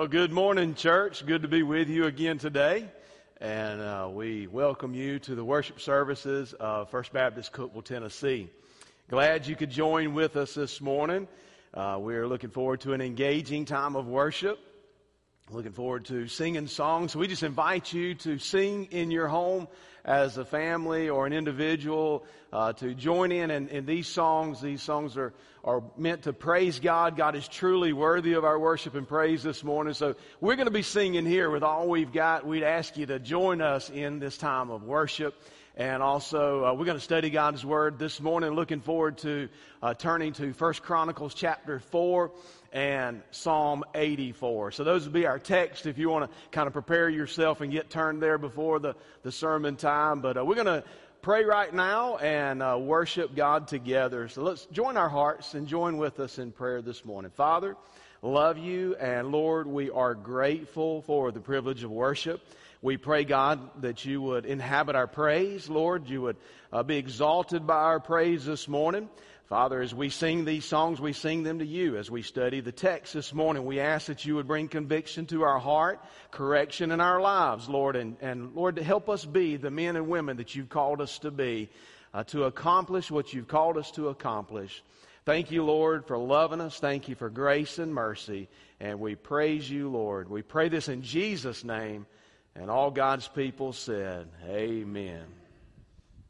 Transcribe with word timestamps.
Well, 0.00 0.08
good 0.08 0.32
morning, 0.32 0.74
church. 0.74 1.26
Good 1.26 1.42
to 1.42 1.48
be 1.48 1.62
with 1.62 1.90
you 1.90 2.06
again 2.06 2.38
today. 2.38 2.86
And 3.38 3.82
uh, 3.82 4.08
we 4.10 4.46
welcome 4.46 4.94
you 4.94 5.18
to 5.18 5.34
the 5.34 5.44
worship 5.44 5.78
services 5.78 6.54
of 6.54 6.88
First 6.88 7.12
Baptist 7.12 7.52
Cookeville, 7.52 7.84
Tennessee. 7.84 8.48
Glad 9.10 9.46
you 9.46 9.56
could 9.56 9.68
join 9.70 10.14
with 10.14 10.36
us 10.36 10.54
this 10.54 10.80
morning. 10.80 11.28
Uh, 11.74 11.98
we're 12.00 12.26
looking 12.26 12.48
forward 12.48 12.80
to 12.80 12.94
an 12.94 13.02
engaging 13.02 13.66
time 13.66 13.94
of 13.94 14.06
worship. 14.06 14.58
Looking 15.52 15.72
forward 15.72 16.04
to 16.04 16.28
singing 16.28 16.68
songs. 16.68 17.10
So 17.10 17.18
We 17.18 17.26
just 17.26 17.42
invite 17.42 17.92
you 17.92 18.14
to 18.16 18.38
sing 18.38 18.86
in 18.92 19.10
your 19.10 19.26
home 19.26 19.66
as 20.04 20.38
a 20.38 20.44
family 20.44 21.08
or 21.08 21.26
an 21.26 21.32
individual 21.32 22.24
uh, 22.52 22.72
to 22.74 22.94
join 22.94 23.32
in, 23.32 23.50
in 23.50 23.68
in 23.68 23.84
these 23.84 24.06
songs. 24.06 24.60
These 24.60 24.80
songs 24.80 25.16
are 25.16 25.32
are 25.64 25.82
meant 25.96 26.22
to 26.22 26.32
praise 26.32 26.78
God. 26.78 27.16
God 27.16 27.34
is 27.34 27.48
truly 27.48 27.92
worthy 27.92 28.34
of 28.34 28.44
our 28.44 28.60
worship 28.60 28.94
and 28.94 29.08
praise 29.08 29.42
this 29.42 29.64
morning. 29.64 29.92
So 29.92 30.14
we're 30.40 30.54
going 30.54 30.68
to 30.68 30.72
be 30.72 30.82
singing 30.82 31.26
here 31.26 31.50
with 31.50 31.64
all 31.64 31.88
we've 31.88 32.12
got. 32.12 32.46
We'd 32.46 32.62
ask 32.62 32.96
you 32.96 33.06
to 33.06 33.18
join 33.18 33.60
us 33.60 33.90
in 33.90 34.20
this 34.20 34.38
time 34.38 34.70
of 34.70 34.84
worship. 34.84 35.34
And 35.76 36.02
also, 36.02 36.64
uh, 36.64 36.74
we're 36.74 36.84
going 36.84 36.98
to 36.98 37.02
study 37.02 37.30
God's 37.30 37.64
Word 37.64 37.98
this 37.98 38.20
morning. 38.20 38.50
Looking 38.50 38.80
forward 38.80 39.18
to 39.18 39.48
uh, 39.80 39.94
turning 39.94 40.32
to 40.34 40.52
First 40.52 40.82
Chronicles 40.82 41.32
chapter 41.32 41.78
4 41.78 42.32
and 42.72 43.22
Psalm 43.30 43.84
84. 43.94 44.72
So 44.72 44.82
those 44.82 45.04
will 45.04 45.12
be 45.12 45.26
our 45.26 45.38
text 45.38 45.86
if 45.86 45.96
you 45.96 46.10
want 46.10 46.28
to 46.28 46.36
kind 46.50 46.66
of 46.66 46.72
prepare 46.72 47.08
yourself 47.08 47.60
and 47.60 47.70
get 47.70 47.88
turned 47.88 48.20
there 48.20 48.36
before 48.36 48.80
the, 48.80 48.96
the 49.22 49.30
sermon 49.30 49.76
time. 49.76 50.20
But 50.20 50.36
uh, 50.36 50.44
we're 50.44 50.56
going 50.56 50.66
to 50.66 50.82
pray 51.22 51.44
right 51.44 51.72
now 51.72 52.16
and 52.16 52.64
uh, 52.64 52.76
worship 52.76 53.36
God 53.36 53.68
together. 53.68 54.26
So 54.26 54.42
let's 54.42 54.66
join 54.66 54.96
our 54.96 55.08
hearts 55.08 55.54
and 55.54 55.68
join 55.68 55.98
with 55.98 56.18
us 56.18 56.40
in 56.40 56.50
prayer 56.50 56.82
this 56.82 57.04
morning. 57.04 57.30
Father, 57.30 57.76
love 58.22 58.58
you, 58.58 58.96
and 58.96 59.30
Lord, 59.30 59.68
we 59.68 59.88
are 59.88 60.14
grateful 60.14 61.02
for 61.02 61.30
the 61.30 61.40
privilege 61.40 61.84
of 61.84 61.92
worship. 61.92 62.42
We 62.82 62.96
pray, 62.96 63.24
God, 63.24 63.82
that 63.82 64.06
you 64.06 64.22
would 64.22 64.46
inhabit 64.46 64.96
our 64.96 65.06
praise. 65.06 65.68
Lord, 65.68 66.08
you 66.08 66.22
would 66.22 66.36
uh, 66.72 66.82
be 66.82 66.96
exalted 66.96 67.66
by 67.66 67.74
our 67.74 68.00
praise 68.00 68.46
this 68.46 68.68
morning. 68.68 69.10
Father, 69.50 69.82
as 69.82 69.94
we 69.94 70.08
sing 70.08 70.46
these 70.46 70.64
songs, 70.64 70.98
we 70.98 71.12
sing 71.12 71.42
them 71.42 71.58
to 71.58 71.66
you. 71.66 71.98
As 71.98 72.10
we 72.10 72.22
study 72.22 72.60
the 72.60 72.72
text 72.72 73.12
this 73.12 73.34
morning, 73.34 73.66
we 73.66 73.80
ask 73.80 74.06
that 74.06 74.24
you 74.24 74.36
would 74.36 74.46
bring 74.46 74.68
conviction 74.68 75.26
to 75.26 75.42
our 75.42 75.58
heart, 75.58 76.00
correction 76.30 76.90
in 76.90 77.02
our 77.02 77.20
lives, 77.20 77.68
Lord, 77.68 77.96
and, 77.96 78.16
and 78.22 78.54
Lord, 78.54 78.76
to 78.76 78.82
help 78.82 79.10
us 79.10 79.26
be 79.26 79.56
the 79.56 79.70
men 79.70 79.96
and 79.96 80.08
women 80.08 80.38
that 80.38 80.54
you've 80.54 80.70
called 80.70 81.02
us 81.02 81.18
to 81.18 81.30
be, 81.30 81.68
uh, 82.14 82.24
to 82.24 82.44
accomplish 82.44 83.10
what 83.10 83.34
you've 83.34 83.48
called 83.48 83.76
us 83.76 83.90
to 83.92 84.08
accomplish. 84.08 84.82
Thank 85.26 85.50
you, 85.50 85.64
Lord, 85.64 86.06
for 86.06 86.16
loving 86.16 86.62
us. 86.62 86.78
Thank 86.78 87.08
you 87.08 87.14
for 87.14 87.28
grace 87.28 87.78
and 87.78 87.92
mercy. 87.92 88.48
And 88.78 89.00
we 89.00 89.16
praise 89.16 89.68
you, 89.68 89.90
Lord. 89.90 90.30
We 90.30 90.40
pray 90.40 90.70
this 90.70 90.88
in 90.88 91.02
Jesus' 91.02 91.62
name. 91.62 92.06
And 92.60 92.70
all 92.70 92.90
God's 92.90 93.26
people 93.26 93.72
said, 93.72 94.28
Amen. 94.46 95.24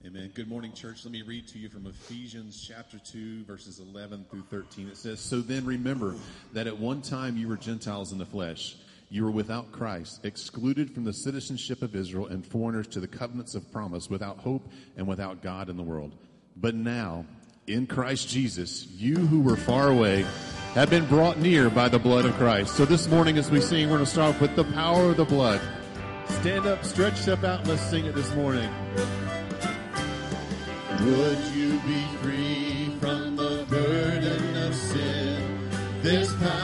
Amen. 0.07 0.31
Good 0.33 0.49
morning, 0.49 0.73
church. 0.73 1.05
Let 1.05 1.11
me 1.11 1.23
read 1.23 1.49
to 1.49 1.59
you 1.59 1.69
from 1.69 1.89
Ephesians 1.89 2.65
chapter 2.67 3.01
2, 3.01 3.47
verses 3.47 3.81
11 3.81 4.27
through 4.31 4.45
13. 4.49 4.87
It 4.87 4.97
says, 4.97 5.19
So 5.19 5.41
then 5.41 5.65
remember 5.65 6.15
that 6.53 6.69
at 6.69 6.79
one 6.79 7.03
time 7.03 7.37
you 7.37 7.49
were 7.49 7.57
Gentiles 7.57 8.13
in 8.13 8.19
the 8.19 8.25
flesh. 8.25 8.77
You 9.09 9.25
were 9.25 9.33
without 9.33 9.73
Christ, 9.73 10.25
excluded 10.25 10.95
from 10.95 11.03
the 11.03 11.13
citizenship 11.13 11.83
of 11.83 11.97
Israel 11.97 12.29
and 12.29 12.47
foreigners 12.47 12.87
to 12.89 13.01
the 13.01 13.09
covenants 13.09 13.57
of 13.57 13.71
promise, 13.73 14.09
without 14.09 14.39
hope 14.39 14.69
and 14.97 15.09
without 15.09 15.43
God 15.43 15.69
in 15.69 15.77
the 15.77 15.83
world. 15.83 16.13
But 16.57 16.77
now, 16.77 17.27
in 17.67 17.89
Christ 17.89 18.29
Jesus, 18.29 18.87
you 18.87 19.17
who 19.17 19.41
were 19.41 19.57
far 19.57 19.89
away 19.89 20.25
have 20.75 20.91
been 20.91 21.07
brought 21.07 21.39
near 21.41 21.69
by 21.71 21.89
the 21.89 21.99
blood 21.99 22.25
of 22.25 22.35
Christ. 22.35 22.77
So 22.77 22.85
this 22.85 23.09
morning, 23.09 23.37
as 23.37 23.51
we 23.51 23.61
sing, 23.61 23.91
we're 23.91 23.97
going 23.97 24.07
to 24.07 24.11
start 24.13 24.37
off 24.37 24.41
with 24.41 24.55
the 24.55 24.63
power 24.63 25.11
of 25.11 25.17
the 25.17 25.25
blood. 25.25 25.61
Stand 26.41 26.67
up, 26.67 26.85
stretch 26.85 27.17
step 27.17 27.45
out, 27.45 27.67
let's 27.67 27.83
sing 27.83 28.07
it 28.07 28.15
this 28.15 28.33
morning. 28.35 28.71
Would 31.05 31.39
you 31.55 31.81
be 31.81 32.05
free 32.23 32.97
from 33.01 33.37
the 33.37 33.67
burden 33.69 34.57
of 34.57 34.75
sin? 34.75 35.61
this 36.03 36.33
power 36.37 36.60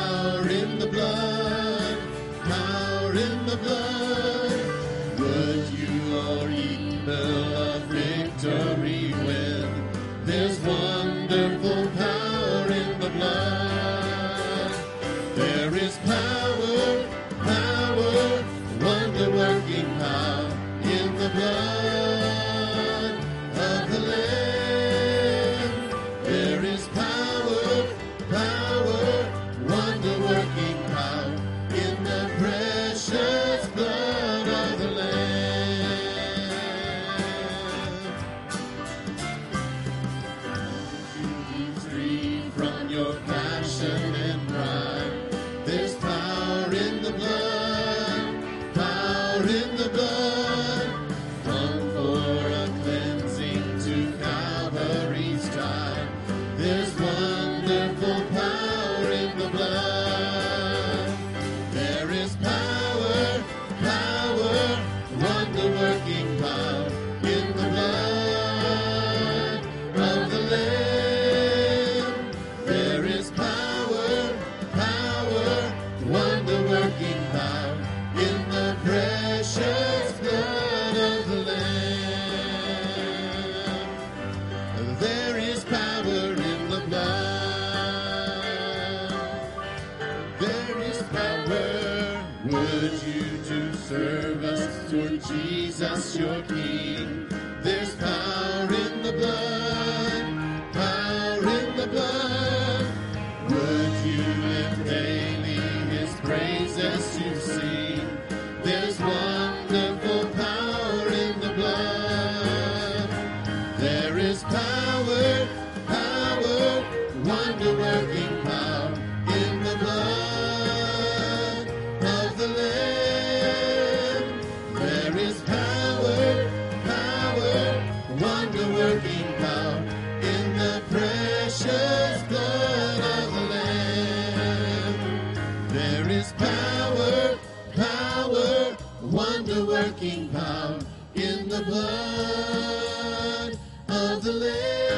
in 141.15 141.49
the 141.49 141.63
blood 141.65 143.59
of 143.89 144.25
the 144.25 144.33
Lamb. 144.33 144.96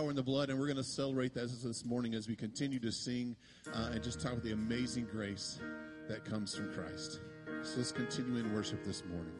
Power 0.00 0.08
in 0.08 0.16
the 0.16 0.22
blood, 0.22 0.48
and 0.48 0.58
we're 0.58 0.66
going 0.66 0.78
to 0.78 0.82
celebrate 0.82 1.34
that 1.34 1.50
this 1.62 1.84
morning 1.84 2.14
as 2.14 2.26
we 2.26 2.34
continue 2.34 2.78
to 2.78 2.90
sing 2.90 3.36
uh, 3.74 3.90
and 3.92 4.02
just 4.02 4.18
talk 4.18 4.32
about 4.32 4.42
the 4.42 4.52
amazing 4.52 5.06
grace 5.12 5.60
that 6.08 6.24
comes 6.24 6.54
from 6.54 6.72
Christ. 6.72 7.20
So 7.62 7.76
let's 7.76 7.92
continue 7.92 8.36
in 8.36 8.54
worship 8.54 8.82
this 8.82 9.02
morning. 9.04 9.34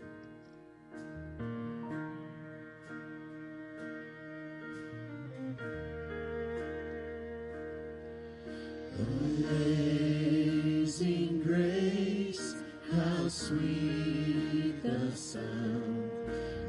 Amazing 10.59 11.43
grace, 11.43 12.55
how 12.93 13.29
sweet 13.29 14.83
the 14.83 15.11
sound 15.17 16.11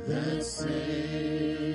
that 0.08 0.46
saved 0.46 1.71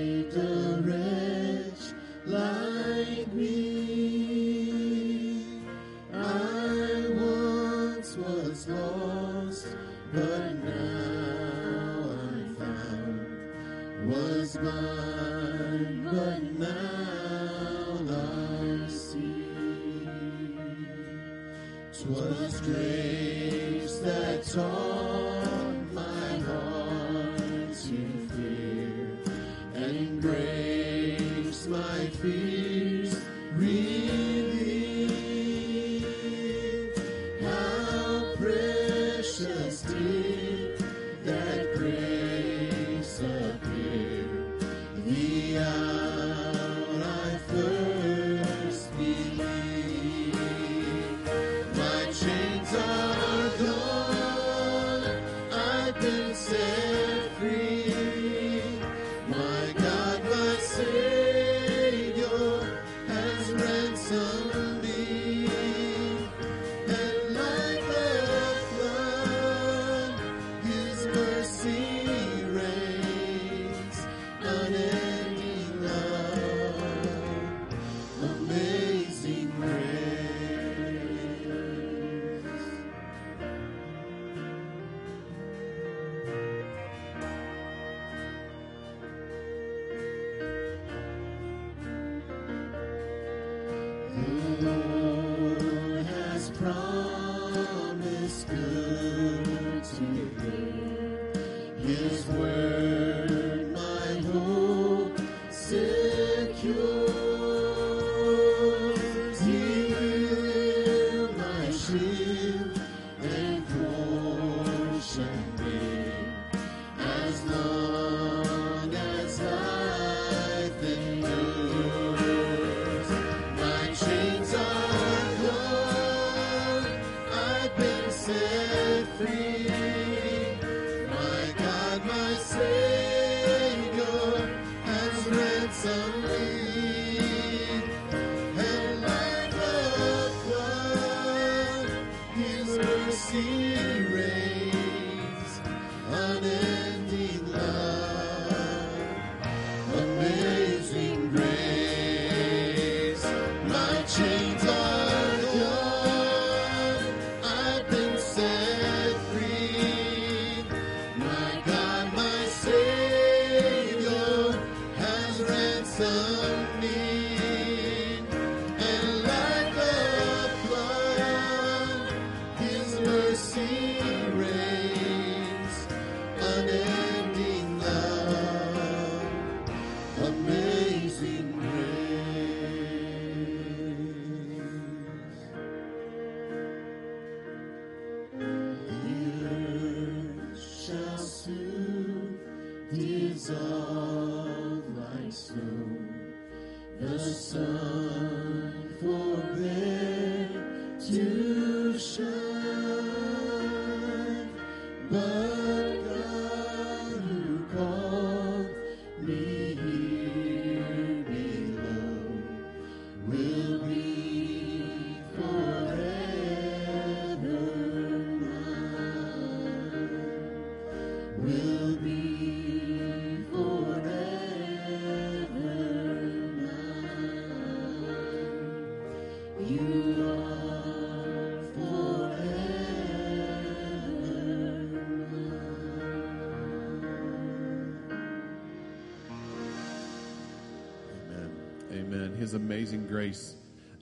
amazing 242.57 243.07
grace 243.07 243.55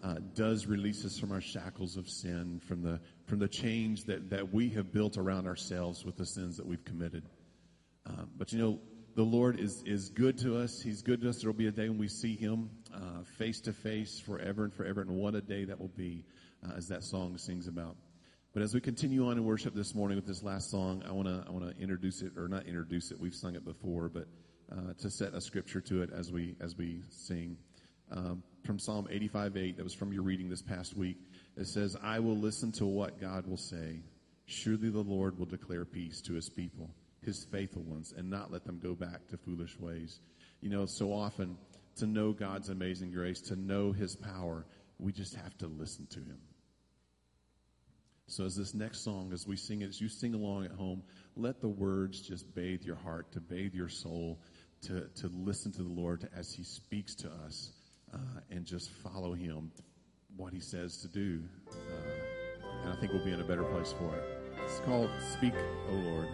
uh, 0.03 0.15
does 0.35 0.67
release 0.67 1.05
us 1.05 1.19
from 1.19 1.33
our 1.33 1.41
shackles 1.41 1.97
of 1.97 2.09
sin, 2.09 2.61
from 2.61 2.83
the 2.83 3.01
from 3.27 3.39
the 3.39 3.49
chains 3.49 4.05
that 4.05 4.31
that 4.31 4.53
we 4.53 4.69
have 4.71 4.93
built 4.93 5.19
around 5.19 5.47
ourselves 5.47 6.05
with 6.05 6.17
the 6.17 6.25
sins 6.25 6.57
that 6.57 6.67
we've 6.67 6.85
committed. 6.85 7.29
Uh, 8.07 8.25
but 8.37 8.53
you 8.53 8.59
know, 8.59 8.79
the 9.17 9.23
Lord 9.23 9.59
is 9.59 9.83
is 9.85 10.09
good 10.11 10.39
to 10.39 10.57
us. 10.57 10.81
He's 10.81 11.03
good 11.03 11.21
to 11.23 11.29
us. 11.29 11.41
There 11.41 11.51
will 11.51 11.59
be 11.59 11.67
a 11.67 11.73
day 11.73 11.89
when 11.89 11.99
we 11.99 12.09
see 12.09 12.37
Him 12.37 12.71
uh, 12.95 13.25
face 13.39 13.61
to 13.63 13.73
face, 13.73 14.21
forever 14.21 14.65
and 14.65 14.73
forever. 14.73 15.01
And 15.01 15.11
what 15.11 15.35
a 15.35 15.41
day 15.41 15.65
that 15.65 15.79
will 15.79 15.93
be, 15.97 16.25
uh, 16.65 16.75
as 16.77 16.89
that 16.89 17.03
song 17.03 17.37
sings 17.37 17.67
about. 17.67 17.97
But 18.53 18.63
as 18.63 18.73
we 18.73 18.81
continue 18.81 19.27
on 19.27 19.37
in 19.37 19.45
worship 19.45 19.75
this 19.75 19.97
morning 19.97 20.17
with 20.17 20.27
this 20.27 20.45
last 20.45 20.71
song, 20.71 21.03
I 21.09 21.13
want 21.13 21.27
to 21.29 21.45
I 21.47 21.51
want 21.51 21.75
to 21.75 21.83
introduce 21.83 22.23
it 22.23 22.33
or 22.37 22.47
not 22.47 22.67
introduce 22.67 23.11
it. 23.11 23.19
We've 23.19 23.35
sung 23.35 23.57
it 23.57 23.65
before, 23.65 24.09
but 24.09 24.29
uh, 24.71 24.93
to 24.99 25.11
set 25.11 25.35
a 25.35 25.41
scripture 25.41 25.81
to 25.81 26.03
it 26.03 26.11
as 26.13 26.31
we 26.31 26.57
as 26.61 26.77
we 26.77 27.03
sing. 27.11 27.57
Um, 28.15 28.43
from 28.65 28.79
Psalm 28.79 29.09
85 29.11 29.57
8, 29.57 29.77
that 29.77 29.83
was 29.83 29.95
from 29.95 30.13
your 30.13 30.23
reading 30.23 30.49
this 30.49 30.63
past 30.63 30.97
week. 30.97 31.19
It 31.57 31.67
says, 31.67 31.97
I 32.03 32.21
will 32.21 32.37
listen 32.37 32.73
to 32.73 32.87
what 32.87 33.21
God 33.21 33.47
will 33.47 33.57
say. 33.57 34.01
Surely 34.47 34.91
the 34.91 35.01
Lord 35.01 35.39
will 35.39 35.47
declare 35.47 35.85
peace 35.85 36.21
to 36.23 36.35
his 36.35 36.49
people, 36.49 36.91
his 37.23 37.45
faithful 37.45 37.83
ones, 37.83 38.15
and 38.17 38.31
not 38.31 38.53
let 38.53 38.65
them 38.65 38.79
go 38.83 38.95
back 38.95 39.27
to 39.29 39.37
foolish 39.37 39.79
ways. 39.79 40.21
You 40.61 40.71
know, 40.71 40.87
so 40.87 41.13
often 41.13 41.57
to 41.97 42.07
know 42.07 42.33
God's 42.33 42.69
amazing 42.69 43.13
grace, 43.13 43.41
to 43.43 43.57
know 43.57 43.93
his 43.93 44.17
power, 44.17 44.67
we 44.99 45.13
just 45.13 45.35
have 45.35 45.57
to 45.59 45.67
listen 45.67 46.07
to 46.09 46.21
him. 46.21 46.39
So 48.27 48.45
as 48.45 48.57
this 48.57 48.75
next 48.75 49.05
song, 49.05 49.33
as 49.33 49.47
we 49.47 49.57
sing 49.57 49.83
it, 49.83 49.89
as 49.89 50.01
you 50.01 50.09
sing 50.09 50.35
along 50.35 50.65
at 50.65 50.73
home, 50.73 51.03
let 51.37 51.61
the 51.61 51.69
words 51.69 52.21
just 52.21 52.55
bathe 52.55 52.83
your 52.83 52.97
heart, 52.97 53.33
to 53.33 53.41
bathe 53.41 53.75
your 53.75 53.89
soul, 53.89 54.41
to, 54.83 55.09
to 55.17 55.31
listen 55.35 55.73
to 55.73 55.83
the 55.83 55.93
Lord 55.93 56.29
as 56.35 56.53
he 56.53 56.65
speaks 56.65 57.15
to 57.17 57.31
us, 57.47 57.73
uh, 58.15 58.41
and 58.51 58.65
just 58.65 58.91
follow 58.91 59.33
him, 59.35 59.71
what 60.37 60.53
he 60.53 60.61
says 60.61 60.97
to 60.99 61.09
do. 61.09 61.43
Uh, 61.71 61.75
and 62.85 62.93
I 62.93 62.97
think 62.97 63.13
we'll 63.13 63.25
be 63.25 63.33
in 63.33 63.41
a 63.41 63.45
better 63.45 63.65
place 63.65 63.93
for 63.93 64.15
it. 64.17 64.25
It's 64.65 64.81
called 64.81 65.11
Speak, 65.33 65.55
O 65.91 65.93
Lord. 65.93 66.29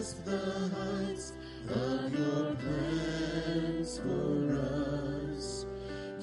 The 0.00 0.40
heights 0.74 1.34
of 1.68 2.10
your 2.18 2.54
plans 2.56 3.98
for 3.98 4.56
us. 5.36 5.66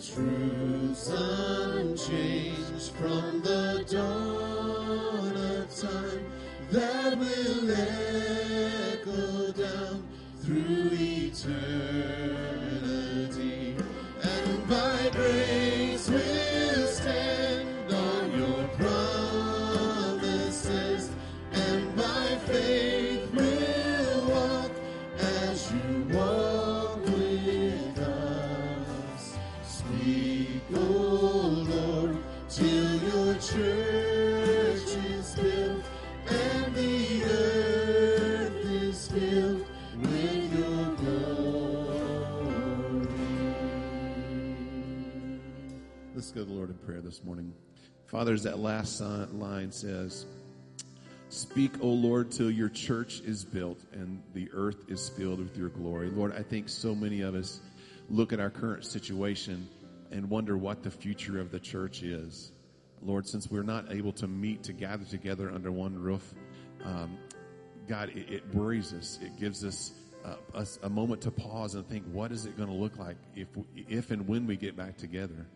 Truths 0.01 1.09
unchanged 1.09 2.91
from 2.93 3.41
the 3.43 3.85
dawn 3.87 5.37
of 5.37 5.69
time 5.75 6.25
that 6.71 7.19
will 7.19 7.71
echo 8.89 9.51
down 9.51 10.07
through 10.41 10.89
eternity. 10.93 12.15
And 14.23 14.67
by 14.67 15.09
grace 15.13 16.09
we'll 16.09 16.86
this 47.17 47.25
morning. 47.25 47.51
Father, 48.05 48.33
as 48.33 48.43
that 48.43 48.59
last 48.59 49.01
line 49.01 49.71
says, 49.71 50.27
Speak, 51.29 51.71
O 51.81 51.87
Lord, 51.87 52.31
till 52.31 52.51
your 52.51 52.69
church 52.69 53.21
is 53.21 53.43
built 53.43 53.79
and 53.91 54.21
the 54.35 54.47
earth 54.53 54.85
is 54.87 55.09
filled 55.09 55.39
with 55.39 55.57
your 55.57 55.69
glory. 55.69 56.11
Lord, 56.11 56.33
I 56.37 56.43
think 56.43 56.69
so 56.69 56.93
many 56.93 57.21
of 57.21 57.33
us 57.33 57.61
look 58.09 58.33
at 58.33 58.39
our 58.39 58.51
current 58.51 58.85
situation 58.85 59.67
and 60.11 60.29
wonder 60.29 60.57
what 60.57 60.83
the 60.83 60.91
future 60.91 61.39
of 61.39 61.49
the 61.49 61.59
church 61.59 62.03
is. 62.03 62.51
Lord, 63.01 63.27
since 63.27 63.49
we're 63.49 63.63
not 63.63 63.91
able 63.91 64.13
to 64.13 64.27
meet, 64.27 64.61
to 64.63 64.73
gather 64.73 65.05
together 65.05 65.49
under 65.49 65.71
one 65.71 65.97
roof, 65.97 66.35
um, 66.85 67.17
God, 67.87 68.09
it, 68.09 68.29
it 68.29 68.55
worries 68.55 68.93
us. 68.93 69.17
It 69.23 69.39
gives 69.39 69.65
us 69.65 69.93
uh, 70.23 70.35
us 70.53 70.77
a 70.83 70.89
moment 70.89 71.21
to 71.21 71.31
pause 71.31 71.73
and 71.73 71.87
think, 71.87 72.05
what 72.11 72.31
is 72.31 72.45
it 72.45 72.55
going 72.57 72.69
to 72.69 72.75
look 72.75 72.97
like 72.97 73.15
if, 73.35 73.47
if 73.75 74.11
and 74.11 74.27
when 74.27 74.45
we 74.45 74.55
get 74.55 74.75
back 74.75 74.97
together? 74.97 75.47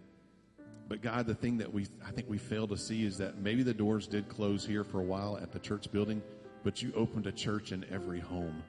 But 0.92 1.02
God, 1.02 1.26
the 1.26 1.34
thing 1.34 1.58
that 1.60 1.74
we 1.74 1.88
I 2.06 2.12
think 2.12 2.30
we 2.30 2.38
fail 2.38 2.68
to 2.68 2.76
see 2.76 3.06
is 3.06 3.18
that 3.20 3.38
maybe 3.38 3.64
the 3.64 3.74
doors 3.74 4.08
did 4.08 4.28
close 4.28 4.66
here 4.66 4.84
for 4.84 5.00
a 5.00 5.04
while 5.04 5.40
at 5.42 5.54
the 5.54 5.60
church 5.60 5.90
building, 5.90 6.22
but 6.66 6.82
you 6.82 6.92
opened 6.98 7.28
a 7.28 7.32
church 7.32 7.72
in 7.72 7.86
every 7.90 8.20
home. 8.20 8.62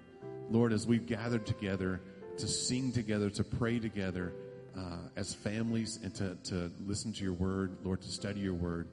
Lord, 0.48 0.72
as 0.72 0.86
we've 0.86 1.04
gathered 1.04 1.44
together 1.46 2.00
to 2.36 2.46
sing 2.46 2.92
together, 2.92 3.28
to 3.30 3.42
pray 3.42 3.80
together 3.80 4.34
uh, 4.78 4.98
as 5.16 5.34
families, 5.34 5.98
and 6.04 6.14
to, 6.14 6.36
to 6.44 6.70
listen 6.86 7.12
to 7.12 7.24
your 7.24 7.32
word, 7.32 7.76
Lord, 7.82 8.00
to 8.02 8.08
study 8.08 8.38
your 8.38 8.54
word, 8.54 8.86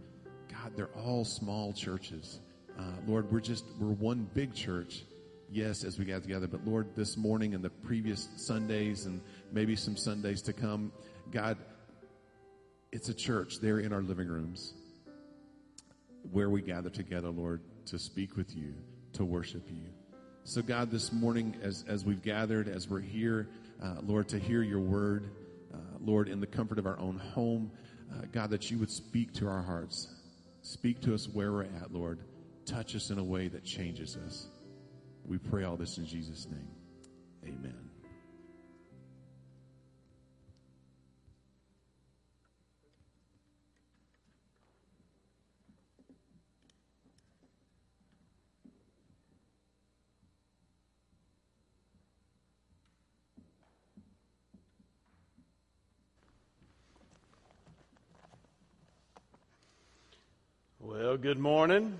God, 0.51 0.71
they're 0.75 0.89
all 1.05 1.23
small 1.23 1.71
churches. 1.71 2.39
Uh, 2.79 2.81
Lord, 3.05 3.31
we're 3.31 3.41
just 3.41 3.63
we're 3.79 3.89
one 3.89 4.27
big 4.33 4.55
church, 4.55 5.03
yes, 5.51 5.83
as 5.83 5.99
we 5.99 6.05
gather 6.05 6.23
together, 6.23 6.47
but 6.47 6.65
Lord, 6.65 6.95
this 6.95 7.15
morning 7.15 7.53
and 7.53 7.63
the 7.63 7.69
previous 7.69 8.27
Sundays 8.37 9.05
and 9.05 9.21
maybe 9.51 9.75
some 9.75 9.95
Sundays 9.95 10.41
to 10.41 10.51
come, 10.51 10.91
God, 11.29 11.59
it's 12.91 13.09
a 13.09 13.13
church 13.13 13.59
there 13.59 13.79
in 13.79 13.93
our 13.93 14.01
living 14.01 14.27
rooms 14.27 14.73
where 16.31 16.49
we 16.49 16.61
gather 16.61 16.89
together, 16.89 17.29
Lord, 17.29 17.61
to 17.87 17.99
speak 17.99 18.35
with 18.35 18.55
you, 18.55 18.73
to 19.13 19.25
worship 19.25 19.67
you. 19.69 19.89
So, 20.43 20.61
God, 20.61 20.89
this 20.89 21.11
morning, 21.11 21.55
as, 21.61 21.85
as 21.87 22.05
we've 22.05 22.21
gathered, 22.21 22.67
as 22.67 22.89
we're 22.89 22.99
here, 22.99 23.47
uh, 23.83 23.95
Lord, 24.01 24.27
to 24.29 24.39
hear 24.39 24.63
your 24.63 24.79
word, 24.79 25.29
uh, 25.73 25.77
Lord, 25.99 26.27
in 26.27 26.39
the 26.39 26.47
comfort 26.47 26.79
of 26.79 26.87
our 26.87 26.99
own 26.99 27.17
home, 27.17 27.71
uh, 28.11 28.25
God, 28.31 28.49
that 28.49 28.71
you 28.71 28.79
would 28.79 28.89
speak 28.89 29.33
to 29.33 29.47
our 29.47 29.61
hearts. 29.61 30.07
Speak 30.61 31.01
to 31.01 31.13
us 31.13 31.27
where 31.29 31.51
we're 31.51 31.63
at, 31.63 31.93
Lord. 31.93 32.19
Touch 32.65 32.95
us 32.95 33.11
in 33.11 33.19
a 33.19 33.23
way 33.23 33.47
that 33.47 33.63
changes 33.63 34.17
us. 34.25 34.47
We 35.25 35.37
pray 35.37 35.63
all 35.63 35.77
this 35.77 35.97
in 35.97 36.05
Jesus' 36.05 36.47
name. 36.49 36.67
Amen. 37.45 37.88
Good 61.21 61.39
morning. 61.39 61.97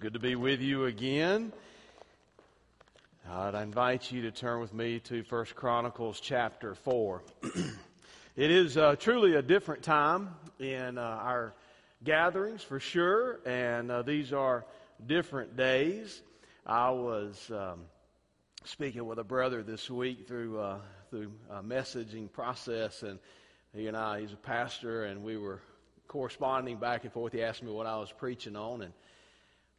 Good 0.00 0.12
to 0.12 0.18
be 0.18 0.36
with 0.36 0.60
you 0.60 0.84
again. 0.84 1.50
I'd 3.26 3.54
invite 3.54 4.12
you 4.12 4.20
to 4.22 4.30
turn 4.30 4.60
with 4.60 4.74
me 4.74 4.98
to 5.04 5.22
First 5.22 5.54
Chronicles 5.54 6.20
chapter 6.20 6.74
4. 6.74 7.22
it 8.36 8.50
is 8.50 8.76
uh, 8.76 8.96
truly 8.96 9.36
a 9.36 9.40
different 9.40 9.82
time 9.82 10.34
in 10.58 10.98
uh, 10.98 11.00
our 11.00 11.54
gatherings 12.04 12.62
for 12.62 12.78
sure, 12.78 13.40
and 13.46 13.90
uh, 13.90 14.02
these 14.02 14.34
are 14.34 14.66
different 15.06 15.56
days. 15.56 16.20
I 16.66 16.90
was 16.90 17.50
um, 17.50 17.80
speaking 18.64 19.06
with 19.06 19.18
a 19.18 19.24
brother 19.24 19.62
this 19.62 19.90
week 19.90 20.28
through 20.28 20.60
uh, 20.60 20.78
through 21.08 21.32
a 21.50 21.62
messaging 21.62 22.30
process, 22.30 23.02
and 23.02 23.18
he 23.74 23.86
and 23.86 23.96
I, 23.96 24.20
he's 24.20 24.34
a 24.34 24.36
pastor, 24.36 25.04
and 25.04 25.22
we 25.22 25.38
were 25.38 25.62
corresponding 26.08 26.78
back 26.78 27.04
and 27.04 27.12
forth. 27.12 27.32
He 27.32 27.42
asked 27.42 27.62
me 27.62 27.70
what 27.70 27.86
I 27.86 27.98
was 27.98 28.10
preaching 28.10 28.56
on, 28.56 28.82
and 28.82 28.92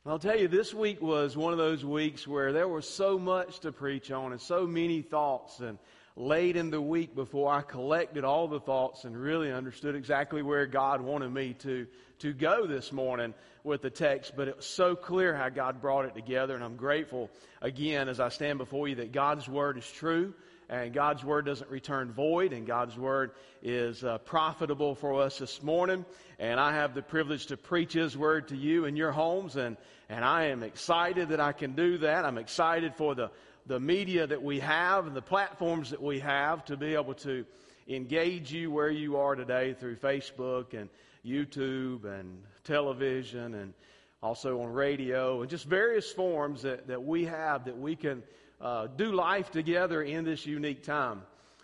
I'll 0.05 0.19
tell 0.19 0.39
you, 0.39 0.47
this 0.47 0.73
week 0.73 1.01
was 1.01 1.35
one 1.35 1.51
of 1.51 1.59
those 1.59 1.83
weeks 1.83 2.27
where 2.27 2.53
there 2.53 2.67
was 2.67 2.87
so 2.87 3.19
much 3.19 3.59
to 3.59 3.71
preach 3.71 4.11
on 4.11 4.31
and 4.31 4.39
so 4.39 4.65
many 4.65 5.01
thoughts. 5.01 5.59
And 5.59 5.77
late 6.15 6.55
in 6.55 6.69
the 6.69 6.81
week, 6.81 7.15
before 7.15 7.51
I 7.51 7.61
collected 7.61 8.23
all 8.23 8.47
the 8.47 8.61
thoughts 8.61 9.03
and 9.03 9.15
really 9.15 9.51
understood 9.51 9.95
exactly 9.95 10.41
where 10.41 10.65
God 10.65 11.01
wanted 11.01 11.33
me 11.33 11.53
to 11.59 11.85
to 12.19 12.33
go 12.33 12.67
this 12.67 12.91
morning 12.91 13.33
with 13.63 13.81
the 13.81 13.89
text, 13.89 14.33
but 14.35 14.47
it 14.47 14.57
was 14.57 14.65
so 14.65 14.95
clear 14.95 15.33
how 15.33 15.47
God 15.49 15.81
brought 15.81 16.05
it 16.05 16.15
together, 16.15 16.53
and 16.53 16.63
I'm 16.63 16.75
grateful 16.75 17.29
again 17.61 18.09
as 18.09 18.19
I 18.19 18.29
stand 18.29 18.57
before 18.57 18.87
you 18.87 18.95
that 18.95 19.11
God's 19.11 19.47
word 19.47 19.77
is 19.77 19.89
true 19.89 20.33
and 20.69 20.93
God's 20.93 21.23
word 21.25 21.45
doesn't 21.45 21.69
return 21.69 22.11
void, 22.11 22.53
and 22.53 22.67
God's 22.67 22.97
word 22.97 23.31
is 23.63 24.03
uh, 24.03 24.19
profitable 24.19 24.93
for 24.93 25.21
us 25.21 25.39
this 25.39 25.63
morning. 25.63 26.05
And 26.37 26.59
I 26.59 26.73
have 26.73 26.93
the 26.93 27.01
privilege 27.01 27.47
to 27.47 27.57
preach 27.57 27.93
His 27.93 28.15
word 28.15 28.49
to 28.49 28.55
you 28.55 28.85
in 28.85 28.95
your 28.95 29.11
homes, 29.11 29.55
and 29.55 29.77
and 30.09 30.23
I 30.23 30.45
am 30.45 30.63
excited 30.63 31.29
that 31.29 31.39
I 31.39 31.51
can 31.51 31.73
do 31.73 31.97
that. 31.99 32.23
I'm 32.23 32.37
excited 32.37 32.95
for 32.95 33.15
the 33.15 33.31
the 33.65 33.79
media 33.79 34.25
that 34.25 34.41
we 34.41 34.59
have 34.59 35.05
and 35.07 35.15
the 35.15 35.21
platforms 35.21 35.89
that 35.89 36.01
we 36.01 36.19
have 36.19 36.65
to 36.65 36.77
be 36.77 36.93
able 36.95 37.13
to 37.13 37.45
engage 37.87 38.51
you 38.51 38.71
where 38.71 38.89
you 38.89 39.17
are 39.17 39.35
today 39.35 39.73
through 39.73 39.95
Facebook 39.95 40.73
and 40.73 40.89
YouTube 41.25 42.05
and 42.05 42.41
television 42.63 43.55
and 43.55 43.73
also 44.21 44.61
on 44.61 44.69
radio 44.69 45.41
and 45.41 45.49
just 45.49 45.65
various 45.65 46.11
forms 46.11 46.61
that, 46.63 46.87
that 46.87 47.03
we 47.03 47.25
have 47.25 47.65
that 47.65 47.77
we 47.77 47.95
can 47.95 48.23
uh, 48.61 48.87
do 48.87 49.11
life 49.11 49.51
together 49.51 50.01
in 50.01 50.25
this 50.25 50.45
unique 50.45 50.83
time. 50.83 51.21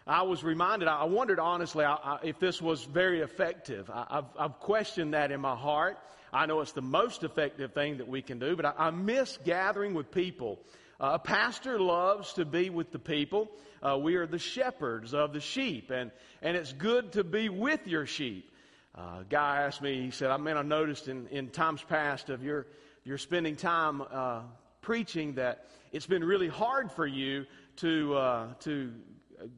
I 0.08 0.22
was 0.22 0.44
reminded, 0.44 0.88
I 0.88 1.06
wondered 1.06 1.40
honestly 1.40 1.84
I, 1.84 1.96
I, 1.96 2.20
if 2.24 2.40
this 2.40 2.62
was 2.62 2.84
very 2.84 3.22
effective. 3.22 3.90
I, 3.90 4.06
have 4.10 4.26
I've 4.38 4.60
questioned 4.60 5.14
that 5.14 5.32
in 5.32 5.42
my 5.42 5.56
heart. 5.56 5.98
I 6.32 6.46
know 6.46 6.62
it's 6.62 6.74
the 6.74 6.82
most 6.82 7.24
effective 7.24 7.74
thing 7.74 7.98
that 7.98 8.08
we 8.08 8.22
can 8.22 8.38
do, 8.38 8.56
but 8.56 8.66
I, 8.66 8.74
I 8.78 8.90
miss 8.92 9.38
gathering 9.44 9.94
with 9.94 10.12
people. 10.12 10.60
Uh, 11.00 11.12
a 11.14 11.20
pastor 11.20 11.80
loves 11.80 12.34
to 12.34 12.46
be 12.46 12.70
with 12.70 12.92
the 12.92 13.00
people. 13.00 13.50
Uh, 13.82 13.98
we 13.98 14.16
are 14.16 14.28
the 14.28 14.40
shepherds 14.40 15.14
of 15.14 15.34
the 15.34 15.40
sheep, 15.40 15.90
and, 15.92 16.12
and 16.42 16.56
it's 16.56 16.72
good 16.72 17.14
to 17.14 17.24
be 17.24 17.50
with 17.50 17.88
your 17.88 18.06
sheep. 18.06 18.52
Uh, 18.98 19.22
a 19.22 19.26
guy 19.28 19.64
asked 19.64 19.82
me, 19.82 20.04
he 20.04 20.12
said, 20.12 20.30
I 20.30 20.38
mean, 20.38 20.56
I 20.56 20.62
noticed 20.62 21.08
in, 21.08 21.28
in 21.28 21.50
times 21.50 21.82
past 21.84 22.30
of 22.30 22.44
your, 22.44 22.68
your 23.04 23.18
spending 23.18 23.56
time 23.56 24.02
uh, 24.02 24.42
preaching 24.86 25.34
that 25.34 25.66
it's 25.92 26.06
been 26.06 26.24
really 26.24 26.48
hard 26.48 26.92
for 26.92 27.08
you 27.08 27.46
to, 27.78 28.16
uh, 28.16 28.48
to 28.60 28.94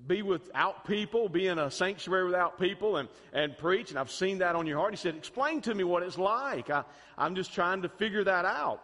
be 0.08 0.22
without 0.22 0.88
people, 0.88 1.28
be 1.28 1.48
in 1.48 1.60
a 1.60 1.70
sanctuary 1.70 2.26
without 2.26 2.58
people 2.58 2.96
and, 2.96 3.10
and 3.34 3.58
preach. 3.58 3.90
And 3.90 4.00
I've 4.00 4.10
seen 4.10 4.38
that 4.38 4.56
on 4.56 4.66
your 4.66 4.80
heart. 4.80 4.94
He 4.94 4.98
said, 4.98 5.16
explain 5.16 5.60
to 5.62 5.76
me 5.76 5.84
what 5.84 6.02
it's 6.02 6.18
like. 6.18 6.70
I, 6.70 6.86
I'm 7.18 7.36
just 7.36 7.54
trying 7.54 7.82
to 7.82 7.90
figure 7.90 8.24
that 8.24 8.46
out. 8.46 8.82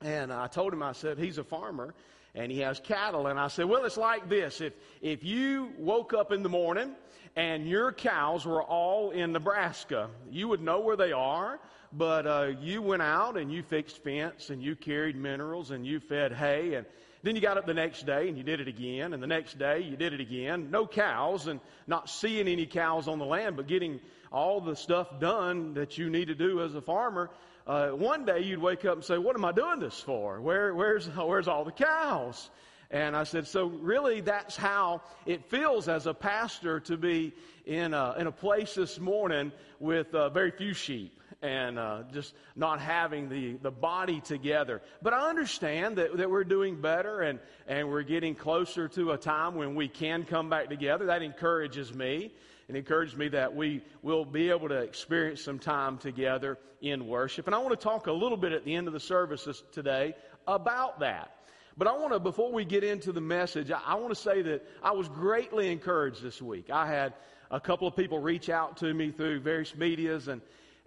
And 0.00 0.32
I 0.32 0.46
told 0.46 0.72
him, 0.72 0.82
I 0.82 0.92
said, 0.92 1.18
he's 1.18 1.36
a 1.36 1.44
farmer 1.44 1.94
and 2.34 2.50
he 2.52 2.60
has 2.60 2.80
cattle. 2.80 3.26
And 3.26 3.38
I 3.38 3.48
said, 3.48 3.66
well, 3.66 3.84
it's 3.84 3.96
like 3.96 4.28
this. 4.28 4.60
If, 4.60 4.72
if 5.00 5.24
you 5.24 5.72
woke 5.78 6.14
up 6.14 6.32
in 6.32 6.42
the 6.42 6.48
morning 6.48 6.94
and 7.36 7.68
your 7.68 7.92
cows 7.92 8.46
were 8.46 8.62
all 8.62 9.10
in 9.10 9.32
Nebraska, 9.32 10.10
you 10.30 10.48
would 10.48 10.62
know 10.62 10.80
where 10.80 10.96
they 10.96 11.12
are 11.12 11.58
but 11.92 12.26
uh, 12.26 12.52
you 12.60 12.82
went 12.82 13.02
out 13.02 13.36
and 13.36 13.50
you 13.50 13.62
fixed 13.62 14.02
fence 14.02 14.50
and 14.50 14.62
you 14.62 14.76
carried 14.76 15.16
minerals 15.16 15.70
and 15.70 15.86
you 15.86 16.00
fed 16.00 16.32
hay 16.32 16.74
and 16.74 16.86
then 17.22 17.34
you 17.34 17.40
got 17.42 17.58
up 17.58 17.66
the 17.66 17.74
next 17.74 18.06
day 18.06 18.28
and 18.28 18.36
you 18.36 18.44
did 18.44 18.60
it 18.60 18.68
again 18.68 19.12
and 19.12 19.22
the 19.22 19.26
next 19.26 19.58
day 19.58 19.80
you 19.80 19.96
did 19.96 20.12
it 20.12 20.20
again. 20.20 20.70
No 20.70 20.86
cows 20.86 21.46
and 21.46 21.60
not 21.86 22.08
seeing 22.08 22.46
any 22.46 22.66
cows 22.66 23.08
on 23.08 23.18
the 23.18 23.24
land, 23.24 23.56
but 23.56 23.66
getting 23.66 24.00
all 24.30 24.60
the 24.60 24.76
stuff 24.76 25.18
done 25.18 25.74
that 25.74 25.98
you 25.98 26.10
need 26.10 26.28
to 26.28 26.34
do 26.34 26.62
as 26.62 26.74
a 26.74 26.82
farmer. 26.82 27.30
Uh, 27.68 27.90
one 27.90 28.24
day 28.24 28.40
you'd 28.40 28.60
wake 28.60 28.86
up 28.86 28.94
and 28.94 29.04
say, 29.04 29.18
"What 29.18 29.36
am 29.36 29.44
I 29.44 29.52
doing 29.52 29.78
this 29.78 30.00
for? 30.00 30.40
Where, 30.40 30.74
where's 30.74 31.06
where's 31.16 31.48
all 31.48 31.64
the 31.64 31.72
cows?" 31.72 32.50
And 32.90 33.14
I 33.14 33.24
said, 33.24 33.46
so 33.46 33.66
really 33.66 34.22
that's 34.22 34.56
how 34.56 35.02
it 35.26 35.44
feels 35.50 35.88
as 35.88 36.06
a 36.06 36.14
pastor 36.14 36.80
to 36.80 36.96
be 36.96 37.34
in 37.66 37.92
a, 37.92 38.14
in 38.18 38.26
a 38.26 38.32
place 38.32 38.74
this 38.74 38.98
morning 38.98 39.52
with 39.78 40.14
uh, 40.14 40.30
very 40.30 40.50
few 40.50 40.72
sheep 40.72 41.20
and 41.42 41.78
uh, 41.78 42.04
just 42.12 42.34
not 42.56 42.80
having 42.80 43.28
the, 43.28 43.58
the 43.62 43.70
body 43.70 44.22
together. 44.22 44.80
But 45.02 45.12
I 45.12 45.28
understand 45.28 45.96
that, 45.96 46.16
that 46.16 46.30
we're 46.30 46.44
doing 46.44 46.80
better 46.80 47.20
and, 47.20 47.40
and 47.66 47.90
we're 47.90 48.02
getting 48.02 48.34
closer 48.34 48.88
to 48.88 49.12
a 49.12 49.18
time 49.18 49.54
when 49.54 49.74
we 49.74 49.86
can 49.86 50.24
come 50.24 50.48
back 50.48 50.70
together. 50.70 51.06
That 51.06 51.20
encourages 51.20 51.92
me. 51.92 52.32
It 52.68 52.76
encourages 52.76 53.16
me 53.16 53.28
that 53.28 53.54
we 53.56 53.82
will 54.02 54.26
be 54.26 54.50
able 54.50 54.68
to 54.68 54.76
experience 54.76 55.42
some 55.42 55.58
time 55.58 55.96
together 55.96 56.58
in 56.82 57.06
worship. 57.06 57.46
And 57.46 57.54
I 57.54 57.58
want 57.58 57.70
to 57.70 57.82
talk 57.82 58.06
a 58.06 58.12
little 58.12 58.36
bit 58.36 58.52
at 58.52 58.64
the 58.64 58.74
end 58.74 58.86
of 58.86 58.92
the 58.92 59.00
services 59.00 59.62
today 59.72 60.14
about 60.46 61.00
that. 61.00 61.34
But 61.78 61.86
I 61.86 61.92
want 61.92 62.12
to, 62.12 62.18
before 62.18 62.52
we 62.52 62.64
get 62.64 62.84
into 62.84 63.12
the 63.12 63.20
message, 63.20 63.70
I, 63.70 63.80
I 63.86 63.94
want 63.94 64.10
to 64.10 64.20
say 64.20 64.42
that 64.42 64.68
I 64.82 64.92
was 64.92 65.08
greatly 65.08 65.70
encouraged 65.72 66.22
this 66.22 66.42
week. 66.42 66.70
I 66.70 66.86
had 66.86 67.14
a 67.50 67.60
couple 67.60 67.88
of 67.88 67.96
people 67.96 68.18
reach 68.18 68.50
out 68.50 68.76
to 68.78 68.92
me 68.92 69.12
through 69.12 69.40
various 69.40 69.74
medias 69.74 70.28
and, 70.28 70.42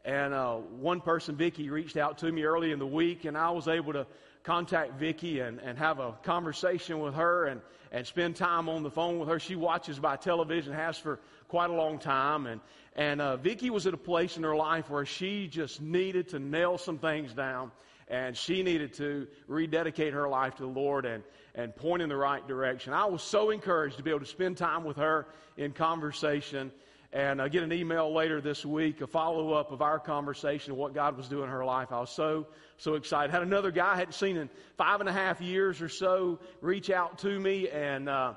and 0.06 0.34
uh, 0.34 0.56
one 0.56 1.02
person, 1.02 1.36
Vicky, 1.36 1.70
reached 1.70 1.98
out 1.98 2.20
to 2.20 2.32
me 2.32 2.44
early 2.44 2.72
in 2.72 2.80
the 2.80 2.88
week, 2.88 3.26
and 3.26 3.38
I 3.38 3.52
was 3.52 3.68
able 3.68 3.94
to 3.94 4.06
contact 4.44 5.00
Vicky 5.00 5.40
and, 5.40 5.60
and 5.60 5.78
have 5.78 6.00
a 6.00 6.14
conversation 6.24 7.00
with 7.00 7.14
her 7.16 7.46
and, 7.46 7.62
and 7.92 8.06
spend 8.06 8.36
time 8.36 8.68
on 8.68 8.84
the 8.84 8.90
phone 8.90 9.20
with 9.20 9.30
her. 9.30 9.40
She 9.40 9.56
watches 9.56 10.00
by 10.00 10.16
television, 10.16 10.74
has 10.74 10.98
for 10.98 11.20
quite 11.52 11.70
a 11.70 11.74
long 11.74 12.00
time. 12.00 12.48
And, 12.48 12.62
and 12.96 13.20
uh, 13.20 13.36
Vicky 13.36 13.70
was 13.70 13.86
at 13.86 13.94
a 13.94 13.98
place 13.98 14.38
in 14.38 14.44
her 14.44 14.56
life 14.56 14.90
where 14.90 15.06
she 15.06 15.48
just 15.48 15.82
needed 15.82 16.30
to 16.30 16.40
nail 16.40 16.78
some 16.78 16.98
things 16.98 17.34
down, 17.34 17.72
and 18.08 18.38
she 18.38 18.64
needed 18.64 18.94
to 18.94 19.28
rededicate 19.50 20.14
her 20.14 20.30
life 20.30 20.56
to 20.56 20.64
the 20.64 20.70
Lord 20.70 21.06
and, 21.06 21.24
and 21.54 21.76
point 21.76 22.02
in 22.02 22.08
the 22.08 22.16
right 22.16 22.48
direction. 22.48 22.94
I 22.94 23.04
was 23.04 23.22
so 23.22 23.50
encouraged 23.50 23.98
to 23.98 24.04
be 24.04 24.12
able 24.12 24.22
to 24.22 24.26
spend 24.26 24.56
time 24.56 24.86
with 24.86 24.96
her 24.96 25.28
in 25.58 25.74
conversation 25.74 26.72
and 27.14 27.42
I 27.42 27.50
get 27.50 27.64
an 27.64 27.74
email 27.74 28.14
later 28.14 28.40
this 28.40 28.66
week, 28.66 29.02
a 29.02 29.08
follow 29.08 29.52
up 29.52 29.74
of 29.74 29.82
our 29.82 30.00
conversation 30.00 30.72
of 30.72 30.78
what 30.78 30.94
God 30.94 31.18
was 31.18 31.28
doing 31.28 31.44
in 31.44 31.50
her 31.50 31.66
life. 31.66 31.92
I 31.92 32.00
was 32.00 32.10
so, 32.10 32.48
so 32.78 32.94
excited. 32.94 33.32
Had 33.32 33.42
another 33.42 33.70
guy 33.70 33.92
I 33.92 33.96
hadn't 33.98 34.14
seen 34.14 34.38
in 34.38 34.50
five 34.78 35.02
and 35.02 35.10
a 35.10 35.12
half 35.12 35.42
years 35.42 35.82
or 35.82 35.90
so 35.90 36.40
reach 36.62 36.90
out 36.90 37.18
to 37.20 37.38
me 37.38 37.68
and, 37.68 38.08
uh, 38.08 38.36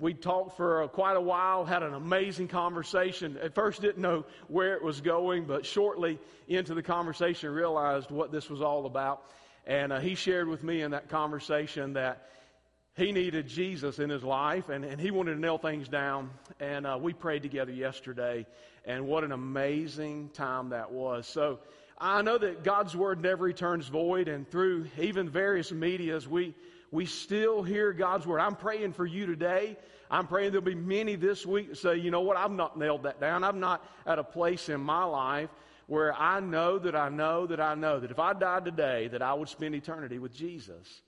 we 0.00 0.14
talked 0.14 0.56
for 0.56 0.82
uh, 0.82 0.88
quite 0.88 1.16
a 1.16 1.20
while, 1.20 1.64
had 1.64 1.82
an 1.82 1.94
amazing 1.94 2.48
conversation. 2.48 3.38
At 3.42 3.54
first 3.54 3.80
didn't 3.80 4.02
know 4.02 4.24
where 4.48 4.74
it 4.74 4.82
was 4.82 5.00
going, 5.00 5.44
but 5.44 5.66
shortly 5.66 6.18
into 6.48 6.74
the 6.74 6.82
conversation 6.82 7.50
realized 7.50 8.10
what 8.10 8.32
this 8.32 8.48
was 8.48 8.62
all 8.62 8.86
about. 8.86 9.22
And 9.66 9.92
uh, 9.92 10.00
he 10.00 10.14
shared 10.14 10.48
with 10.48 10.64
me 10.64 10.82
in 10.82 10.90
that 10.92 11.08
conversation 11.08 11.92
that 11.92 12.28
he 12.96 13.12
needed 13.12 13.46
Jesus 13.46 13.98
in 13.98 14.10
his 14.10 14.22
life 14.22 14.68
and, 14.68 14.84
and 14.84 15.00
he 15.00 15.10
wanted 15.10 15.34
to 15.34 15.40
nail 15.40 15.58
things 15.58 15.88
down. 15.88 16.30
And 16.60 16.86
uh, 16.86 16.98
we 17.00 17.12
prayed 17.12 17.42
together 17.42 17.72
yesterday. 17.72 18.46
And 18.84 19.06
what 19.06 19.22
an 19.22 19.32
amazing 19.32 20.30
time 20.30 20.70
that 20.70 20.90
was. 20.90 21.26
So 21.26 21.60
I 21.96 22.22
know 22.22 22.36
that 22.36 22.64
God's 22.64 22.96
word 22.96 23.22
never 23.22 23.44
returns 23.44 23.86
void. 23.86 24.28
And 24.28 24.50
through 24.50 24.86
even 24.98 25.28
various 25.30 25.70
medias, 25.70 26.26
we, 26.26 26.54
we 26.92 27.06
still 27.06 27.62
hear 27.62 27.92
God's 27.92 28.26
word. 28.26 28.38
I'm 28.38 28.54
praying 28.54 28.92
for 28.92 29.06
you 29.06 29.26
today. 29.26 29.76
I'm 30.10 30.26
praying 30.26 30.52
there'll 30.52 30.64
be 30.64 30.74
many 30.74 31.16
this 31.16 31.44
week 31.44 31.70
that 31.70 31.78
say, 31.78 31.96
you 31.96 32.10
know 32.10 32.20
what, 32.20 32.36
I've 32.36 32.52
not 32.52 32.78
nailed 32.78 33.04
that 33.04 33.18
down. 33.18 33.42
I'm 33.42 33.58
not 33.58 33.84
at 34.06 34.18
a 34.18 34.24
place 34.24 34.68
in 34.68 34.80
my 34.80 35.04
life 35.04 35.48
where 35.86 36.14
I 36.14 36.40
know 36.40 36.78
that 36.78 36.94
I 36.94 37.08
know 37.08 37.46
that 37.46 37.60
I 37.60 37.74
know 37.74 37.98
that 37.98 38.10
if 38.10 38.18
I 38.18 38.34
died 38.34 38.66
today, 38.66 39.08
that 39.08 39.22
I 39.22 39.32
would 39.32 39.48
spend 39.48 39.74
eternity 39.74 40.18
with 40.18 40.34
Jesus. 40.34 41.00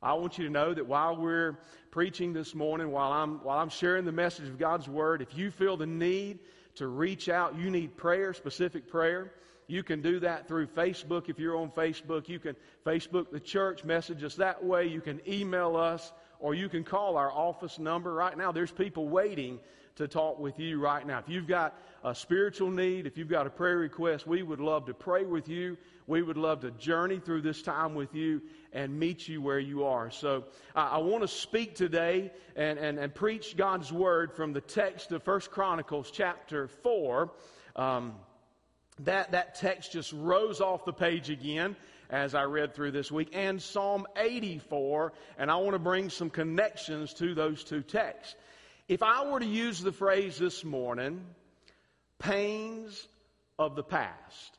I 0.00 0.14
want 0.14 0.38
you 0.38 0.44
to 0.44 0.50
know 0.50 0.72
that 0.72 0.86
while 0.86 1.16
we're 1.16 1.58
preaching 1.90 2.32
this 2.32 2.54
morning, 2.54 2.90
while 2.90 3.12
I'm, 3.12 3.42
while 3.42 3.58
I'm 3.58 3.68
sharing 3.68 4.04
the 4.04 4.12
message 4.12 4.48
of 4.48 4.58
God's 4.58 4.88
Word, 4.88 5.22
if 5.22 5.36
you 5.36 5.50
feel 5.50 5.76
the 5.76 5.86
need 5.86 6.38
to 6.76 6.86
reach 6.86 7.28
out, 7.28 7.58
you 7.58 7.68
need 7.68 7.96
prayer, 7.96 8.32
specific 8.32 8.88
prayer, 8.88 9.32
you 9.72 9.82
can 9.82 10.02
do 10.02 10.20
that 10.20 10.46
through 10.46 10.66
Facebook. 10.68 11.28
If 11.28 11.38
you're 11.38 11.56
on 11.56 11.70
Facebook, 11.70 12.28
you 12.28 12.38
can 12.38 12.54
Facebook 12.84 13.30
the 13.30 13.40
church, 13.40 13.84
message 13.84 14.22
us 14.22 14.36
that 14.36 14.62
way. 14.62 14.86
You 14.86 15.00
can 15.00 15.20
email 15.26 15.76
us, 15.76 16.12
or 16.38 16.54
you 16.54 16.68
can 16.68 16.84
call 16.84 17.16
our 17.16 17.32
office 17.32 17.78
number. 17.78 18.12
Right 18.12 18.36
now, 18.36 18.52
there's 18.52 18.70
people 18.70 19.08
waiting 19.08 19.58
to 19.96 20.08
talk 20.08 20.38
with 20.38 20.58
you 20.58 20.80
right 20.80 21.06
now. 21.06 21.18
If 21.18 21.28
you've 21.28 21.46
got 21.46 21.74
a 22.04 22.14
spiritual 22.14 22.70
need, 22.70 23.06
if 23.06 23.16
you've 23.16 23.28
got 23.28 23.46
a 23.46 23.50
prayer 23.50 23.78
request, 23.78 24.26
we 24.26 24.42
would 24.42 24.60
love 24.60 24.86
to 24.86 24.94
pray 24.94 25.24
with 25.24 25.48
you. 25.48 25.76
We 26.06 26.22
would 26.22 26.36
love 26.36 26.60
to 26.60 26.70
journey 26.72 27.20
through 27.20 27.42
this 27.42 27.62
time 27.62 27.94
with 27.94 28.14
you 28.14 28.42
and 28.72 28.98
meet 28.98 29.28
you 29.28 29.40
where 29.40 29.58
you 29.58 29.84
are. 29.84 30.10
So 30.10 30.44
I, 30.74 30.98
want 30.98 31.22
to 31.22 31.28
speak 31.28 31.74
today 31.74 32.32
and, 32.56 32.78
and, 32.78 32.98
and 32.98 33.14
preach 33.14 33.56
God's 33.56 33.92
word 33.92 34.34
from 34.34 34.52
the 34.52 34.60
text 34.60 35.12
of 35.12 35.22
First 35.22 35.50
Chronicles 35.50 36.10
chapter 36.10 36.68
4. 36.68 37.30
Um, 37.76 38.14
that, 39.00 39.32
that 39.32 39.54
text 39.54 39.92
just 39.92 40.12
rose 40.12 40.60
off 40.60 40.84
the 40.84 40.92
page 40.92 41.30
again 41.30 41.76
as 42.10 42.34
I 42.34 42.44
read 42.44 42.74
through 42.74 42.90
this 42.90 43.10
week, 43.10 43.30
and 43.32 43.60
Psalm 43.60 44.06
84, 44.16 45.14
and 45.38 45.50
I 45.50 45.56
want 45.56 45.72
to 45.72 45.78
bring 45.78 46.10
some 46.10 46.28
connections 46.28 47.14
to 47.14 47.34
those 47.34 47.64
two 47.64 47.80
texts. 47.80 48.34
If 48.86 49.02
I 49.02 49.26
were 49.26 49.40
to 49.40 49.46
use 49.46 49.80
the 49.80 49.92
phrase 49.92 50.38
this 50.38 50.62
morning, 50.62 51.24
pains 52.18 53.08
of 53.58 53.76
the 53.76 53.82
past, 53.82 54.58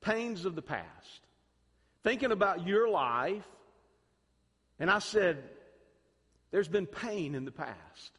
pains 0.00 0.44
of 0.44 0.56
the 0.56 0.62
past, 0.62 1.20
thinking 2.02 2.32
about 2.32 2.66
your 2.66 2.88
life, 2.88 3.46
and 4.80 4.90
I 4.90 4.98
said, 4.98 5.42
there's 6.50 6.68
been 6.68 6.86
pain 6.86 7.36
in 7.36 7.44
the 7.44 7.52
past. 7.52 8.15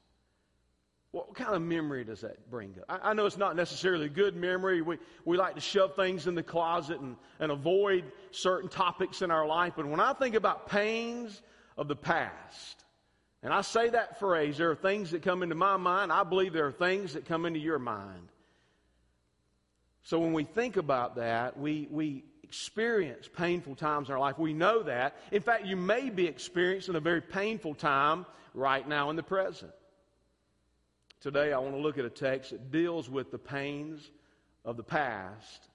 What 1.18 1.34
kind 1.34 1.56
of 1.56 1.64
memory 1.64 2.04
does 2.04 2.22
that 2.22 2.48
bring 2.52 2.76
up? 2.80 2.86
I, 2.88 3.10
I 3.10 3.14
know 3.14 3.26
it's 3.26 3.38
not 3.38 3.56
necessarily 3.56 4.06
a 4.06 4.10
good 4.10 4.36
memory. 4.36 4.84
We, 4.84 5.00
we 5.26 5.36
like 5.36 5.56
to 5.56 5.62
shove 5.62 5.96
things 5.96 6.28
in 6.28 6.36
the 6.36 6.44
closet 6.44 7.00
and, 7.00 7.16
and 7.40 7.52
avoid 7.52 8.04
certain 8.30 8.70
topics 8.70 9.24
in 9.24 9.32
our 9.32 9.48
life. 9.48 9.74
But 9.76 9.88
when 9.88 10.00
I 10.00 10.14
think 10.14 10.36
about 10.36 10.70
pains 10.70 11.42
of 11.76 11.88
the 11.88 11.96
past, 11.96 12.84
and 13.42 13.52
I 13.52 13.62
say 13.62 13.90
that 13.90 14.20
phrase, 14.20 14.60
there 14.60 14.70
are 14.70 14.76
things 14.76 15.10
that 15.10 15.24
come 15.24 15.42
into 15.42 15.56
my 15.56 15.76
mind. 15.78 16.12
I 16.12 16.24
believe 16.24 16.54
there 16.54 16.68
are 16.68 16.72
things 16.72 17.14
that 17.14 17.26
come 17.26 17.48
into 17.48 17.60
your 17.60 17.80
mind. 17.80 18.30
So 20.04 20.20
when 20.20 20.34
we 20.34 20.44
think 20.44 20.78
about 20.78 21.16
that, 21.16 21.58
we, 21.60 21.88
we 21.90 22.26
experience 22.44 23.28
painful 23.28 23.74
times 23.74 24.10
in 24.10 24.14
our 24.14 24.20
life. 24.20 24.38
We 24.38 24.54
know 24.54 24.84
that. 24.84 25.16
In 25.32 25.42
fact, 25.42 25.66
you 25.66 25.78
may 25.78 26.12
be 26.12 26.28
experiencing 26.28 26.94
a 26.94 27.00
very 27.00 27.22
painful 27.22 27.74
time 27.74 28.28
right 28.54 28.88
now 28.88 29.10
in 29.10 29.16
the 29.16 29.24
present. 29.24 29.72
Today, 31.20 31.52
I 31.52 31.58
want 31.58 31.74
to 31.74 31.82
look 31.82 31.98
at 31.98 32.06
a 32.06 32.12
text 32.12 32.52
that 32.52 32.72
deals 32.72 33.10
with 33.10 33.32
the 33.32 33.40
pains 33.40 34.08
of 34.64 34.78
the 34.78 34.84
past, 34.84 35.68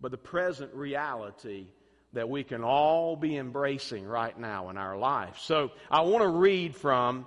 but 0.00 0.10
the 0.10 0.18
present 0.18 0.74
reality 0.74 1.66
that 2.12 2.28
we 2.28 2.44
can 2.44 2.62
all 2.62 3.16
be 3.16 3.36
embracing 3.36 4.04
right 4.04 4.38
now 4.38 4.68
in 4.68 4.76
our 4.76 4.96
life. 4.96 5.38
So 5.38 5.70
I 5.90 6.02
want 6.02 6.24
to 6.24 6.28
read 6.28 6.76
from 6.76 7.26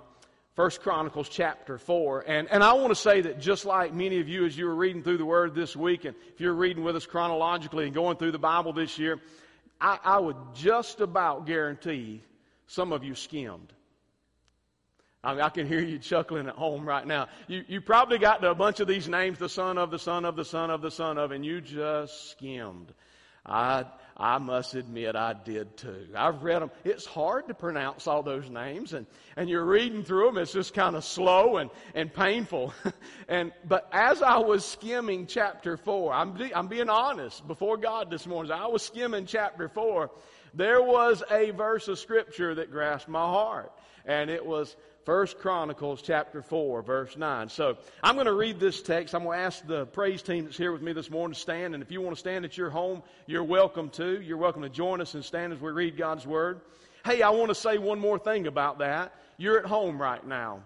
1 0.54 0.70
Chronicles 0.82 1.28
chapter 1.28 1.76
4. 1.76 2.24
And, 2.28 2.48
and 2.50 2.62
I 2.62 2.74
want 2.74 2.90
to 2.90 2.94
say 2.94 3.20
that 3.22 3.40
just 3.40 3.64
like 3.64 3.94
many 3.94 4.20
of 4.20 4.28
you, 4.28 4.46
as 4.46 4.56
you 4.56 4.66
were 4.66 4.74
reading 4.74 5.02
through 5.02 5.18
the 5.18 5.24
Word 5.24 5.54
this 5.54 5.74
week, 5.74 6.04
and 6.04 6.14
if 6.32 6.40
you're 6.40 6.54
reading 6.54 6.84
with 6.84 6.94
us 6.94 7.06
chronologically 7.06 7.84
and 7.86 7.94
going 7.94 8.16
through 8.16 8.32
the 8.32 8.38
Bible 8.38 8.72
this 8.72 8.96
year, 8.96 9.18
I, 9.80 9.98
I 10.04 10.18
would 10.20 10.36
just 10.54 11.00
about 11.00 11.46
guarantee 11.46 12.22
some 12.68 12.92
of 12.92 13.02
you 13.02 13.14
skimmed. 13.16 13.72
I 15.22 15.32
mean, 15.32 15.42
I 15.42 15.50
can 15.50 15.66
hear 15.66 15.80
you 15.80 15.98
chuckling 15.98 16.48
at 16.48 16.54
home 16.54 16.86
right 16.86 17.06
now. 17.06 17.28
You, 17.46 17.62
you 17.68 17.80
probably 17.82 18.18
got 18.18 18.40
to 18.40 18.50
a 18.50 18.54
bunch 18.54 18.80
of 18.80 18.88
these 18.88 19.06
names, 19.06 19.38
the 19.38 19.50
son 19.50 19.76
of, 19.76 19.90
the 19.90 19.98
son 19.98 20.24
of, 20.24 20.34
the 20.34 20.46
son 20.46 20.70
of, 20.70 20.80
the 20.80 20.90
son 20.90 21.18
of, 21.18 21.30
and 21.30 21.44
you 21.44 21.60
just 21.60 22.30
skimmed. 22.30 22.94
I, 23.44 23.84
I 24.16 24.38
must 24.38 24.74
admit 24.74 25.16
I 25.16 25.34
did 25.34 25.76
too. 25.76 26.08
I've 26.16 26.42
read 26.42 26.62
them. 26.62 26.70
It's 26.84 27.04
hard 27.04 27.48
to 27.48 27.54
pronounce 27.54 28.06
all 28.06 28.22
those 28.22 28.48
names 28.48 28.94
and, 28.94 29.06
and 29.36 29.48
you're 29.48 29.64
reading 29.64 30.04
through 30.04 30.26
them. 30.26 30.38
It's 30.38 30.52
just 30.52 30.72
kind 30.72 30.96
of 30.96 31.04
slow 31.04 31.58
and, 31.58 31.70
and 31.94 32.12
painful. 32.12 32.72
and, 33.28 33.52
but 33.66 33.88
as 33.92 34.22
I 34.22 34.38
was 34.38 34.64
skimming 34.64 35.26
chapter 35.26 35.76
four, 35.76 36.12
I'm, 36.12 36.36
I'm 36.54 36.68
being 36.68 36.88
honest 36.88 37.46
before 37.46 37.76
God 37.76 38.10
this 38.10 38.26
morning. 38.26 38.52
I 38.52 38.66
was 38.68 38.82
skimming 38.82 39.26
chapter 39.26 39.68
four, 39.68 40.10
there 40.54 40.82
was 40.82 41.22
a 41.30 41.50
verse 41.50 41.88
of 41.88 41.98
scripture 41.98 42.54
that 42.54 42.70
grasped 42.70 43.08
my 43.08 43.20
heart. 43.20 43.72
And 44.06 44.30
it 44.30 44.44
was 44.44 44.76
First 45.04 45.38
Chronicles 45.38 46.02
chapter 46.02 46.42
4, 46.42 46.82
verse 46.82 47.16
9. 47.16 47.48
So 47.48 47.78
I'm 48.02 48.16
going 48.16 48.26
to 48.26 48.34
read 48.34 48.60
this 48.60 48.82
text. 48.82 49.14
I'm 49.14 49.24
going 49.24 49.38
to 49.38 49.44
ask 49.44 49.66
the 49.66 49.86
praise 49.86 50.20
team 50.20 50.44
that's 50.44 50.58
here 50.58 50.72
with 50.72 50.82
me 50.82 50.92
this 50.92 51.10
morning 51.10 51.34
to 51.34 51.40
stand. 51.40 51.72
And 51.72 51.82
if 51.82 51.90
you 51.90 52.02
want 52.02 52.14
to 52.14 52.20
stand 52.20 52.44
at 52.44 52.58
your 52.58 52.68
home, 52.68 53.02
you're 53.26 53.42
welcome 53.44 53.88
to. 53.90 54.20
You're 54.20 54.36
welcome 54.36 54.60
to 54.62 54.68
join 54.68 55.00
us 55.00 55.14
and 55.14 55.24
stand 55.24 55.54
as 55.54 55.60
we 55.60 55.70
read 55.70 55.96
God's 55.96 56.26
Word. 56.26 56.60
Hey, 57.02 57.22
I 57.22 57.30
want 57.30 57.48
to 57.48 57.54
say 57.54 57.78
one 57.78 57.98
more 57.98 58.18
thing 58.18 58.46
about 58.46 58.80
that. 58.80 59.14
You're 59.38 59.58
at 59.58 59.64
home 59.64 60.00
right 60.00 60.24
now, 60.26 60.64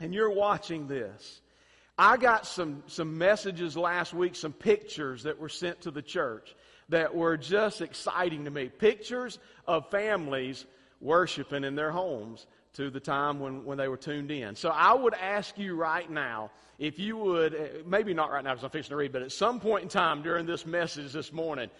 and 0.00 0.12
you're 0.12 0.30
watching 0.30 0.86
this. 0.86 1.40
I 1.96 2.18
got 2.18 2.46
some, 2.46 2.82
some 2.88 3.16
messages 3.16 3.74
last 3.74 4.12
week, 4.12 4.36
some 4.36 4.52
pictures 4.52 5.22
that 5.22 5.38
were 5.38 5.48
sent 5.48 5.80
to 5.82 5.90
the 5.90 6.02
church 6.02 6.54
that 6.90 7.14
were 7.14 7.38
just 7.38 7.80
exciting 7.80 8.44
to 8.44 8.50
me. 8.50 8.68
Pictures 8.68 9.38
of 9.66 9.90
families 9.90 10.66
worshiping 11.00 11.64
in 11.64 11.74
their 11.74 11.90
homes 11.90 12.46
to 12.76 12.90
the 12.90 13.00
time 13.00 13.40
when, 13.40 13.64
when 13.64 13.78
they 13.78 13.88
were 13.88 13.96
tuned 13.96 14.30
in. 14.30 14.54
So 14.54 14.68
I 14.68 14.92
would 14.92 15.14
ask 15.14 15.56
you 15.58 15.74
right 15.76 16.10
now, 16.10 16.50
if 16.78 16.98
you 16.98 17.16
would, 17.16 17.54
eh, 17.54 17.68
maybe 17.86 18.12
not 18.12 18.30
right 18.30 18.44
now 18.44 18.50
because 18.50 18.64
I'm 18.64 18.70
fixing 18.70 18.90
to 18.90 18.96
read, 18.96 19.12
but 19.12 19.22
at 19.22 19.32
some 19.32 19.60
point 19.60 19.84
in 19.84 19.88
time 19.88 20.22
during 20.22 20.44
this 20.44 20.66
message 20.66 21.12
this 21.12 21.32
morning, 21.32 21.70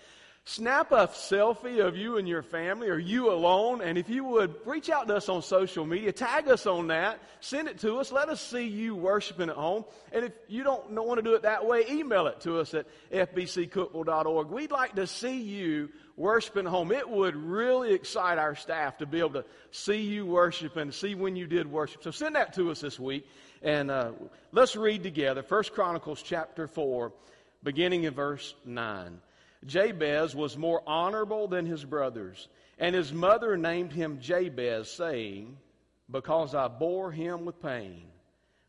snap 0.49 0.93
a 0.93 1.09
selfie 1.09 1.85
of 1.85 1.97
you 1.97 2.19
and 2.19 2.29
your 2.29 2.43
family 2.43 2.89
or 2.89 2.99
you 2.99 3.33
alone. 3.33 3.81
And 3.81 3.99
if 3.99 4.09
you 4.09 4.23
would 4.25 4.55
reach 4.65 4.89
out 4.89 5.09
to 5.09 5.17
us 5.17 5.29
on 5.29 5.43
social 5.43 5.85
media, 5.85 6.13
tag 6.13 6.49
us 6.49 6.67
on 6.67 6.87
that, 6.87 7.19
send 7.41 7.67
it 7.67 7.81
to 7.81 7.99
us, 7.99 8.13
let 8.13 8.29
us 8.29 8.41
see 8.41 8.63
you 8.63 8.95
worshiping 8.95 9.51
at 9.51 9.57
home. 9.57 9.85
And 10.13 10.25
if 10.25 10.33
you 10.47 10.63
don't 10.63 10.89
want 10.93 11.19
to 11.19 11.23
do 11.23 11.35
it 11.35 11.43
that 11.43 11.67
way, 11.67 11.85
email 11.91 12.29
it 12.29 12.41
to 12.43 12.61
us 12.61 12.75
at 12.75 12.87
fbccookeville.org. 13.11 14.49
We'd 14.49 14.71
like 14.71 14.95
to 14.95 15.09
see 15.09 15.41
you 15.41 15.91
worshiping 16.17 16.67
at 16.67 16.71
home. 16.71 16.93
It 16.93 17.11
would 17.11 17.35
really 17.35 17.93
excite 17.93 18.39
our 18.39 18.55
staff 18.55 18.99
to 18.99 19.07
be 19.07 19.19
able 19.19 19.43
to 19.43 19.45
see 19.73 20.01
you 20.01 20.27
worship 20.27 20.77
and 20.77 20.95
see 20.95 21.17
when 21.17 21.35
you 21.35 21.49
did 21.49 21.71
worship. 21.71 22.05
So 22.05 22.13
send 22.13 22.37
that 22.37 22.55
to 22.55 22.71
us 22.71 22.81
this 22.81 23.01
week. 23.01 23.27
And 23.63 23.91
uh, 23.91 24.13
let's 24.53 24.77
read 24.77 25.03
together 25.03 25.43
First 25.43 25.73
Chronicles 25.73 26.23
chapter 26.23 26.69
4, 26.69 27.13
beginning 27.65 28.05
in 28.05 28.15
verse 28.15 28.55
9. 28.65 29.21
Jabez 29.67 30.35
was 30.35 30.57
more 30.57 30.83
honorable 30.87 31.49
than 31.49 31.67
his 31.67 31.85
brothers, 31.85 32.49
and 32.79 32.95
his 32.95 33.13
mother 33.13 33.57
named 33.57 33.93
him 33.93 34.21
Jabez, 34.21 34.91
saying, 34.91 35.57
Because 36.11 36.55
I 36.55 36.69
bore 36.69 37.11
him 37.11 37.45
with 37.45 37.61
pain. 37.61 38.07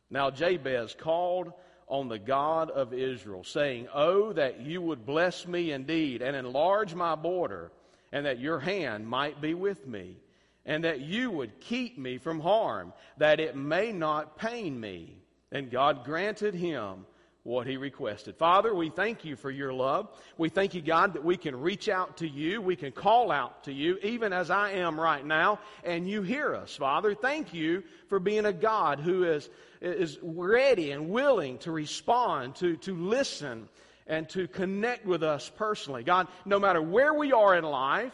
Now 0.10 0.32
Jabez 0.32 0.96
called 0.98 1.54
on 1.88 2.10
the 2.10 2.20
God 2.20 2.70
of 2.70 2.94
Israel, 2.94 3.44
saying, 3.44 3.88
Oh, 3.94 4.34
that 4.34 4.62
you 4.62 4.82
would 4.82 5.06
bless 5.06 5.48
me 5.48 5.72
indeed 5.72 6.22
and 6.22 6.36
enlarge 6.36 6.94
my 6.94 7.16
border, 7.16 7.72
and 8.12 8.26
that 8.26 8.40
your 8.40 8.60
hand 8.60 9.08
might 9.08 9.42
be 9.42 9.54
with 9.54 9.86
me, 9.88 10.18
and 10.66 10.84
that 10.84 11.02
you 11.02 11.32
would 11.32 11.60
keep 11.60 11.98
me 11.98 12.18
from 12.18 12.40
harm, 12.40 12.94
that 13.18 13.40
it 13.40 13.56
may 13.56 13.92
not 13.92 14.38
pain 14.38 14.80
me. 14.80 15.18
And 15.52 15.72
God 15.72 16.04
granted 16.04 16.54
him 16.54 17.06
what 17.48 17.66
he 17.66 17.78
requested. 17.78 18.36
Father, 18.36 18.76
we 18.76 18.90
thank 18.90 19.24
you 19.24 19.38
for 19.38 19.50
your 19.50 19.72
love. 19.72 20.10
We 20.38 20.50
thank 20.50 20.74
you, 20.74 20.82
God, 20.82 21.14
that 21.14 21.24
we 21.24 21.38
can 21.38 21.56
reach 21.62 21.88
out 21.88 22.18
to 22.18 22.28
you. 22.28 22.62
We 22.62 22.76
can 22.76 22.92
call 22.92 23.32
out 23.32 23.64
to 23.64 23.72
you, 23.72 23.98
even 24.04 24.34
as 24.34 24.52
I 24.52 24.72
am 24.72 25.00
right 25.00 25.26
now, 25.26 25.60
and 25.86 26.10
you 26.10 26.24
hear 26.24 26.54
us, 26.54 26.76
Father. 26.76 27.16
Thank 27.16 27.54
you 27.54 27.84
for 28.10 28.20
being 28.20 28.46
a 28.46 28.52
God 28.52 29.00
who 29.00 29.24
is, 29.24 29.50
is 29.80 30.20
ready 30.22 30.92
and 30.92 31.10
willing 31.10 31.58
to 31.60 31.72
respond, 31.72 32.56
to, 32.58 32.76
to 32.78 32.94
listen, 32.94 33.70
and 34.08 34.28
to 34.30 34.50
connect 34.50 35.06
with 35.06 35.24
us 35.24 35.50
personally. 35.56 36.04
God, 36.04 36.28
no 36.46 36.60
matter 36.60 36.82
where 36.82 37.14
we 37.14 37.32
are 37.32 37.58
in 37.58 37.64
life, 37.64 38.12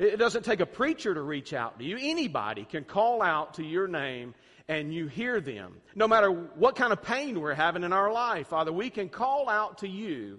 It 0.00 0.16
doesn't 0.16 0.46
take 0.46 0.60
a 0.60 0.66
preacher 0.66 1.12
to 1.12 1.20
reach 1.20 1.52
out 1.52 1.78
to 1.78 1.84
you. 1.84 1.98
Anybody 2.00 2.64
can 2.64 2.84
call 2.84 3.20
out 3.20 3.54
to 3.54 3.62
your 3.62 3.86
name 3.86 4.34
and 4.70 4.94
you 4.94 5.08
hear 5.08 5.40
them. 5.40 5.74
No 5.96 6.06
matter 6.06 6.30
what 6.30 6.76
kind 6.76 6.92
of 6.92 7.02
pain 7.02 7.40
we're 7.40 7.54
having 7.54 7.82
in 7.82 7.92
our 7.92 8.12
life, 8.12 8.46
Father, 8.46 8.72
we 8.72 8.88
can 8.88 9.08
call 9.08 9.48
out 9.48 9.78
to 9.78 9.88
you 9.88 10.38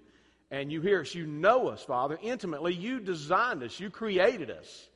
and 0.50 0.72
you 0.72 0.80
hear 0.80 1.02
us. 1.02 1.14
You 1.14 1.28
know 1.28 1.68
us, 1.68 1.84
Father, 1.84 2.18
intimately. 2.22 2.74
You 2.74 3.02
designed 3.02 3.62
us. 3.62 3.78
You 3.78 3.90
created 3.90 4.50
us. 4.50 4.88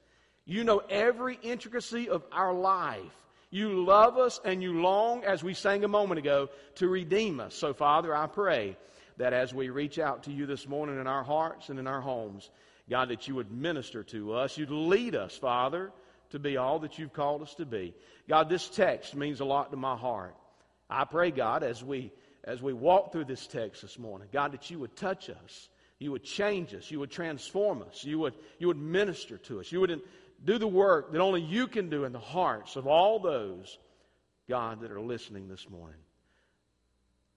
You 0.46 0.64
know 0.64 0.78
every 0.90 1.38
intricacy 1.42 2.08
of 2.08 2.24
our 2.32 2.54
life. 2.54 3.02
You 3.50 3.84
love 3.84 4.18
us 4.18 4.40
and 4.46 4.64
you 4.64 4.80
long, 4.80 5.26
as 5.26 5.44
we 5.44 5.54
sang 5.54 5.84
a 5.84 5.90
moment 5.90 6.20
ago, 6.20 6.48
to 6.76 6.88
redeem 6.88 7.42
us. 7.42 7.56
So, 7.56 7.74
Father, 7.74 8.16
I 8.16 8.28
pray 8.28 8.78
that 9.18 9.34
as 9.34 9.54
we 9.54 9.68
reach 9.68 10.00
out 10.00 10.24
to 10.24 10.32
you 10.32 10.46
this 10.46 10.66
morning 10.66 10.98
in 10.98 11.08
our 11.08 11.24
hearts 11.24 11.68
and 11.68 11.78
in 11.78 11.88
our 11.88 12.02
homes, 12.02 12.50
God, 12.90 13.10
that 13.10 13.28
you 13.28 13.36
would 13.36 13.52
minister 13.52 14.02
to 14.04 14.34
us. 14.36 14.58
You'd 14.58 14.72
lead 14.72 15.14
us, 15.14 15.36
Father, 15.36 15.92
to 16.32 16.40
be 16.40 16.58
all 16.58 16.80
that 16.80 16.98
you've 16.98 17.14
called 17.14 17.42
us 17.42 17.54
to 17.56 17.66
be. 17.66 17.94
God, 18.28 18.50
this 18.50 18.68
text 18.70 19.16
means 19.16 19.40
a 19.40 19.46
lot 19.46 19.72
to 19.72 19.78
my 19.78 19.96
heart. 19.96 20.36
I 20.90 21.06
pray, 21.06 21.32
God, 21.32 21.64
as 21.64 21.84
we 21.84 22.12
as 22.44 22.62
we 22.62 22.74
walk 22.74 23.12
through 23.12 23.26
this 23.26 23.48
text 23.48 23.82
this 23.82 23.98
morning, 23.98 24.28
God, 24.32 24.52
that 24.52 24.70
you 24.70 24.78
would 24.80 24.96
touch 24.96 25.32
us, 25.32 25.70
you 25.98 26.12
would 26.12 26.24
change 26.24 26.76
us, 26.76 26.92
you 26.92 27.00
would 27.00 27.10
transform 27.10 27.82
us, 27.82 28.04
you 28.04 28.20
would 28.20 28.36
you 28.60 28.68
would 28.68 28.78
minister 28.78 29.38
to 29.38 29.60
us, 29.60 29.72
you 29.72 29.80
would 29.80 30.02
do 30.44 30.58
the 30.58 30.68
work 30.68 31.12
that 31.12 31.22
only 31.22 31.42
you 31.42 31.68
can 31.68 31.90
do 31.90 32.04
in 32.04 32.12
the 32.12 32.20
hearts 32.20 32.76
of 32.76 32.88
all 32.88 33.20
those, 33.20 33.78
God, 34.48 34.82
that 34.82 34.92
are 34.92 35.02
listening 35.02 35.48
this 35.48 35.70
morning. 35.70 36.00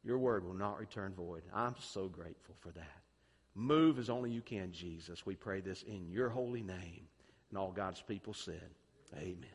Your 0.05 0.19
word 0.19 0.45
will 0.45 0.55
not 0.55 0.79
return 0.79 1.13
void. 1.15 1.43
I'm 1.55 1.75
so 1.81 2.09
grateful 2.09 2.55
for 2.61 2.71
that. 2.73 3.03
Move 3.55 3.99
as 3.99 4.09
only 4.09 4.31
you 4.31 4.41
can, 4.41 4.73
Jesus. 4.73 5.27
We 5.27 5.35
pray 5.35 5.61
this 5.61 5.83
in 5.83 6.09
your 6.09 6.29
holy 6.29 6.63
name. 6.63 7.09
And 7.51 7.59
all 7.59 7.71
God's 7.71 8.01
people 8.03 8.35
said, 8.35 8.69
Amen. 9.17 9.47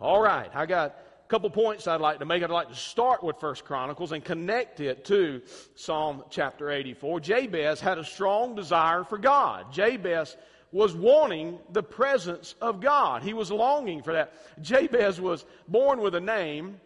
All 0.00 0.20
right, 0.20 0.50
I 0.54 0.66
got 0.66 0.96
a 1.24 1.28
couple 1.28 1.50
points 1.50 1.86
I'd 1.86 2.00
like 2.00 2.18
to 2.18 2.24
make. 2.24 2.42
I'd 2.42 2.50
like 2.50 2.70
to 2.70 2.74
start 2.74 3.22
with 3.22 3.38
First 3.38 3.64
Chronicles 3.64 4.12
and 4.12 4.24
connect 4.24 4.80
it 4.80 5.04
to 5.06 5.42
Psalm 5.74 6.24
chapter 6.30 6.70
84. 6.70 7.20
Jabez 7.20 7.80
had 7.80 7.98
a 7.98 8.04
strong 8.04 8.54
desire 8.54 9.04
for 9.04 9.18
God. 9.18 9.72
Jabez 9.72 10.36
was 10.72 10.94
wanting 10.94 11.58
the 11.70 11.82
presence 11.82 12.54
of 12.60 12.80
God. 12.80 13.22
He 13.22 13.34
was 13.34 13.50
longing 13.50 14.02
for 14.02 14.14
that. 14.14 14.32
Jabez 14.62 15.20
was 15.20 15.44
born 15.68 16.00
with 16.00 16.14
a 16.14 16.20
name 16.20 16.80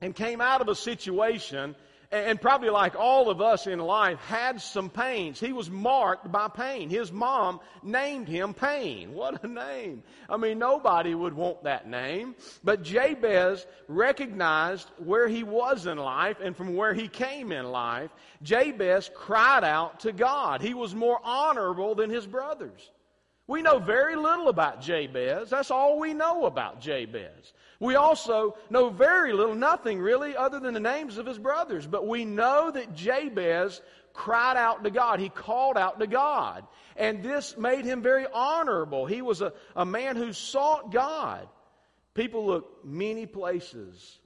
and 0.00 0.14
came 0.14 0.40
out 0.40 0.60
of 0.60 0.68
a 0.68 0.74
situation 0.74 1.76
and 2.12 2.38
probably 2.38 2.68
like 2.68 2.94
all 2.94 3.30
of 3.30 3.40
us 3.40 3.66
in 3.66 3.78
life, 3.78 4.18
had 4.20 4.60
some 4.60 4.90
pains. 4.90 5.40
He 5.40 5.54
was 5.54 5.70
marked 5.70 6.30
by 6.30 6.48
pain. 6.48 6.90
His 6.90 7.10
mom 7.10 7.60
named 7.82 8.28
him 8.28 8.54
Pain. 8.54 9.14
What 9.22 9.44
a 9.44 9.48
name. 9.48 10.02
I 10.28 10.36
mean, 10.36 10.58
nobody 10.58 11.14
would 11.14 11.32
want 11.32 11.62
that 11.64 11.88
name. 11.88 12.34
But 12.64 12.82
Jabez 12.82 13.64
recognized 13.86 14.90
where 14.98 15.28
he 15.28 15.44
was 15.44 15.86
in 15.86 15.96
life 15.96 16.38
and 16.42 16.56
from 16.56 16.74
where 16.74 16.92
he 16.92 17.08
came 17.08 17.52
in 17.52 17.70
life. 17.70 18.10
Jabez 18.42 19.10
cried 19.14 19.64
out 19.64 20.00
to 20.00 20.12
God. 20.12 20.60
He 20.60 20.74
was 20.74 20.94
more 20.94 21.20
honorable 21.22 21.94
than 21.94 22.10
his 22.10 22.26
brothers. 22.26 22.90
We 23.46 23.62
know 23.62 23.78
very 23.78 24.16
little 24.16 24.48
about 24.48 24.80
Jabez. 24.80 25.50
That's 25.50 25.70
all 25.70 25.98
we 25.98 26.14
know 26.14 26.46
about 26.46 26.80
Jabez. 26.80 27.52
We 27.82 27.96
also 27.96 28.56
know 28.70 28.90
very 28.90 29.32
little, 29.32 29.56
nothing 29.56 29.98
really, 29.98 30.36
other 30.36 30.60
than 30.60 30.72
the 30.72 30.78
names 30.78 31.18
of 31.18 31.26
his 31.26 31.36
brothers. 31.36 31.84
But 31.84 32.06
we 32.06 32.24
know 32.24 32.70
that 32.70 32.94
Jabez 32.94 33.82
cried 34.12 34.56
out 34.56 34.84
to 34.84 34.90
God. 34.92 35.18
He 35.18 35.28
called 35.28 35.76
out 35.76 35.98
to 35.98 36.06
God. 36.06 36.64
And 36.96 37.24
this 37.24 37.56
made 37.56 37.84
him 37.84 38.00
very 38.00 38.28
honorable. 38.32 39.06
He 39.06 39.20
was 39.20 39.40
a, 39.40 39.52
a 39.74 39.84
man 39.84 40.14
who 40.14 40.32
sought 40.32 40.92
God. 40.92 41.48
People 42.14 42.46
look 42.46 42.84
many 42.84 43.26
places 43.26 44.20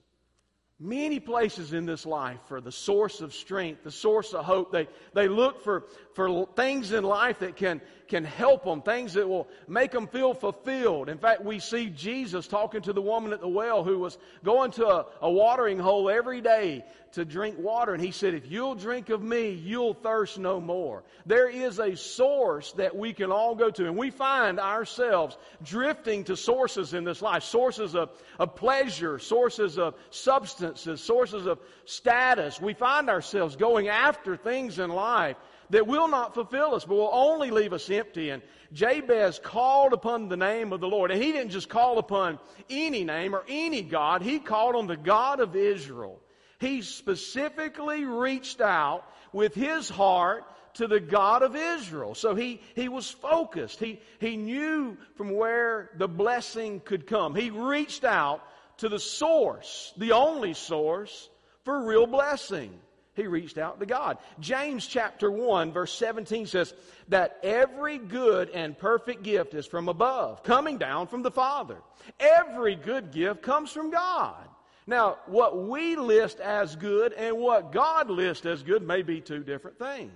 many 0.79 1.21
places 1.21 1.73
in 1.73 1.87
this 1.87 2.05
life 2.05 2.41
for 2.49 2.61
the 2.61 2.73
source 2.73 3.21
of 3.21 3.33
strength, 3.33 3.83
the 3.83 3.91
source 3.91 4.35
of 4.35 4.45
hope. 4.45 4.73
They, 4.73 4.89
they 5.15 5.29
look 5.29 5.63
for, 5.63 5.85
for 6.17 6.49
things 6.57 6.93
in 6.93 7.05
life 7.05 7.41
that 7.41 7.57
can, 7.57 7.79
can 8.09 8.25
help 8.25 8.65
them, 8.65 8.81
things 8.81 9.13
that 9.13 9.29
will 9.29 9.47
make 9.69 9.91
them 9.91 10.07
feel 10.07 10.33
fulfilled. 10.33 11.11
In 11.11 11.19
fact, 11.19 11.45
we 11.45 11.59
see 11.59 11.91
Jesus 11.91 12.49
talking 12.49 12.81
to 12.83 12.95
the 12.95 13.03
woman 13.03 13.35
at 13.35 13.43
the 13.43 13.49
well 13.49 13.85
who 13.85 13.99
was 13.99 14.17
going 14.43 14.71
to 14.73 14.87
a, 14.87 15.07
a 15.21 15.31
watering 15.31 15.79
hole 15.79 16.09
every 16.09 16.41
day 16.41 16.87
to 17.13 17.27
drink 17.27 17.59
water. 17.59 17.93
And 17.93 18.03
he 18.03 18.13
said, 18.13 18.33
If 18.33 18.51
you'll 18.51 18.75
drink 18.75 19.11
of 19.11 19.23
me, 19.23 19.51
you'll 19.51 19.93
thirst 19.93 20.39
no 20.39 20.59
more. 20.59 21.05
There 21.27 21.51
is 21.51 21.79
a 21.81 21.95
source 21.95 22.73
that 22.73 22.97
we 22.97 23.13
can 23.13 23.31
all 23.31 23.55
go 23.55 23.71
to. 23.71 23.85
And 23.85 23.99
we 23.99 24.09
find 24.09 24.59
ourselves 24.59 25.37
drifting 25.63 26.25
to 26.25 26.37
sources 26.37 26.95
in 26.95 27.05
this 27.05 27.21
life 27.21 27.43
sources 27.43 27.95
of, 27.95 28.09
of 28.39 28.57
pleasure, 28.57 29.19
sources 29.19 29.79
of 29.79 29.97
substances, 30.09 31.03
sources 31.03 31.45
of 31.45 31.59
status. 31.85 32.59
We 32.59 32.73
find 32.73 33.11
ourselves 33.11 33.55
going 33.55 33.89
after 33.89 34.35
things 34.39 34.79
in 34.79 34.89
life 34.89 35.37
that 35.71 35.87
will 35.87 36.09
not 36.09 36.35
fulfill 36.35 36.75
us, 36.75 36.85
but 36.85 36.95
will 36.95 37.11
only 37.13 37.51
leave 37.51 37.73
us 37.73 37.91
empty. 37.91 38.31
And 38.31 38.43
Jabez 38.73 39.41
called 39.43 39.93
upon 39.93 40.29
the 40.29 40.37
name 40.37 40.73
of 40.73 40.81
the 40.81 40.89
Lord. 40.89 41.11
And 41.11 41.23
he 41.23 41.33
didn't 41.33 41.51
just 41.51 41.69
call 41.69 41.99
upon 41.99 42.39
any 42.71 43.05
name 43.05 43.35
or 43.35 43.45
any 43.49 43.83
God, 43.83 44.23
he 44.23 44.39
called 44.39 44.77
on 44.77 44.87
the 44.87 44.97
God 44.97 45.41
of 45.41 45.57
Israel. 45.57 46.21
He 46.59 46.83
specifically 46.83 48.05
reached 48.05 48.61
out 48.61 49.05
with 49.33 49.55
his 49.55 49.89
heart 49.89 50.45
to 50.75 50.87
the 50.87 51.01
God 51.01 51.43
of 51.43 51.57
Israel. 51.57 52.15
So 52.15 52.35
he, 52.35 52.61
he 52.75 52.89
was 52.89 53.11
focused. 53.11 53.79
He, 53.81 54.01
he 54.21 54.37
knew 54.37 54.97
from 55.17 55.31
where 55.31 55.91
the 55.97 56.09
blessing 56.09 56.81
could 56.81 57.07
come. 57.07 57.35
He 57.35 57.51
reached 57.51 58.05
out 58.05 58.43
to 58.79 58.89
the 58.89 58.99
source, 58.99 59.93
the 59.97 60.13
only 60.13 60.55
source 60.55 61.29
for 61.65 61.87
real 61.87 62.07
blessing. 62.07 62.79
He 63.17 63.27
reached 63.27 63.59
out 63.59 63.81
to 63.81 63.87
God. 63.87 64.19
James 64.39 64.87
chapter 64.87 65.31
1 65.31 65.73
verse 65.73 65.93
17 65.95 66.47
says 66.47 66.75
that 67.09 67.39
every 67.43 67.99
good 67.99 68.51
and 68.51 68.79
perfect 68.79 69.23
gift 69.23 69.55
is 69.55 69.67
from 69.67 69.89
above, 69.89 70.43
coming 70.43 70.77
down 70.79 71.07
from 71.07 71.23
the 71.23 71.31
Father. 71.31 71.79
Every 72.21 72.77
good 72.77 73.11
gift 73.11 73.43
comes 73.43 73.73
from 73.73 73.91
God. 73.91 74.47
Now, 74.87 75.17
what 75.27 75.67
we 75.67 75.97
list 75.97 76.39
as 76.39 76.77
good 76.77 77.13
and 77.15 77.39
what 77.39 77.73
God 77.73 78.09
lists 78.09 78.47
as 78.47 78.63
good 78.63 78.87
may 78.87 79.03
be 79.03 79.21
two 79.21 79.43
different 79.43 79.79
things. 79.79 80.13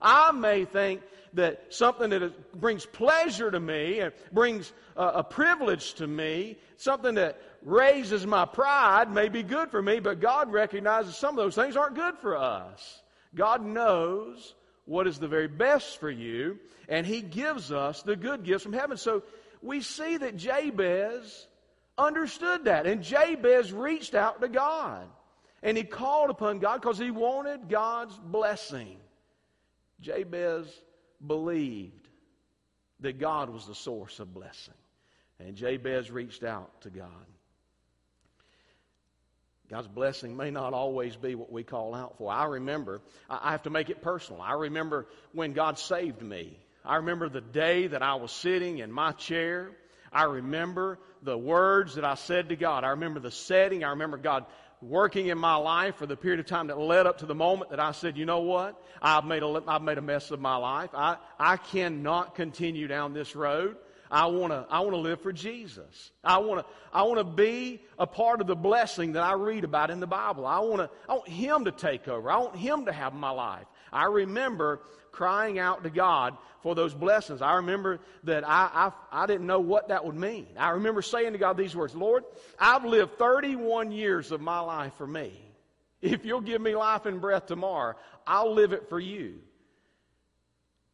I 0.00 0.32
may 0.32 0.64
think 0.64 1.02
that 1.34 1.74
something 1.74 2.10
that 2.10 2.58
brings 2.58 2.86
pleasure 2.86 3.50
to 3.50 3.60
me 3.60 4.00
and 4.00 4.12
brings 4.32 4.72
a 4.96 5.22
privilege 5.22 5.94
to 5.94 6.06
me, 6.06 6.58
something 6.76 7.14
that 7.16 7.40
raises 7.62 8.26
my 8.26 8.44
pride 8.44 9.12
may 9.12 9.28
be 9.28 9.42
good 9.42 9.70
for 9.70 9.82
me, 9.82 10.00
but 10.00 10.20
God 10.20 10.52
recognizes 10.52 11.16
some 11.16 11.38
of 11.38 11.44
those 11.44 11.54
things 11.54 11.76
aren't 11.76 11.96
good 11.96 12.18
for 12.18 12.36
us. 12.36 13.02
God 13.34 13.64
knows 13.64 14.54
what 14.84 15.06
is 15.06 15.18
the 15.18 15.28
very 15.28 15.48
best 15.48 15.98
for 15.98 16.10
you, 16.10 16.58
and 16.88 17.06
He 17.06 17.20
gives 17.20 17.72
us 17.72 18.02
the 18.02 18.16
good 18.16 18.44
gifts 18.44 18.62
from 18.62 18.72
heaven. 18.72 18.96
So 18.96 19.22
we 19.62 19.80
see 19.80 20.16
that 20.16 20.36
Jabez 20.36 21.46
understood 21.98 22.64
that. 22.64 22.86
And 22.86 23.02
Jabez 23.02 23.72
reached 23.72 24.14
out 24.14 24.40
to 24.40 24.48
God. 24.48 25.06
And 25.62 25.76
he 25.76 25.82
called 25.82 26.30
upon 26.30 26.60
God 26.60 26.80
because 26.80 26.98
he 26.98 27.10
wanted 27.10 27.68
God's 27.68 28.16
blessing. 28.16 28.96
Jabez 30.00 30.66
believed 31.26 32.08
that 33.00 33.18
God 33.18 33.50
was 33.50 33.66
the 33.66 33.74
source 33.74 34.20
of 34.20 34.32
blessing. 34.32 34.74
And 35.40 35.56
Jabez 35.56 36.10
reached 36.10 36.44
out 36.44 36.80
to 36.82 36.90
God. 36.90 37.26
God's 39.70 39.88
blessing 39.88 40.36
may 40.36 40.50
not 40.50 40.72
always 40.72 41.16
be 41.16 41.34
what 41.34 41.52
we 41.52 41.62
call 41.62 41.94
out 41.94 42.16
for. 42.16 42.32
I 42.32 42.44
remember, 42.44 43.02
I 43.28 43.52
have 43.52 43.64
to 43.64 43.70
make 43.70 43.90
it 43.90 44.00
personal. 44.00 44.40
I 44.40 44.54
remember 44.54 45.06
when 45.32 45.52
God 45.52 45.78
saved 45.78 46.22
me. 46.22 46.58
I 46.84 46.96
remember 46.96 47.28
the 47.28 47.42
day 47.42 47.86
that 47.88 48.02
I 48.02 48.14
was 48.14 48.32
sitting 48.32 48.78
in 48.78 48.90
my 48.90 49.12
chair 49.12 49.72
I 50.12 50.24
remember 50.24 50.98
the 51.22 51.36
words 51.36 51.94
that 51.96 52.04
I 52.04 52.14
said 52.14 52.48
to 52.50 52.56
God. 52.56 52.84
I 52.84 52.88
remember 52.88 53.20
the 53.20 53.30
setting. 53.30 53.84
I 53.84 53.90
remember 53.90 54.16
God 54.16 54.46
working 54.80 55.26
in 55.26 55.38
my 55.38 55.56
life 55.56 55.96
for 55.96 56.06
the 56.06 56.16
period 56.16 56.40
of 56.40 56.46
time 56.46 56.68
that 56.68 56.78
led 56.78 57.06
up 57.06 57.18
to 57.18 57.26
the 57.26 57.34
moment 57.34 57.70
that 57.70 57.80
I 57.80 57.92
said, 57.92 58.16
you 58.16 58.24
know 58.24 58.40
what? 58.40 58.80
I've 59.02 59.24
made 59.24 59.42
a, 59.42 59.62
I've 59.66 59.82
made 59.82 59.98
a 59.98 60.02
mess 60.02 60.30
of 60.30 60.40
my 60.40 60.56
life. 60.56 60.90
I, 60.94 61.16
I 61.38 61.56
cannot 61.56 62.34
continue 62.36 62.86
down 62.86 63.12
this 63.12 63.34
road. 63.34 63.76
I 64.10 64.26
want 64.26 64.52
to, 64.52 64.66
I 64.70 64.80
want 64.80 64.92
to 64.92 65.00
live 65.00 65.20
for 65.20 65.32
Jesus. 65.32 66.12
I 66.24 66.38
want 66.38 66.60
to, 66.60 66.72
I 66.92 67.02
want 67.02 67.18
to 67.18 67.24
be 67.24 67.82
a 67.98 68.06
part 68.06 68.40
of 68.40 68.46
the 68.46 68.56
blessing 68.56 69.12
that 69.12 69.22
I 69.22 69.34
read 69.34 69.64
about 69.64 69.90
in 69.90 70.00
the 70.00 70.06
Bible. 70.06 70.46
I 70.46 70.60
want 70.60 70.78
to, 70.78 70.90
I 71.08 71.14
want 71.14 71.28
Him 71.28 71.64
to 71.66 71.72
take 71.72 72.08
over. 72.08 72.30
I 72.30 72.38
want 72.38 72.56
Him 72.56 72.86
to 72.86 72.92
have 72.92 73.12
my 73.12 73.30
life. 73.30 73.66
I 73.92 74.04
remember 74.04 74.80
crying 75.12 75.58
out 75.58 75.82
to 75.84 75.90
God 75.90 76.36
for 76.62 76.74
those 76.74 76.94
blessings. 76.94 77.42
I 77.42 77.54
remember 77.54 78.00
that 78.24 78.48
I, 78.48 78.92
I, 79.12 79.22
I 79.24 79.26
didn't 79.26 79.46
know 79.46 79.60
what 79.60 79.88
that 79.88 80.04
would 80.04 80.14
mean. 80.14 80.46
I 80.56 80.70
remember 80.70 81.02
saying 81.02 81.32
to 81.32 81.38
God 81.38 81.56
these 81.56 81.76
words, 81.76 81.94
Lord, 81.94 82.24
I've 82.58 82.84
lived 82.84 83.18
31 83.18 83.92
years 83.92 84.32
of 84.32 84.40
my 84.40 84.60
life 84.60 84.94
for 84.94 85.06
me. 85.06 85.32
If 86.00 86.24
you'll 86.24 86.40
give 86.40 86.60
me 86.60 86.76
life 86.76 87.06
and 87.06 87.20
breath 87.20 87.46
tomorrow, 87.46 87.96
I'll 88.26 88.54
live 88.54 88.72
it 88.72 88.88
for 88.88 89.00
you. 89.00 89.40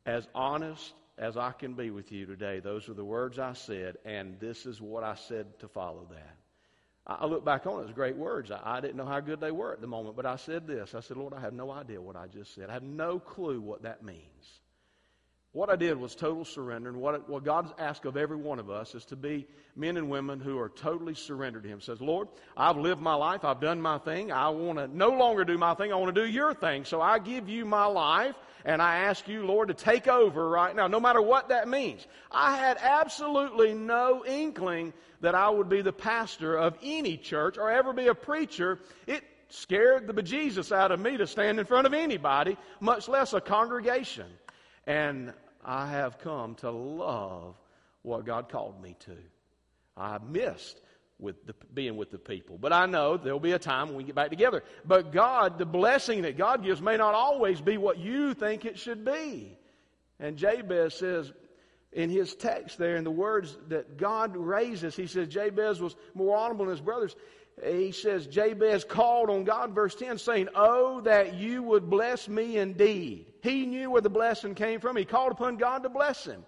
As 0.07 0.27
honest 0.35 0.93
as 1.19 1.37
I 1.37 1.53
can 1.53 1.75
be 1.75 1.91
with 1.91 2.11
you 2.11 2.27
today, 2.27 2.61
those 2.61 2.89
are 2.89 2.95
the 2.95 3.05
words 3.05 3.39
I 3.39 3.53
said, 3.53 3.97
and 4.05 4.39
this 4.41 4.67
is 4.67 4.81
what 4.81 5.05
I 5.05 5.15
said 5.15 5.59
to 5.61 5.69
follow 5.69 6.07
that. 6.11 6.37
I 7.07 7.27
look 7.27 7.45
back 7.45 7.67
on 7.67 7.83
it 7.83 7.89
as 7.89 7.93
great 7.93 8.17
words. 8.17 8.51
I, 8.51 8.61
I 8.65 8.81
didn't 8.81 8.97
know 8.97 9.05
how 9.05 9.21
good 9.21 9.41
they 9.41 9.51
were 9.51 9.73
at 9.73 9.81
the 9.81 9.87
moment, 9.87 10.17
but 10.17 10.25
I 10.25 10.37
said 10.37 10.67
this. 10.67 10.95
I 10.95 11.01
said, 11.01 11.19
Lord, 11.19 11.35
I 11.35 11.41
have 11.41 11.53
no 11.53 11.71
idea 11.71 12.01
what 12.01 12.17
I 12.17 12.27
just 12.27 12.55
said. 12.55 12.71
I 12.71 12.73
have 12.73 12.83
no 12.83 13.19
clue 13.19 13.61
what 13.61 13.83
that 13.83 14.03
means. 14.03 14.61
What 15.53 15.71
I 15.71 15.77
did 15.77 15.97
was 15.97 16.17
total 16.17 16.45
surrender, 16.45 16.89
and 16.89 16.99
what, 16.99 17.29
what 17.29 17.45
God's 17.45 17.73
asked 17.79 18.07
of 18.07 18.17
every 18.17 18.37
one 18.37 18.59
of 18.59 18.71
us 18.71 18.97
is 18.97 19.05
to 19.05 19.17
be 19.17 19.47
men 19.77 19.97
and 19.97 20.11
women 20.11 20.41
who 20.41 20.59
are 20.59 20.69
totally 20.69 21.15
surrendered 21.15 21.63
to 21.63 21.69
Him. 21.69 21.81
Says, 21.81 22.01
Lord, 22.01 22.27
I've 22.57 22.77
lived 22.77 23.01
my 23.01 23.15
life, 23.15 23.45
I've 23.45 23.61
done 23.61 23.81
my 23.81 23.99
thing, 23.99 24.33
I 24.33 24.49
want 24.49 24.79
to 24.79 24.89
no 24.89 25.11
longer 25.11 25.45
do 25.45 25.57
my 25.57 25.75
thing, 25.75 25.93
I 25.93 25.97
want 25.97 26.13
to 26.13 26.21
do 26.21 26.29
your 26.29 26.55
thing. 26.55 26.85
So 26.85 27.01
I 27.01 27.21
give 27.21 27.49
you 27.49 27.65
my 27.65 27.85
life, 27.85 28.35
and 28.65 28.81
I 28.81 28.99
ask 29.01 29.29
you, 29.29 29.45
Lord, 29.45 29.69
to 29.69 29.75
take 29.75 30.09
over 30.09 30.49
right 30.49 30.75
now, 30.75 30.87
no 30.87 30.99
matter 30.99 31.21
what 31.21 31.51
that 31.51 31.69
means. 31.69 32.07
I 32.31 32.57
had 32.57 32.79
absolutely 32.81 33.75
no 33.75 34.25
inkling 34.25 34.95
that 35.21 35.35
I 35.35 35.51
would 35.51 35.69
be 35.69 35.83
the 35.83 35.93
pastor 35.93 36.57
of 36.57 36.77
any 36.83 37.19
church 37.19 37.59
or 37.59 37.71
ever 37.71 37.93
be 37.93 38.07
a 38.07 38.15
preacher. 38.15 38.81
It 39.07 39.23
scared 39.51 40.07
the 40.07 40.15
bejesus 40.15 40.73
out 40.73 40.93
of 40.93 41.01
me 41.01 41.19
to 41.19 41.27
stand 41.27 41.59
in 41.61 41.67
front 41.67 41.87
of 41.87 41.93
anybody, 41.93 42.57
much 42.81 43.07
less 43.07 43.35
a 43.35 43.41
congregation. 43.41 44.27
And 44.87 45.35
I 45.63 45.89
have 45.91 46.19
come 46.19 46.55
to 46.57 46.71
love 46.71 47.55
what 48.03 48.25
God 48.25 48.49
called 48.49 48.83
me 48.83 48.97
to. 49.01 49.17
I 49.97 50.19
missed 50.19 50.81
with 51.19 51.47
the, 51.47 51.55
being 51.73 51.97
with 51.97 52.11
the 52.11 52.19
people. 52.19 52.59
But 52.59 52.73
I 52.73 52.87
know 52.87 53.17
there'll 53.17 53.41
be 53.41 53.53
a 53.53 53.59
time 53.59 53.89
when 53.89 53.97
we 53.97 54.05
get 54.05 54.15
back 54.15 54.31
together. 54.31 54.63
But 54.85 55.13
God, 55.13 55.59
the 55.59 55.67
blessing 55.67 56.23
that 56.23 56.37
God 56.37 56.65
gives 56.65 56.81
may 56.81 56.97
not 56.97 57.15
always 57.15 57.61
be 57.61 57.77
what 57.77 57.99
you 57.99 58.35
think 58.35 58.65
it 58.65 58.79
should 58.79 59.05
be. 59.05 59.57
And 60.19 60.37
Jabez 60.37 60.95
says 60.95 61.33
in 61.93 62.11
his 62.11 62.35
text 62.35 62.79
there, 62.79 62.97
in 62.97 63.05
the 63.05 63.11
words 63.11 63.57
that 63.69 63.97
God 63.97 64.37
raises, 64.37 64.97
he 64.97 65.07
says 65.07 65.29
Jabez 65.29 65.81
was 65.81 65.95
more 66.15 66.37
honorable 66.37 66.65
than 66.67 66.73
his 66.73 66.81
brothers. 66.81 67.15
He 67.63 67.93
says 67.93 68.27
Jabez 68.27 68.83
called 68.83 69.31
on 69.31 69.45
God, 69.45 69.75
verse 69.75 69.95
10, 69.95 70.19
saying, 70.19 70.49
Oh, 70.57 71.01
that 71.03 71.35
you 71.35 71.63
would 71.63 71.89
bless 71.89 72.29
me 72.29 72.59
indeed. 72.59 73.33
He 73.43 73.65
knew 73.65 73.91
where 73.91 74.01
the 74.01 74.11
blessing 74.11 74.57
came 74.57 74.81
from. 74.81 74.97
He 74.97 75.05
called 75.05 75.31
upon 75.31 75.57
God 75.57 75.85
to 75.85 75.89
bless 75.89 76.25
him. 76.25 76.45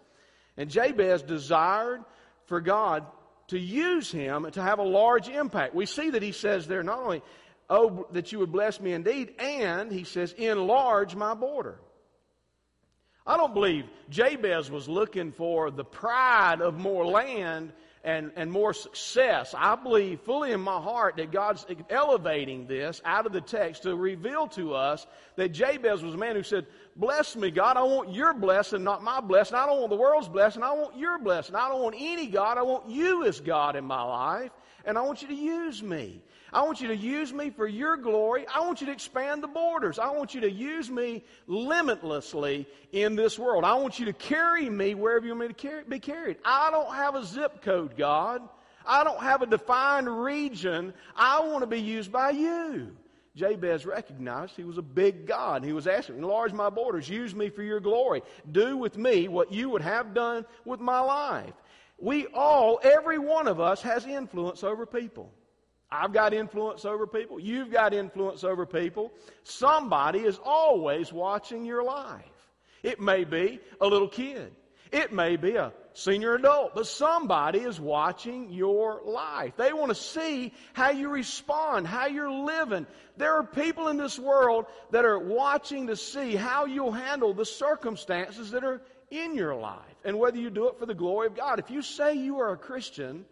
And 0.56 0.68
Jabez 0.68 1.22
desired 1.22 2.02
for 2.46 2.60
God 2.60 3.06
to 3.48 3.58
use 3.58 4.10
him 4.10 4.50
to 4.52 4.62
have 4.62 4.78
a 4.78 4.84
large 4.84 5.28
impact. 5.28 5.74
We 5.74 5.86
see 5.86 6.10
that 6.10 6.22
he 6.22 6.32
says 6.32 6.66
there 6.66 6.82
not 6.82 6.98
only, 6.98 7.22
oh, 7.70 8.06
that 8.12 8.32
you 8.32 8.38
would 8.40 8.52
bless 8.52 8.80
me 8.80 8.92
indeed, 8.92 9.34
and 9.38 9.90
he 9.90 10.04
says, 10.04 10.32
enlarge 10.32 11.14
my 11.14 11.34
border. 11.34 11.78
I 13.26 13.36
don't 13.36 13.54
believe 13.54 13.84
Jabez 14.08 14.70
was 14.70 14.88
looking 14.88 15.32
for 15.32 15.70
the 15.70 15.84
pride 15.84 16.60
of 16.60 16.78
more 16.78 17.04
land 17.04 17.72
and, 18.06 18.30
and 18.36 18.52
more 18.52 18.72
success. 18.72 19.52
I 19.58 19.74
believe 19.74 20.20
fully 20.20 20.52
in 20.52 20.60
my 20.60 20.80
heart 20.80 21.16
that 21.16 21.32
God's 21.32 21.66
elevating 21.90 22.68
this 22.68 23.02
out 23.04 23.26
of 23.26 23.32
the 23.32 23.40
text 23.40 23.82
to 23.82 23.96
reveal 23.96 24.46
to 24.48 24.74
us 24.74 25.04
that 25.34 25.48
Jabez 25.48 26.04
was 26.04 26.14
a 26.14 26.16
man 26.16 26.36
who 26.36 26.44
said, 26.44 26.66
Bless 26.94 27.34
me, 27.34 27.50
God. 27.50 27.76
I 27.76 27.82
want 27.82 28.14
your 28.14 28.32
blessing, 28.32 28.84
not 28.84 29.02
my 29.02 29.20
blessing. 29.20 29.56
I 29.56 29.66
don't 29.66 29.80
want 29.80 29.90
the 29.90 29.96
world's 29.96 30.28
blessing. 30.28 30.62
I 30.62 30.72
want 30.72 30.96
your 30.96 31.18
blessing. 31.18 31.56
I 31.56 31.68
don't 31.68 31.82
want 31.82 31.96
any 31.98 32.28
God. 32.28 32.58
I 32.58 32.62
want 32.62 32.88
you 32.88 33.26
as 33.26 33.40
God 33.40 33.74
in 33.74 33.84
my 33.84 34.02
life. 34.02 34.52
And 34.84 34.96
I 34.96 35.00
want 35.02 35.20
you 35.20 35.28
to 35.28 35.34
use 35.34 35.82
me. 35.82 36.22
I 36.56 36.62
want 36.62 36.80
you 36.80 36.88
to 36.88 36.96
use 36.96 37.34
me 37.34 37.50
for 37.50 37.66
your 37.66 37.98
glory. 37.98 38.46
I 38.48 38.60
want 38.60 38.80
you 38.80 38.86
to 38.86 38.92
expand 38.94 39.42
the 39.42 39.46
borders. 39.46 39.98
I 39.98 40.08
want 40.08 40.34
you 40.34 40.40
to 40.40 40.50
use 40.50 40.88
me 40.88 41.22
limitlessly 41.46 42.66
in 42.92 43.14
this 43.14 43.38
world. 43.38 43.62
I 43.62 43.74
want 43.74 43.98
you 43.98 44.06
to 44.06 44.14
carry 44.14 44.70
me 44.70 44.94
wherever 44.94 45.26
you 45.26 45.32
want 45.32 45.42
me 45.42 45.48
to 45.48 45.54
carry, 45.54 45.84
be 45.84 45.98
carried. 45.98 46.38
I 46.46 46.70
don't 46.70 46.94
have 46.94 47.14
a 47.14 47.26
zip 47.26 47.60
code, 47.60 47.94
God. 47.98 48.40
I 48.86 49.04
don't 49.04 49.20
have 49.20 49.42
a 49.42 49.46
defined 49.46 50.08
region. 50.08 50.94
I 51.14 51.40
want 51.40 51.60
to 51.60 51.66
be 51.66 51.78
used 51.78 52.10
by 52.10 52.30
you. 52.30 52.96
Jabez 53.34 53.84
recognized 53.84 54.56
he 54.56 54.64
was 54.64 54.78
a 54.78 54.82
big 54.82 55.26
God. 55.26 55.62
He 55.62 55.74
was 55.74 55.86
asking, 55.86 56.16
enlarge 56.16 56.54
my 56.54 56.70
borders, 56.70 57.06
use 57.06 57.34
me 57.34 57.50
for 57.50 57.64
your 57.64 57.80
glory. 57.80 58.22
Do 58.50 58.78
with 58.78 58.96
me 58.96 59.28
what 59.28 59.52
you 59.52 59.68
would 59.68 59.82
have 59.82 60.14
done 60.14 60.46
with 60.64 60.80
my 60.80 61.00
life. 61.00 61.52
We 61.98 62.28
all, 62.28 62.80
every 62.82 63.18
one 63.18 63.46
of 63.46 63.60
us, 63.60 63.82
has 63.82 64.06
influence 64.06 64.64
over 64.64 64.86
people. 64.86 65.34
I've 65.90 66.12
got 66.12 66.34
influence 66.34 66.84
over 66.84 67.06
people. 67.06 67.38
You've 67.38 67.70
got 67.70 67.94
influence 67.94 68.42
over 68.44 68.66
people. 68.66 69.12
Somebody 69.44 70.20
is 70.20 70.38
always 70.44 71.12
watching 71.12 71.64
your 71.64 71.84
life. 71.84 72.24
It 72.82 73.00
may 73.00 73.24
be 73.24 73.60
a 73.80 73.86
little 73.86 74.08
kid. 74.08 74.52
It 74.92 75.12
may 75.12 75.36
be 75.36 75.56
a 75.56 75.72
senior 75.94 76.34
adult, 76.34 76.74
but 76.74 76.86
somebody 76.86 77.60
is 77.60 77.80
watching 77.80 78.50
your 78.50 79.00
life. 79.04 79.54
They 79.56 79.72
want 79.72 79.88
to 79.88 79.94
see 79.94 80.52
how 80.74 80.90
you 80.90 81.08
respond, 81.08 81.86
how 81.86 82.06
you're 82.06 82.30
living. 82.30 82.86
There 83.16 83.34
are 83.36 83.44
people 83.44 83.88
in 83.88 83.96
this 83.96 84.18
world 84.18 84.66
that 84.90 85.04
are 85.04 85.18
watching 85.18 85.88
to 85.88 85.96
see 85.96 86.36
how 86.36 86.66
you'll 86.66 86.92
handle 86.92 87.34
the 87.34 87.46
circumstances 87.46 88.50
that 88.52 88.62
are 88.62 88.82
in 89.10 89.34
your 89.34 89.54
life 89.54 89.80
and 90.04 90.18
whether 90.18 90.38
you 90.38 90.50
do 90.50 90.68
it 90.68 90.78
for 90.78 90.86
the 90.86 90.94
glory 90.94 91.28
of 91.28 91.36
God. 91.36 91.58
If 91.58 91.70
you 91.70 91.82
say 91.82 92.14
you 92.14 92.40
are 92.40 92.52
a 92.52 92.56
Christian, 92.58 93.24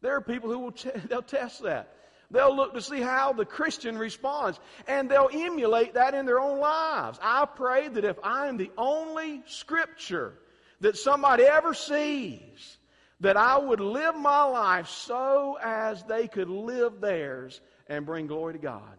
there 0.00 0.14
are 0.16 0.20
people 0.20 0.50
who 0.50 0.58
will 0.58 0.72
t- 0.72 0.90
they'll 1.08 1.22
test 1.22 1.62
that. 1.62 1.94
They'll 2.30 2.54
look 2.54 2.74
to 2.74 2.82
see 2.82 3.00
how 3.00 3.32
the 3.32 3.46
Christian 3.46 3.96
responds 3.96 4.60
and 4.86 5.10
they'll 5.10 5.30
emulate 5.32 5.94
that 5.94 6.12
in 6.14 6.26
their 6.26 6.40
own 6.40 6.58
lives. 6.58 7.18
I 7.22 7.46
pray 7.46 7.88
that 7.88 8.04
if 8.04 8.18
I 8.22 8.48
am 8.48 8.58
the 8.58 8.70
only 8.76 9.42
scripture 9.46 10.34
that 10.80 10.98
somebody 10.98 11.44
ever 11.44 11.72
sees, 11.72 12.76
that 13.20 13.36
I 13.36 13.58
would 13.58 13.80
live 13.80 14.14
my 14.14 14.44
life 14.44 14.88
so 14.88 15.58
as 15.62 16.02
they 16.04 16.28
could 16.28 16.50
live 16.50 17.00
theirs 17.00 17.60
and 17.88 18.06
bring 18.06 18.26
glory 18.26 18.52
to 18.52 18.58
God. 18.58 18.98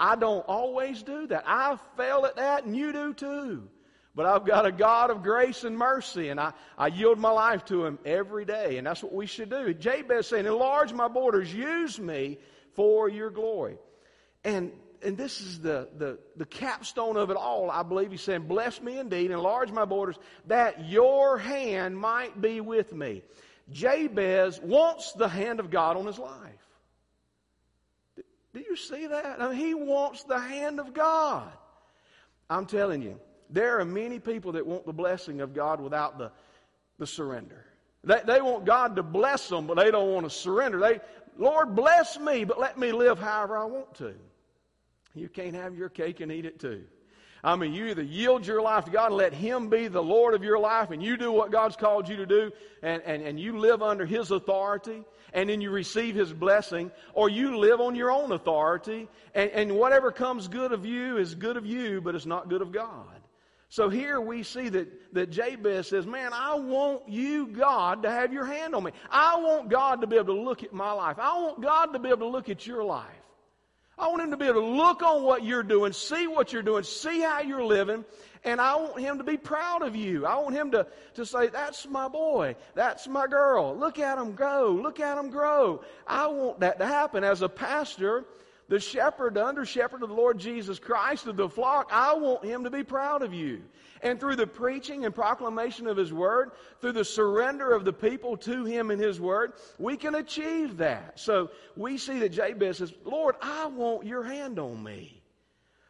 I 0.00 0.16
don't 0.16 0.44
always 0.48 1.02
do 1.02 1.26
that. 1.28 1.44
I 1.46 1.78
fail 1.96 2.24
at 2.26 2.36
that 2.36 2.64
and 2.64 2.74
you 2.74 2.92
do 2.92 3.14
too. 3.14 3.68
But 4.14 4.26
I've 4.26 4.46
got 4.46 4.64
a 4.64 4.72
God 4.72 5.10
of 5.10 5.22
grace 5.22 5.64
and 5.64 5.76
mercy, 5.76 6.28
and 6.28 6.38
I, 6.38 6.52
I 6.78 6.86
yield 6.86 7.18
my 7.18 7.30
life 7.30 7.64
to 7.66 7.84
Him 7.84 7.98
every 8.04 8.44
day, 8.44 8.78
and 8.78 8.86
that's 8.86 9.02
what 9.02 9.12
we 9.12 9.26
should 9.26 9.50
do. 9.50 9.74
Jabez 9.74 10.28
saying, 10.28 10.46
Enlarge 10.46 10.92
my 10.92 11.08
borders, 11.08 11.52
use 11.52 11.98
me 11.98 12.38
for 12.74 13.08
your 13.08 13.30
glory. 13.30 13.76
And 14.44 14.72
and 15.04 15.18
this 15.18 15.40
is 15.40 15.60
the, 15.60 15.88
the, 15.98 16.18
the 16.36 16.46
capstone 16.46 17.16
of 17.16 17.30
it 17.30 17.36
all, 17.36 17.70
I 17.70 17.82
believe 17.82 18.10
he's 18.10 18.22
saying, 18.22 18.42
Bless 18.42 18.80
me 18.80 18.98
indeed, 18.98 19.30
enlarge 19.30 19.70
my 19.70 19.84
borders, 19.84 20.16
that 20.46 20.88
your 20.88 21.38
hand 21.38 21.98
might 21.98 22.40
be 22.40 22.60
with 22.60 22.92
me. 22.92 23.22
Jabez 23.70 24.60
wants 24.60 25.12
the 25.12 25.28
hand 25.28 25.60
of 25.60 25.70
God 25.70 25.96
on 25.96 26.06
his 26.06 26.18
life. 26.18 26.52
Do 28.16 28.60
you 28.60 28.76
see 28.76 29.06
that? 29.06 29.40
I 29.40 29.48
mean, 29.48 29.58
he 29.58 29.74
wants 29.74 30.24
the 30.24 30.38
hand 30.38 30.80
of 30.80 30.94
God. 30.94 31.52
I'm 32.48 32.66
telling 32.66 33.02
you, 33.02 33.18
there 33.50 33.78
are 33.80 33.84
many 33.84 34.18
people 34.18 34.52
that 34.52 34.66
want 34.66 34.86
the 34.86 34.92
blessing 34.92 35.40
of 35.40 35.54
God 35.54 35.80
without 35.80 36.18
the, 36.18 36.30
the 36.98 37.06
surrender. 37.06 37.64
They, 38.02 38.20
they 38.26 38.40
want 38.40 38.64
God 38.64 38.96
to 38.96 39.02
bless 39.02 39.48
them, 39.48 39.66
but 39.66 39.76
they 39.76 39.90
don't 39.90 40.12
want 40.12 40.24
to 40.26 40.30
surrender. 40.30 40.78
They, 40.78 41.00
Lord, 41.38 41.74
bless 41.74 42.18
me, 42.18 42.44
but 42.44 42.58
let 42.58 42.78
me 42.78 42.92
live 42.92 43.18
however 43.18 43.56
I 43.56 43.64
want 43.64 43.94
to. 43.96 44.14
You 45.14 45.28
can't 45.28 45.54
have 45.54 45.76
your 45.76 45.88
cake 45.88 46.20
and 46.20 46.30
eat 46.30 46.44
it 46.44 46.58
too. 46.58 46.84
I 47.44 47.56
mean, 47.56 47.74
you 47.74 47.86
either 47.86 48.02
yield 48.02 48.46
your 48.46 48.62
life 48.62 48.86
to 48.86 48.90
God 48.90 49.08
and 49.08 49.16
let 49.16 49.34
Him 49.34 49.68
be 49.68 49.86
the 49.88 50.02
Lord 50.02 50.32
of 50.34 50.42
your 50.42 50.58
life 50.58 50.90
and 50.90 51.02
you 51.02 51.18
do 51.18 51.30
what 51.30 51.52
God's 51.52 51.76
called 51.76 52.08
you 52.08 52.16
to 52.16 52.26
do 52.26 52.50
and, 52.82 53.02
and, 53.02 53.22
and 53.22 53.38
you 53.38 53.58
live 53.58 53.82
under 53.82 54.06
His 54.06 54.30
authority 54.30 55.04
and 55.34 55.50
then 55.50 55.60
you 55.60 55.70
receive 55.70 56.14
His 56.14 56.32
blessing, 56.32 56.92
or 57.12 57.28
you 57.28 57.58
live 57.58 57.80
on 57.80 57.96
your 57.96 58.10
own 58.10 58.32
authority 58.32 59.08
and, 59.34 59.50
and 59.50 59.76
whatever 59.76 60.10
comes 60.10 60.48
good 60.48 60.72
of 60.72 60.86
you 60.86 61.18
is 61.18 61.34
good 61.34 61.56
of 61.56 61.66
you, 61.66 62.00
but 62.00 62.14
it's 62.14 62.24
not 62.24 62.48
good 62.48 62.62
of 62.62 62.72
God. 62.72 63.13
So 63.74 63.88
here 63.88 64.20
we 64.20 64.44
see 64.44 64.68
that, 64.68 65.14
that 65.14 65.30
Jabez 65.30 65.88
says, 65.88 66.06
Man, 66.06 66.32
I 66.32 66.54
want 66.54 67.08
you, 67.08 67.48
God, 67.48 68.04
to 68.04 68.10
have 68.10 68.32
your 68.32 68.44
hand 68.44 68.72
on 68.72 68.84
me. 68.84 68.92
I 69.10 69.36
want 69.40 69.68
God 69.68 70.00
to 70.02 70.06
be 70.06 70.14
able 70.14 70.36
to 70.36 70.40
look 70.40 70.62
at 70.62 70.72
my 70.72 70.92
life. 70.92 71.18
I 71.18 71.40
want 71.40 71.60
God 71.60 71.86
to 71.86 71.98
be 71.98 72.08
able 72.08 72.18
to 72.18 72.28
look 72.28 72.48
at 72.48 72.68
your 72.68 72.84
life. 72.84 73.08
I 73.98 74.06
want 74.06 74.22
him 74.22 74.30
to 74.30 74.36
be 74.36 74.44
able 74.44 74.60
to 74.60 74.66
look 74.66 75.02
on 75.02 75.24
what 75.24 75.42
you're 75.42 75.64
doing, 75.64 75.92
see 75.92 76.28
what 76.28 76.52
you're 76.52 76.62
doing, 76.62 76.84
see 76.84 77.20
how 77.20 77.40
you're 77.40 77.64
living, 77.64 78.04
and 78.44 78.60
I 78.60 78.76
want 78.76 79.00
him 79.00 79.18
to 79.18 79.24
be 79.24 79.36
proud 79.36 79.82
of 79.82 79.96
you. 79.96 80.24
I 80.24 80.36
want 80.36 80.54
him 80.54 80.70
to, 80.70 80.86
to 81.14 81.26
say, 81.26 81.48
That's 81.48 81.84
my 81.88 82.06
boy. 82.06 82.54
That's 82.76 83.08
my 83.08 83.26
girl. 83.26 83.76
Look 83.76 83.98
at 83.98 84.18
him 84.18 84.36
grow. 84.36 84.70
Look 84.70 85.00
at 85.00 85.18
him 85.18 85.30
grow. 85.30 85.82
I 86.06 86.28
want 86.28 86.60
that 86.60 86.78
to 86.78 86.86
happen. 86.86 87.24
As 87.24 87.42
a 87.42 87.48
pastor, 87.48 88.24
the 88.68 88.80
shepherd, 88.80 89.34
the 89.34 89.44
under 89.44 89.64
shepherd 89.64 90.02
of 90.02 90.08
the 90.08 90.14
Lord 90.14 90.38
Jesus 90.38 90.78
Christ 90.78 91.26
of 91.26 91.36
the 91.36 91.48
flock, 91.48 91.90
I 91.92 92.14
want 92.14 92.44
him 92.44 92.64
to 92.64 92.70
be 92.70 92.82
proud 92.82 93.22
of 93.22 93.34
you. 93.34 93.62
And 94.02 94.18
through 94.18 94.36
the 94.36 94.46
preaching 94.46 95.04
and 95.04 95.14
proclamation 95.14 95.86
of 95.86 95.96
his 95.96 96.12
word, 96.12 96.52
through 96.80 96.92
the 96.92 97.04
surrender 97.04 97.72
of 97.72 97.84
the 97.84 97.92
people 97.92 98.36
to 98.38 98.64
him 98.64 98.90
and 98.90 99.00
his 99.00 99.20
word, 99.20 99.54
we 99.78 99.96
can 99.96 100.14
achieve 100.14 100.78
that. 100.78 101.18
So 101.18 101.50
we 101.76 101.98
see 101.98 102.20
that 102.20 102.30
Jabez 102.30 102.78
says, 102.78 102.92
Lord, 103.04 103.36
I 103.40 103.66
want 103.66 104.06
your 104.06 104.22
hand 104.22 104.58
on 104.58 104.82
me. 104.82 105.22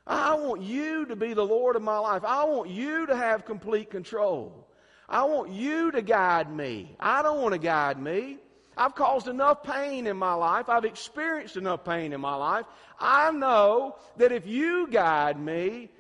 I 0.07 0.35
want 0.35 0.63
you 0.63 1.07
to 1.07 1.17
be 1.17 1.33
the 1.33 1.47
Lord 1.47 1.77
of 1.77 1.83
my 1.83 1.99
life. 1.99 2.25
I 2.25 2.45
want 2.45 2.71
you 2.71 3.07
to 3.07 3.17
have 3.17 3.45
complete 3.45 3.91
control. 3.91 4.69
I 5.09 5.25
want 5.25 5.51
you 5.51 5.91
to 5.93 6.03
guide 6.03 6.55
me. 6.55 6.95
I 7.01 7.23
don't 7.23 7.41
want 7.41 7.53
to 7.53 7.59
guide 7.59 8.01
me. 8.01 8.39
I've 8.77 8.95
caused 8.95 9.29
enough 9.29 9.63
pain 9.63 10.07
in 10.07 10.17
my 10.17 10.35
life. 10.35 10.69
I've 10.69 10.85
experienced 10.85 11.57
enough 11.57 11.85
pain 11.85 12.13
in 12.13 12.21
my 12.21 12.35
life. 12.35 12.67
I 12.99 13.31
know 13.31 13.97
that 14.17 14.33
if 14.33 14.47
you 14.47 14.89
guide 14.89 15.39
me, 15.39 15.91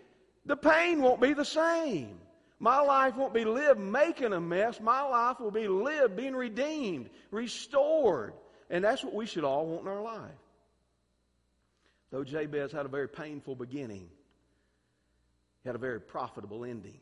the 0.46 0.56
pain 0.56 1.00
won't 1.02 1.20
be 1.20 1.34
the 1.34 1.44
same. 1.44 2.18
My 2.58 2.80
life 2.80 3.16
won't 3.16 3.34
be 3.34 3.44
lived 3.44 3.80
making 3.80 4.32
a 4.32 4.40
mess. 4.40 4.80
My 4.80 5.02
life 5.02 5.40
will 5.40 5.50
be 5.50 5.68
lived 5.68 6.16
being 6.16 6.34
redeemed, 6.34 7.10
restored. 7.30 8.34
And 8.70 8.82
that's 8.82 9.04
what 9.04 9.14
we 9.14 9.26
should 9.26 9.44
all 9.44 9.66
want 9.66 9.82
in 9.82 9.88
our 9.88 10.02
life. 10.02 10.30
Though 12.10 12.24
Jabez 12.24 12.72
had 12.72 12.86
a 12.86 12.88
very 12.88 13.08
painful 13.08 13.56
beginning, 13.56 14.08
he 15.62 15.68
had 15.68 15.74
a 15.74 15.78
very 15.78 16.00
profitable 16.00 16.64
ending. 16.64 17.00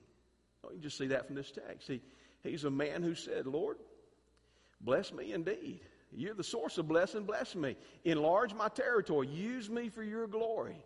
You 0.72 0.78
just 0.80 0.96
see 0.96 1.08
that 1.08 1.26
from 1.26 1.36
this 1.36 1.50
text. 1.50 1.88
He, 1.88 2.00
he's 2.42 2.64
a 2.64 2.70
man 2.70 3.02
who 3.02 3.14
said, 3.14 3.46
Lord, 3.46 3.76
bless 4.82 5.12
me 5.12 5.32
indeed. 5.32 5.80
You're 6.14 6.34
the 6.34 6.44
source 6.44 6.78
of 6.78 6.88
blessing. 6.88 7.24
Bless 7.24 7.54
me. 7.54 7.76
Enlarge 8.04 8.52
my 8.54 8.68
territory. 8.68 9.28
Use 9.28 9.70
me 9.70 9.88
for 9.88 10.02
your 10.02 10.26
glory. 10.26 10.76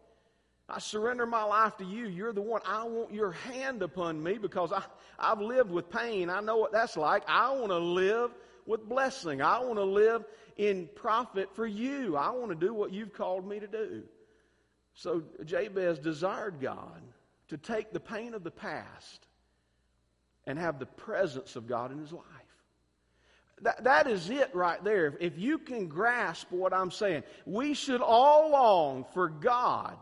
I 0.68 0.78
surrender 0.80 1.26
my 1.26 1.44
life 1.44 1.76
to 1.78 1.84
you. 1.84 2.06
You're 2.08 2.32
the 2.32 2.42
one. 2.42 2.60
I 2.66 2.84
want 2.84 3.12
your 3.12 3.32
hand 3.32 3.82
upon 3.82 4.22
me 4.22 4.38
because 4.38 4.72
I, 4.72 4.82
I've 5.18 5.40
lived 5.40 5.70
with 5.70 5.90
pain. 5.90 6.28
I 6.30 6.40
know 6.40 6.56
what 6.56 6.72
that's 6.72 6.96
like. 6.96 7.22
I 7.28 7.52
want 7.52 7.70
to 7.70 7.78
live 7.78 8.32
with 8.66 8.88
blessing. 8.88 9.42
I 9.42 9.60
want 9.60 9.76
to 9.76 9.84
live 9.84 10.24
in 10.56 10.88
profit 10.94 11.54
for 11.54 11.66
you. 11.66 12.16
I 12.16 12.30
want 12.30 12.48
to 12.50 12.56
do 12.56 12.74
what 12.74 12.92
you've 12.92 13.12
called 13.12 13.46
me 13.46 13.60
to 13.60 13.68
do. 13.68 14.02
So 14.94 15.22
Jabez 15.44 15.98
desired 15.98 16.60
God 16.60 17.02
to 17.48 17.56
take 17.56 17.92
the 17.92 18.00
pain 18.00 18.34
of 18.34 18.42
the 18.42 18.50
past 18.50 19.26
and 20.46 20.58
have 20.58 20.78
the 20.78 20.86
presence 20.86 21.54
of 21.54 21.66
God 21.66 21.92
in 21.92 21.98
his 21.98 22.12
life. 22.12 22.24
That, 23.62 23.84
that 23.84 24.06
is 24.06 24.28
it 24.28 24.54
right 24.54 24.82
there. 24.84 25.16
If 25.18 25.38
you 25.38 25.58
can 25.58 25.88
grasp 25.88 26.50
what 26.50 26.74
I'm 26.74 26.90
saying, 26.90 27.22
we 27.46 27.74
should 27.74 28.02
all 28.02 28.50
long 28.50 29.06
for 29.14 29.28
God 29.28 29.96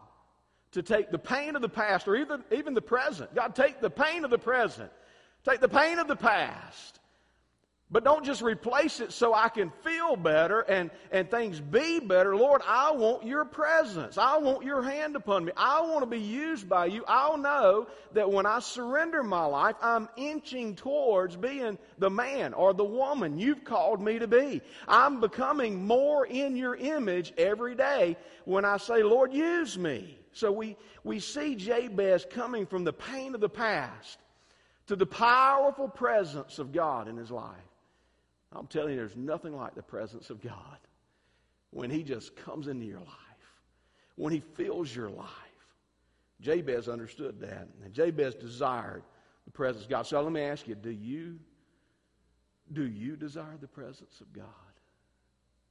to 0.72 0.82
take 0.82 1.10
the 1.10 1.18
pain 1.18 1.54
of 1.54 1.62
the 1.62 1.68
past 1.68 2.08
or 2.08 2.16
even, 2.16 2.42
even 2.50 2.74
the 2.74 2.82
present. 2.82 3.32
God, 3.34 3.54
take 3.54 3.80
the 3.80 3.90
pain 3.90 4.24
of 4.24 4.30
the 4.30 4.38
present, 4.38 4.90
take 5.48 5.60
the 5.60 5.68
pain 5.68 6.00
of 6.00 6.08
the 6.08 6.16
past, 6.16 6.98
but 7.94 8.02
don't 8.02 8.24
just 8.24 8.42
replace 8.42 8.98
it 8.98 9.12
so 9.12 9.32
I 9.32 9.48
can 9.48 9.70
feel 9.84 10.16
better 10.16 10.62
and, 10.62 10.90
and 11.12 11.30
things 11.30 11.60
be 11.60 12.00
better. 12.00 12.34
Lord, 12.34 12.60
I 12.66 12.90
want 12.90 13.24
your 13.24 13.44
presence. 13.44 14.18
I 14.18 14.36
want 14.38 14.64
your 14.64 14.82
hand 14.82 15.14
upon 15.14 15.44
me. 15.44 15.52
I 15.56 15.80
want 15.82 16.00
to 16.00 16.06
be 16.06 16.18
used 16.18 16.68
by 16.68 16.86
you. 16.86 17.04
I'll 17.06 17.36
know 17.36 17.86
that 18.14 18.28
when 18.28 18.46
I 18.46 18.58
surrender 18.58 19.22
my 19.22 19.44
life, 19.44 19.76
I'm 19.80 20.08
inching 20.16 20.74
towards 20.74 21.36
being 21.36 21.78
the 21.98 22.10
man 22.10 22.52
or 22.52 22.74
the 22.74 22.82
woman 22.84 23.38
you've 23.38 23.62
called 23.62 24.02
me 24.02 24.18
to 24.18 24.26
be. 24.26 24.60
I'm 24.88 25.20
becoming 25.20 25.86
more 25.86 26.26
in 26.26 26.56
your 26.56 26.74
image 26.74 27.32
every 27.38 27.76
day 27.76 28.16
when 28.44 28.64
I 28.64 28.78
say, 28.78 29.04
Lord, 29.04 29.32
use 29.32 29.78
me. 29.78 30.18
So 30.32 30.50
we, 30.50 30.76
we 31.04 31.20
see 31.20 31.54
Jabez 31.54 32.26
coming 32.28 32.66
from 32.66 32.82
the 32.82 32.92
pain 32.92 33.36
of 33.36 33.40
the 33.40 33.48
past 33.48 34.18
to 34.88 34.96
the 34.96 35.06
powerful 35.06 35.86
presence 35.86 36.58
of 36.58 36.72
God 36.72 37.06
in 37.06 37.16
his 37.16 37.30
life. 37.30 37.54
I'm 38.54 38.66
telling 38.66 38.90
you, 38.90 38.96
there's 38.96 39.16
nothing 39.16 39.56
like 39.56 39.74
the 39.74 39.82
presence 39.82 40.30
of 40.30 40.40
God 40.40 40.78
when 41.70 41.90
He 41.90 42.02
just 42.02 42.36
comes 42.36 42.68
into 42.68 42.86
your 42.86 43.00
life, 43.00 43.08
when 44.16 44.32
He 44.32 44.40
fills 44.40 44.94
your 44.94 45.10
life. 45.10 45.28
Jabez 46.40 46.88
understood 46.88 47.40
that, 47.40 47.68
and 47.82 47.92
Jabez 47.92 48.34
desired 48.34 49.02
the 49.44 49.50
presence 49.50 49.84
of 49.84 49.90
God. 49.90 50.06
So 50.06 50.20
let 50.20 50.32
me 50.32 50.42
ask 50.42 50.68
you: 50.68 50.74
Do 50.74 50.90
you 50.90 51.38
do 52.72 52.86
you 52.86 53.16
desire 53.16 53.56
the 53.60 53.68
presence 53.68 54.20
of 54.20 54.32
God? 54.32 54.46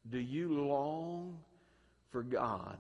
Do 0.09 0.19
you 0.19 0.53
long 0.65 1.39
for 2.11 2.23
God 2.23 2.77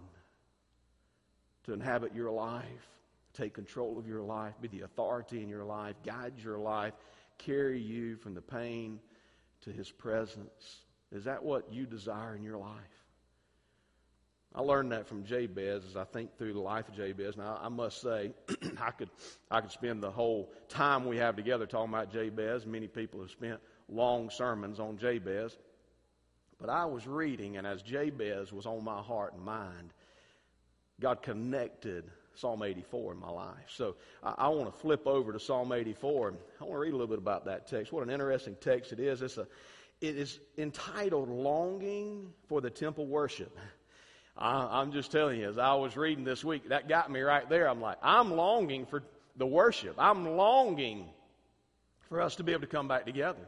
to 1.63 1.73
inhabit 1.73 2.13
your 2.13 2.29
life, 2.31 2.89
take 3.33 3.53
control 3.53 3.97
of 3.97 4.07
your 4.07 4.21
life, 4.21 4.53
be 4.61 4.67
the 4.67 4.81
authority 4.81 5.41
in 5.41 5.49
your 5.49 5.63
life, 5.63 5.95
guide 6.05 6.33
your 6.37 6.59
life, 6.59 6.93
carry 7.37 7.79
you 7.79 8.17
from 8.17 8.33
the 8.33 8.41
pain? 8.41 8.99
To 9.63 9.71
his 9.71 9.91
presence. 9.91 10.81
Is 11.11 11.25
that 11.25 11.43
what 11.43 11.71
you 11.71 11.85
desire 11.85 12.35
in 12.35 12.43
your 12.43 12.57
life? 12.57 12.79
I 14.55 14.61
learned 14.61 14.91
that 14.91 15.07
from 15.07 15.23
Jabez 15.23 15.83
as 15.89 15.95
I 15.95 16.03
think 16.03 16.37
through 16.37 16.53
the 16.53 16.59
life 16.59 16.87
of 16.87 16.95
Jabez. 16.95 17.37
Now, 17.37 17.59
I 17.61 17.69
must 17.69 18.01
say, 18.01 18.33
I 18.79 18.91
could, 18.91 19.09
I 19.49 19.61
could 19.61 19.71
spend 19.71 20.03
the 20.03 20.11
whole 20.11 20.51
time 20.69 21.05
we 21.05 21.17
have 21.17 21.35
together 21.35 21.65
talking 21.65 21.91
about 21.91 22.13
Jabez. 22.13 22.65
Many 22.65 22.87
people 22.87 23.21
have 23.21 23.31
spent 23.31 23.59
long 23.89 24.29
sermons 24.29 24.79
on 24.79 24.97
Jabez. 24.97 25.57
But 26.59 26.69
I 26.69 26.85
was 26.85 27.07
reading, 27.07 27.57
and 27.57 27.65
as 27.65 27.81
Jabez 27.81 28.53
was 28.53 28.67
on 28.67 28.83
my 28.83 29.01
heart 29.01 29.33
and 29.33 29.43
mind, 29.43 29.91
God 31.01 31.23
connected 31.23 32.09
Psalm 32.35 32.63
84 32.63 33.13
in 33.13 33.19
my 33.19 33.29
life. 33.29 33.67
So 33.67 33.95
I, 34.23 34.33
I 34.37 34.47
want 34.49 34.73
to 34.73 34.79
flip 34.79 35.07
over 35.07 35.33
to 35.33 35.39
Psalm 35.39 35.71
84 35.71 36.29
and 36.29 36.37
I 36.59 36.63
want 36.63 36.75
to 36.75 36.79
read 36.79 36.93
a 36.93 36.97
little 36.97 37.07
bit 37.07 37.19
about 37.19 37.45
that 37.45 37.67
text. 37.67 37.91
What 37.91 38.03
an 38.03 38.09
interesting 38.09 38.55
text 38.59 38.91
it 38.91 38.99
is. 38.99 39.21
It's 39.21 39.37
a, 39.37 39.47
it 40.01 40.17
is 40.17 40.39
entitled 40.57 41.29
Longing 41.29 42.33
for 42.49 42.61
the 42.61 42.69
Temple 42.69 43.07
Worship. 43.07 43.57
I, 44.37 44.81
I'm 44.81 44.91
just 44.91 45.11
telling 45.11 45.39
you, 45.39 45.47
as 45.47 45.57
I 45.57 45.75
was 45.75 45.95
reading 45.95 46.23
this 46.23 46.43
week, 46.43 46.69
that 46.69 46.89
got 46.89 47.11
me 47.11 47.21
right 47.21 47.47
there. 47.47 47.69
I'm 47.69 47.81
like, 47.81 47.97
I'm 48.01 48.35
longing 48.35 48.85
for 48.85 49.03
the 49.37 49.45
worship. 49.45 49.95
I'm 49.97 50.35
longing 50.35 51.07
for 52.09 52.21
us 52.21 52.35
to 52.37 52.43
be 52.43 52.51
able 52.51 52.61
to 52.61 52.67
come 52.67 52.87
back 52.87 53.05
together. 53.05 53.47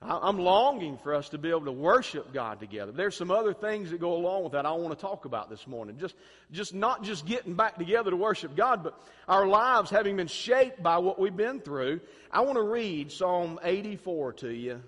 I'm 0.00 0.38
longing 0.38 0.96
for 0.98 1.12
us 1.12 1.30
to 1.30 1.38
be 1.38 1.50
able 1.50 1.64
to 1.64 1.72
worship 1.72 2.32
God 2.32 2.60
together. 2.60 2.92
There's 2.92 3.16
some 3.16 3.32
other 3.32 3.52
things 3.52 3.90
that 3.90 3.98
go 3.98 4.14
along 4.14 4.44
with 4.44 4.52
that 4.52 4.64
I 4.64 4.70
want 4.70 4.96
to 4.96 5.00
talk 5.00 5.24
about 5.24 5.50
this 5.50 5.66
morning. 5.66 5.98
Just, 5.98 6.14
just 6.52 6.72
not 6.72 7.02
just 7.02 7.26
getting 7.26 7.54
back 7.54 7.78
together 7.78 8.12
to 8.12 8.16
worship 8.16 8.54
God, 8.54 8.84
but 8.84 8.96
our 9.26 9.48
lives 9.48 9.90
having 9.90 10.16
been 10.16 10.28
shaped 10.28 10.80
by 10.84 10.98
what 10.98 11.18
we've 11.18 11.36
been 11.36 11.60
through. 11.60 12.00
I 12.30 12.42
want 12.42 12.56
to 12.58 12.62
read 12.62 13.10
Psalm 13.10 13.58
84 13.60 14.34
to 14.34 14.50
you. 14.50 14.80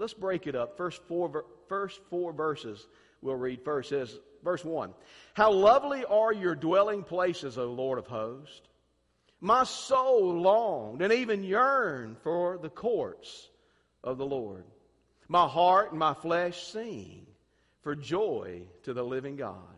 Let's 0.00 0.14
break 0.14 0.48
it 0.48 0.56
up. 0.56 0.76
First 0.76 1.00
four, 1.04 1.44
first 1.68 2.00
four 2.10 2.32
verses 2.32 2.88
we'll 3.22 3.36
read 3.36 3.62
first. 3.64 3.90
Says, 3.90 4.18
verse 4.42 4.64
1. 4.64 4.92
How 5.34 5.52
lovely 5.52 6.04
are 6.04 6.32
your 6.32 6.56
dwelling 6.56 7.04
places, 7.04 7.56
O 7.56 7.66
Lord 7.66 8.00
of 8.00 8.08
hosts. 8.08 8.62
My 9.40 9.62
soul 9.62 10.40
longed 10.40 11.02
and 11.02 11.12
even 11.12 11.44
yearned 11.44 12.16
for 12.18 12.58
the 12.58 12.70
courts 12.70 13.48
of 14.06 14.16
the 14.16 14.24
Lord. 14.24 14.64
My 15.28 15.46
heart 15.46 15.90
and 15.90 15.98
my 15.98 16.14
flesh 16.14 16.62
sing 16.62 17.26
for 17.82 17.94
joy 17.94 18.62
to 18.84 18.94
the 18.94 19.02
living 19.02 19.36
God. 19.36 19.76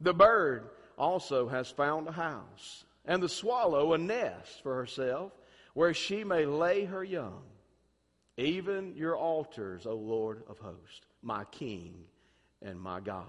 The 0.00 0.14
bird 0.14 0.70
also 0.96 1.48
has 1.48 1.68
found 1.68 2.08
a 2.08 2.12
house, 2.12 2.84
and 3.04 3.22
the 3.22 3.28
swallow 3.28 3.92
a 3.92 3.98
nest 3.98 4.62
for 4.62 4.76
herself, 4.76 5.32
where 5.74 5.92
she 5.92 6.24
may 6.24 6.46
lay 6.46 6.84
her 6.84 7.04
young. 7.04 7.42
Even 8.36 8.94
your 8.96 9.16
altars, 9.16 9.84
O 9.84 9.94
Lord 9.94 10.44
of 10.48 10.58
hosts, 10.58 11.00
my 11.22 11.44
King 11.46 11.94
and 12.62 12.80
my 12.80 13.00
God. 13.00 13.26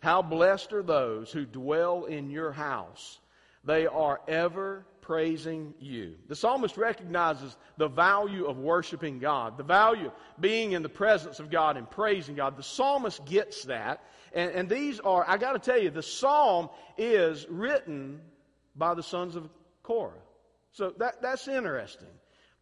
How 0.00 0.22
blessed 0.22 0.72
are 0.72 0.82
those 0.82 1.30
who 1.32 1.46
dwell 1.46 2.04
in 2.04 2.30
your 2.30 2.52
house. 2.52 3.20
They 3.64 3.86
are 3.86 4.20
ever 4.28 4.84
praising 5.04 5.74
you. 5.78 6.14
The 6.28 6.34
psalmist 6.34 6.78
recognizes 6.78 7.56
the 7.76 7.88
value 7.88 8.46
of 8.46 8.56
worshiping 8.56 9.18
God, 9.18 9.58
the 9.58 9.62
value 9.62 10.06
of 10.06 10.12
being 10.40 10.72
in 10.72 10.82
the 10.82 10.88
presence 10.88 11.40
of 11.40 11.50
God 11.50 11.76
and 11.76 11.88
praising 11.88 12.36
God. 12.36 12.56
The 12.56 12.62
psalmist 12.62 13.24
gets 13.26 13.64
that. 13.64 14.02
And, 14.32 14.50
and 14.52 14.68
these 14.68 15.00
are, 15.00 15.24
I 15.28 15.36
got 15.36 15.52
to 15.52 15.58
tell 15.58 15.80
you, 15.80 15.90
the 15.90 16.02
psalm 16.02 16.70
is 16.96 17.46
written 17.50 18.22
by 18.74 18.94
the 18.94 19.02
sons 19.02 19.36
of 19.36 19.50
Korah. 19.82 20.12
So 20.72 20.94
that, 20.98 21.20
that's 21.20 21.48
interesting. 21.48 22.08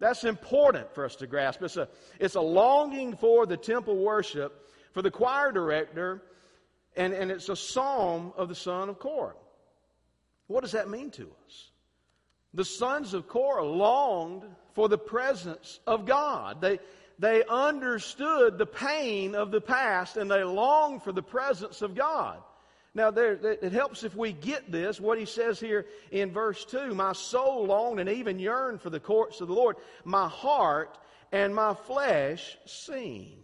That's 0.01 0.25
important 0.25 0.93
for 0.95 1.05
us 1.05 1.15
to 1.17 1.29
grasp. 1.29 1.63
It's 1.63 1.77
a, 1.77 1.89
it's 2.19 2.35
a 2.35 2.41
longing 2.41 3.17
for 3.17 3.47
the 3.47 3.57
temple 3.57 3.97
worship 3.97 4.69
for 4.93 5.01
the 5.01 5.13
choir 5.13 5.53
director, 5.53 6.23
and, 6.97 7.13
and 7.15 7.31
it's 7.31 7.49
a 7.49 7.57
psalm 7.57 8.33
of 8.37 8.49
the 8.49 8.55
son 8.57 8.89
of 8.89 8.99
Korah. 8.99 9.35
What 10.49 10.63
does 10.63 10.73
that 10.73 10.91
mean 10.91 11.11
to 11.13 11.31
us? 11.47 11.72
The 12.55 12.65
sons 12.65 13.15
of 13.15 13.29
Korah 13.29 13.65
longed 13.65 14.45
for 14.75 14.89
the 14.89 14.99
presence 14.99 15.81
of 15.87 16.07
God. 16.07 16.61
They, 16.61 16.79
they 17.19 17.45
understood 17.45 18.59
the 18.59 18.67
pain 18.67 19.35
of 19.35 19.51
the 19.51 19.61
past 19.61 20.17
and 20.17 20.31
they 20.31 20.45
longed 20.45 21.03
for 21.03 21.13
the 21.13 21.23
presence 21.23 21.83
of 21.83 21.95
God. 21.95 22.43
Now, 22.95 23.11
there, 23.11 23.33
it 23.33 23.73
helps 23.73 24.05
if 24.05 24.15
we 24.15 24.33
get 24.33 24.71
this, 24.71 25.01
what 25.01 25.19
he 25.19 25.25
says 25.25 25.59
here 25.59 25.87
in 26.11 26.31
verse 26.31 26.65
2 26.67 26.95
My 26.95 27.15
soul 27.15 27.65
longed 27.67 28.01
and 28.01 28.09
even 28.09 28.39
yearned 28.39 28.83
for 28.83 28.91
the 28.91 29.01
courts 29.01 29.41
of 29.41 29.49
the 29.49 29.55
Lord. 29.55 29.77
My 30.05 30.29
heart 30.29 30.99
and 31.33 31.55
my 31.55 31.73
flesh 31.73 32.59
sing. 32.67 33.39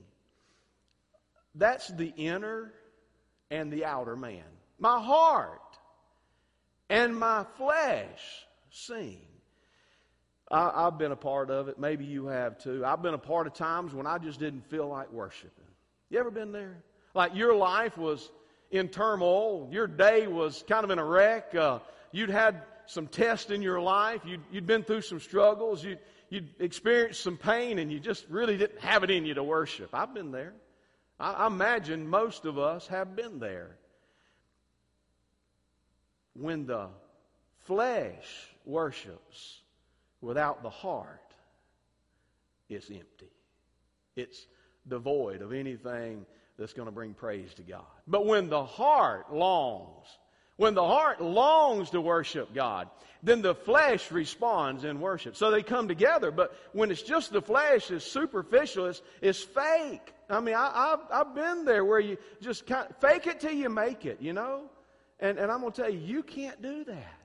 That's 1.54 1.88
the 1.88 2.12
inner 2.16 2.74
and 3.50 3.72
the 3.72 3.86
outer 3.86 4.16
man. 4.16 4.44
My 4.78 5.00
heart 5.00 5.60
and 6.90 7.18
my 7.18 7.46
flesh 7.56 8.46
sing. 8.70 9.20
I, 10.50 10.86
I've 10.86 10.98
been 10.98 11.12
a 11.12 11.16
part 11.16 11.50
of 11.50 11.68
it. 11.68 11.78
Maybe 11.78 12.04
you 12.04 12.26
have 12.26 12.58
too. 12.58 12.84
I've 12.84 13.02
been 13.02 13.14
a 13.14 13.18
part 13.18 13.46
of 13.46 13.54
times 13.54 13.94
when 13.94 14.06
I 14.06 14.18
just 14.18 14.38
didn't 14.38 14.68
feel 14.68 14.88
like 14.88 15.12
worshiping. 15.12 15.64
You 16.10 16.18
ever 16.18 16.30
been 16.30 16.52
there? 16.52 16.82
Like 17.14 17.34
your 17.34 17.54
life 17.54 17.98
was 17.98 18.30
in 18.70 18.88
turmoil. 18.88 19.68
Your 19.70 19.86
day 19.86 20.26
was 20.26 20.64
kind 20.68 20.84
of 20.84 20.90
in 20.90 20.98
a 20.98 21.04
wreck. 21.04 21.54
Uh, 21.54 21.80
you'd 22.12 22.30
had 22.30 22.62
some 22.86 23.06
tests 23.06 23.50
in 23.50 23.60
your 23.60 23.80
life. 23.80 24.22
You'd, 24.24 24.40
you'd 24.50 24.66
been 24.66 24.82
through 24.82 25.02
some 25.02 25.20
struggles. 25.20 25.84
You'd, 25.84 25.98
you'd 26.30 26.48
experienced 26.58 27.20
some 27.20 27.36
pain 27.36 27.78
and 27.78 27.92
you 27.92 28.00
just 28.00 28.26
really 28.28 28.56
didn't 28.56 28.80
have 28.80 29.04
it 29.04 29.10
in 29.10 29.26
you 29.26 29.34
to 29.34 29.44
worship. 29.44 29.90
I've 29.92 30.14
been 30.14 30.32
there. 30.32 30.54
I, 31.20 31.32
I 31.32 31.46
imagine 31.46 32.08
most 32.08 32.46
of 32.46 32.58
us 32.58 32.86
have 32.86 33.14
been 33.14 33.38
there. 33.38 33.76
When 36.34 36.66
the 36.66 36.88
flesh 37.68 38.48
worships 38.64 39.60
without 40.20 40.62
the 40.62 40.70
heart, 40.70 41.20
it's 42.68 42.90
empty. 42.90 43.30
It's 44.16 44.46
devoid 44.88 45.42
of 45.42 45.52
anything 45.52 46.26
that's 46.58 46.72
going 46.72 46.86
to 46.86 46.92
bring 46.92 47.14
praise 47.14 47.54
to 47.54 47.62
God. 47.62 47.84
But 48.06 48.26
when 48.26 48.48
the 48.48 48.64
heart 48.64 49.32
longs, 49.32 50.06
when 50.56 50.74
the 50.74 50.84
heart 50.84 51.20
longs 51.20 51.90
to 51.90 52.00
worship 52.00 52.52
God, 52.52 52.88
then 53.22 53.42
the 53.42 53.54
flesh 53.54 54.10
responds 54.10 54.84
in 54.84 55.00
worship. 55.00 55.36
So 55.36 55.50
they 55.50 55.62
come 55.62 55.88
together, 55.88 56.30
but 56.30 56.54
when 56.72 56.90
it's 56.90 57.02
just 57.02 57.32
the 57.32 57.42
flesh, 57.42 57.90
it's 57.90 58.04
superficial, 58.04 58.86
it's, 58.86 59.02
it's 59.20 59.42
fake. 59.42 60.12
I 60.30 60.40
mean, 60.40 60.54
I, 60.54 60.90
have 60.90 61.00
I've 61.12 61.34
been 61.34 61.64
there 61.64 61.84
where 61.84 62.00
you 62.00 62.16
just 62.40 62.66
kind 62.66 62.88
of 62.88 62.96
fake 62.96 63.26
it 63.26 63.40
till 63.40 63.52
you 63.52 63.68
make 63.68 64.06
it, 64.06 64.20
you 64.20 64.32
know? 64.32 64.62
And, 65.20 65.38
and 65.38 65.52
I'm 65.52 65.60
going 65.60 65.72
to 65.72 65.82
tell 65.82 65.90
you, 65.90 65.98
you 65.98 66.22
can't 66.22 66.60
do 66.62 66.84
that. 66.84 67.17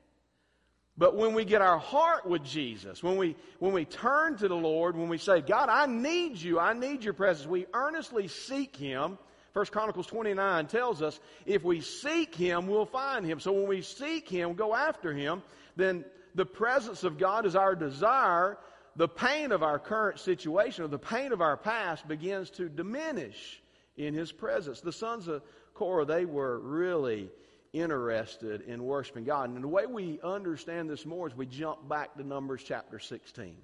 But 0.98 1.16
when 1.16 1.34
we 1.34 1.44
get 1.44 1.62
our 1.62 1.80
heart 1.80 2.28
with 2.28 2.44
Jesus, 2.44 3.02
when 3.02 3.18
we, 3.18 3.36
when 3.58 3.74
we 3.74 3.84
turn 3.84 4.38
to 4.38 4.48
the 4.48 4.56
Lord, 4.56 4.96
when 4.96 5.10
we 5.10 5.18
say, 5.18 5.42
God, 5.42 5.70
I 5.70 5.88
need 5.88 6.38
you, 6.38 6.60
I 6.60 6.74
need 6.74 7.04
your 7.04 7.14
presence, 7.14 7.48
we 7.48 7.66
earnestly 7.74 8.28
seek 8.28 8.76
Him. 8.76 9.18
First 9.54 9.72
Chronicles 9.72 10.06
29 10.06 10.68
tells 10.68 11.02
us, 11.02 11.20
if 11.48 11.64
we 11.64 11.82
seek 11.82 12.36
Him, 12.36 12.68
we'll 12.68 12.86
find 12.86 13.26
Him. 13.26 13.40
So 13.40 13.52
when 13.54 13.68
we 13.68 13.82
seek 13.82 14.30
Him, 14.30 14.54
go 14.54 14.76
after 14.76 15.14
Him, 15.14 15.42
then 15.76 16.06
the 16.36 16.46
presence 16.46 17.04
of 17.04 17.18
God 17.18 17.48
is 17.48 17.56
our 17.56 17.76
desire. 17.76 18.60
The 18.96 19.08
pain 19.08 19.52
of 19.52 19.64
our 19.64 19.80
current 19.80 20.20
situation, 20.20 20.84
or 20.84 20.88
the 20.88 21.00
pain 21.00 21.32
of 21.32 21.42
our 21.42 21.58
past, 21.58 22.08
begins 22.08 22.52
to 22.52 22.70
diminish 22.70 23.62
in 23.98 24.14
His 24.14 24.32
presence. 24.32 24.82
The 24.82 24.92
sons 24.92 25.28
of 25.28 25.42
Korah, 25.74 26.06
they 26.06 26.26
were 26.26 26.60
really 26.60 27.32
interested 27.74 28.62
in 28.62 28.84
worshiping 28.84 29.26
God. 29.26 29.50
And 29.50 29.64
the 29.64 29.68
way 29.68 29.86
we 29.88 30.20
understand 30.24 30.90
this 30.90 31.06
more 31.06 31.28
is 31.28 31.36
we 31.36 31.48
jump 31.48 31.90
back 31.90 32.16
to 32.16 32.24
Numbers 32.24 32.64
chapter 32.64 33.00
16. 33.00 33.56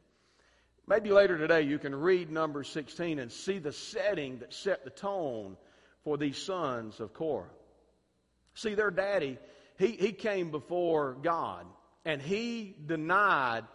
Maybe 0.87 1.11
later 1.11 1.37
today 1.37 1.61
you 1.61 1.77
can 1.77 1.93
read 1.93 2.31
Numbers 2.31 2.67
16 2.69 3.19
and 3.19 3.31
see 3.31 3.59
the 3.59 3.71
setting 3.71 4.39
that 4.39 4.53
set 4.53 4.83
the 4.83 4.89
tone 4.89 5.55
for 6.03 6.17
these 6.17 6.37
sons 6.37 6.99
of 6.99 7.13
Korah. 7.13 7.45
See, 8.55 8.73
their 8.73 8.89
daddy, 8.89 9.37
he, 9.77 9.91
he 9.91 10.11
came 10.11 10.49
before 10.49 11.15
God 11.21 11.67
and 12.05 12.19
he 12.19 12.75
denied 12.87 13.65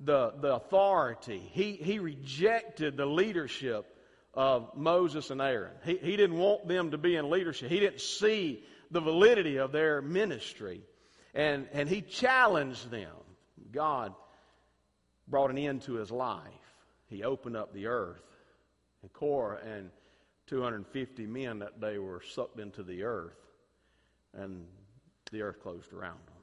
the, 0.00 0.34
the 0.40 0.56
authority. 0.56 1.40
He, 1.52 1.72
he 1.74 2.00
rejected 2.00 2.96
the 2.96 3.06
leadership 3.06 3.86
of 4.34 4.76
Moses 4.76 5.30
and 5.30 5.40
Aaron. 5.40 5.72
He, 5.84 5.96
he 5.96 6.16
didn't 6.16 6.36
want 6.38 6.68
them 6.68 6.90
to 6.90 6.98
be 6.98 7.16
in 7.16 7.30
leadership. 7.30 7.70
He 7.70 7.80
didn't 7.80 8.00
see 8.00 8.64
the 8.90 9.00
validity 9.00 9.56
of 9.56 9.72
their 9.72 10.02
ministry. 10.02 10.82
And, 11.34 11.68
and 11.72 11.88
he 11.88 12.00
challenged 12.00 12.90
them. 12.90 13.12
God 13.72 14.14
brought 15.28 15.50
an 15.50 15.58
end 15.58 15.82
to 15.82 15.94
his 15.94 16.10
life. 16.10 16.42
He 17.08 17.22
opened 17.22 17.56
up 17.56 17.72
the 17.72 17.86
earth. 17.86 18.22
And 19.02 19.12
Korah 19.12 19.60
and 19.64 19.90
250 20.46 21.26
men 21.26 21.58
that 21.60 21.80
day 21.80 21.98
were 21.98 22.22
sucked 22.34 22.58
into 22.58 22.82
the 22.82 23.02
earth. 23.02 23.36
And 24.34 24.64
the 25.30 25.42
earth 25.42 25.60
closed 25.62 25.92
around 25.92 26.20
them. 26.26 26.36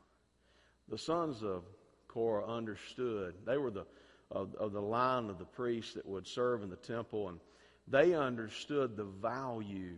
The 0.90 0.98
sons 0.98 1.44
of 1.44 1.64
Korah 2.08 2.48
understood. 2.48 3.36
They 3.46 3.58
were 3.58 3.72
the, 3.72 3.86
of, 4.32 4.54
of 4.56 4.74
the 4.74 4.82
line 4.82 5.30
of 5.30 5.40
the 5.40 5.46
priests 5.46 5.94
that 5.94 6.06
would 6.06 6.28
serve 6.28 6.64
in 6.64 6.70
the 6.70 6.76
temple. 6.76 7.30
And 7.30 7.40
they 7.88 8.14
understood 8.14 8.96
the 8.96 9.06
value 9.06 9.96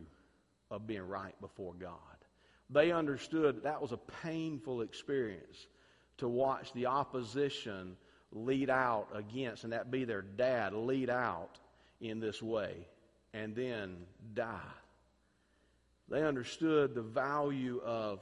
of 0.72 0.88
being 0.88 1.08
right 1.08 1.40
before 1.42 1.74
God. 1.74 2.00
They 2.70 2.92
understood 2.92 3.64
that 3.64 3.82
was 3.82 3.92
a 3.92 3.98
painful 3.98 4.82
experience 4.82 5.68
to 6.18 6.28
watch 6.28 6.74
the 6.74 6.88
opposition 6.88 7.96
lead 8.32 8.70
out 8.70 9.08
against, 9.14 9.64
and 9.64 9.74
that 9.74 9.92
be 9.92 10.04
their 10.04 10.22
dad, 10.22 10.74
lead 10.74 11.10
out 11.10 11.60
in 12.02 12.20
this 12.20 12.42
way 12.42 12.88
and 13.36 13.54
then 13.54 13.98
die. 14.34 14.60
They 16.08 16.24
understood 16.24 16.96
the 16.96 17.02
value 17.02 17.82
of 17.84 18.20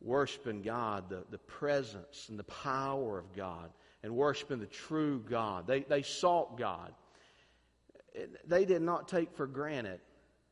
worshiping 0.00 0.62
God, 0.62 1.10
the, 1.10 1.24
the 1.30 1.38
presence 1.38 2.28
and 2.30 2.38
the 2.38 2.44
power 2.44 3.18
of 3.18 3.34
God, 3.36 3.70
and 4.02 4.16
worshiping 4.16 4.58
the 4.58 4.66
true 4.66 5.22
God. 5.28 5.66
They, 5.66 5.80
they 5.80 6.02
sought 6.02 6.56
God. 6.56 6.94
They 8.46 8.64
did 8.64 8.80
not 8.80 9.08
take 9.08 9.34
for 9.34 9.46
granted 9.46 10.00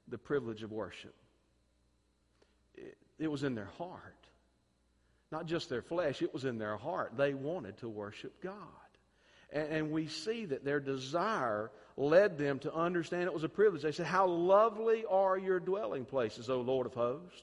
the 0.08 0.18
privilege 0.18 0.62
of 0.62 0.70
worship. 0.70 1.14
It 3.18 3.30
was 3.30 3.42
in 3.42 3.54
their 3.54 3.70
heart. 3.78 4.14
Not 5.30 5.46
just 5.46 5.68
their 5.68 5.82
flesh, 5.82 6.22
it 6.22 6.32
was 6.32 6.44
in 6.44 6.58
their 6.58 6.76
heart. 6.76 7.16
They 7.16 7.34
wanted 7.34 7.76
to 7.78 7.88
worship 7.88 8.42
God. 8.42 8.54
And, 9.50 9.72
and, 9.72 9.90
we 9.90 10.08
see 10.08 10.44
that 10.46 10.64
their 10.64 10.80
desire 10.80 11.70
led 11.96 12.36
them 12.36 12.58
to 12.60 12.74
understand 12.74 13.24
it 13.24 13.32
was 13.32 13.44
a 13.44 13.48
privilege. 13.48 13.82
They 13.82 13.92
said, 13.92 14.06
How 14.06 14.26
lovely 14.26 15.04
are 15.08 15.38
your 15.38 15.58
dwelling 15.58 16.04
places, 16.04 16.50
O 16.50 16.60
Lord 16.60 16.86
of 16.86 16.92
hosts. 16.92 17.42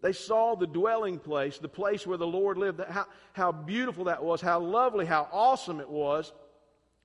They 0.00 0.12
saw 0.12 0.56
the 0.56 0.66
dwelling 0.66 1.20
place, 1.20 1.58
the 1.58 1.68
place 1.68 2.04
where 2.04 2.18
the 2.18 2.26
Lord 2.26 2.58
lived, 2.58 2.80
how, 2.80 3.06
how 3.34 3.52
beautiful 3.52 4.04
that 4.04 4.24
was, 4.24 4.40
how 4.40 4.58
lovely, 4.58 5.06
how 5.06 5.28
awesome 5.30 5.78
it 5.78 5.88
was. 5.88 6.32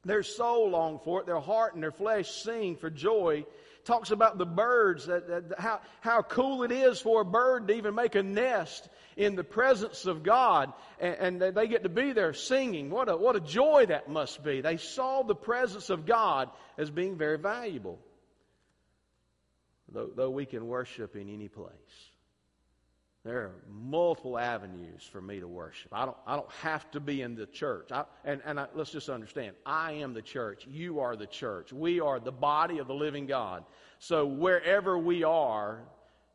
Their 0.04 0.24
soul 0.24 0.72
longed 0.72 1.02
for 1.04 1.20
it, 1.20 1.28
their 1.28 1.40
heart 1.40 1.76
and 1.76 1.84
their 1.84 1.92
flesh 1.92 2.30
sing 2.30 2.76
for 2.76 2.90
joy 2.90 3.46
talks 3.88 4.12
about 4.12 4.38
the 4.38 4.46
birds, 4.46 5.08
that, 5.08 5.28
that, 5.28 5.60
how, 5.60 5.80
how 6.02 6.22
cool 6.22 6.64
it 6.64 6.72
is 6.72 7.00
for 7.00 7.22
a 7.22 7.26
bird 7.26 7.68
to 7.70 7.74
even 7.74 7.96
make 7.96 8.16
a 8.16 8.22
nest 8.22 8.88
in 9.16 9.36
the 9.36 9.44
presence 9.44 10.06
of 10.06 10.22
God. 10.22 10.72
And, 11.00 11.42
and 11.42 11.56
they 11.56 11.68
get 11.68 11.84
to 11.84 11.90
be 11.90 12.12
there 12.12 12.34
singing. 12.34 12.90
What 12.90 13.10
a, 13.10 13.18
what 13.18 13.36
a 13.36 13.40
joy 13.40 13.88
that 13.88 14.10
must 14.10 14.44
be. 14.44 14.62
They 14.62 14.78
saw 14.78 15.24
the 15.24 15.36
presence 15.36 15.90
of 15.90 16.06
God 16.06 16.50
as 16.78 16.92
being 16.92 17.18
very 17.18 17.38
valuable. 17.38 17.98
Though, 19.90 20.10
though 20.14 20.30
we 20.30 20.46
can 20.46 20.68
worship 20.68 21.16
in 21.16 21.34
any 21.34 21.48
place. 21.48 22.07
There 23.28 23.40
are 23.40 23.52
multiple 23.70 24.38
avenues 24.38 25.04
for 25.04 25.20
me 25.20 25.42
to 25.42 25.50
worship. 25.50 25.90
I 25.92 26.06
don't, 26.06 26.16
I 26.26 26.38
don't 26.38 26.50
have 26.62 26.90
to 26.92 27.02
be 27.02 27.22
in 27.22 27.36
the 27.36 27.46
church. 27.46 27.92
I, 27.92 28.06
and 28.24 28.42
and 28.46 28.58
I, 28.58 28.68
let's 28.74 28.90
just 28.90 29.10
understand 29.10 29.54
I 29.66 29.92
am 29.92 30.14
the 30.14 30.22
church. 30.22 30.66
You 30.66 31.02
are 31.02 31.18
the 31.18 31.28
church. 31.28 31.74
We 31.74 32.00
are 32.00 32.22
the 32.22 32.32
body 32.32 32.78
of 32.78 32.88
the 32.88 32.94
living 32.94 33.26
God. 33.28 33.66
So 34.00 34.26
wherever 34.26 34.98
we 34.98 35.26
are, 35.26 35.82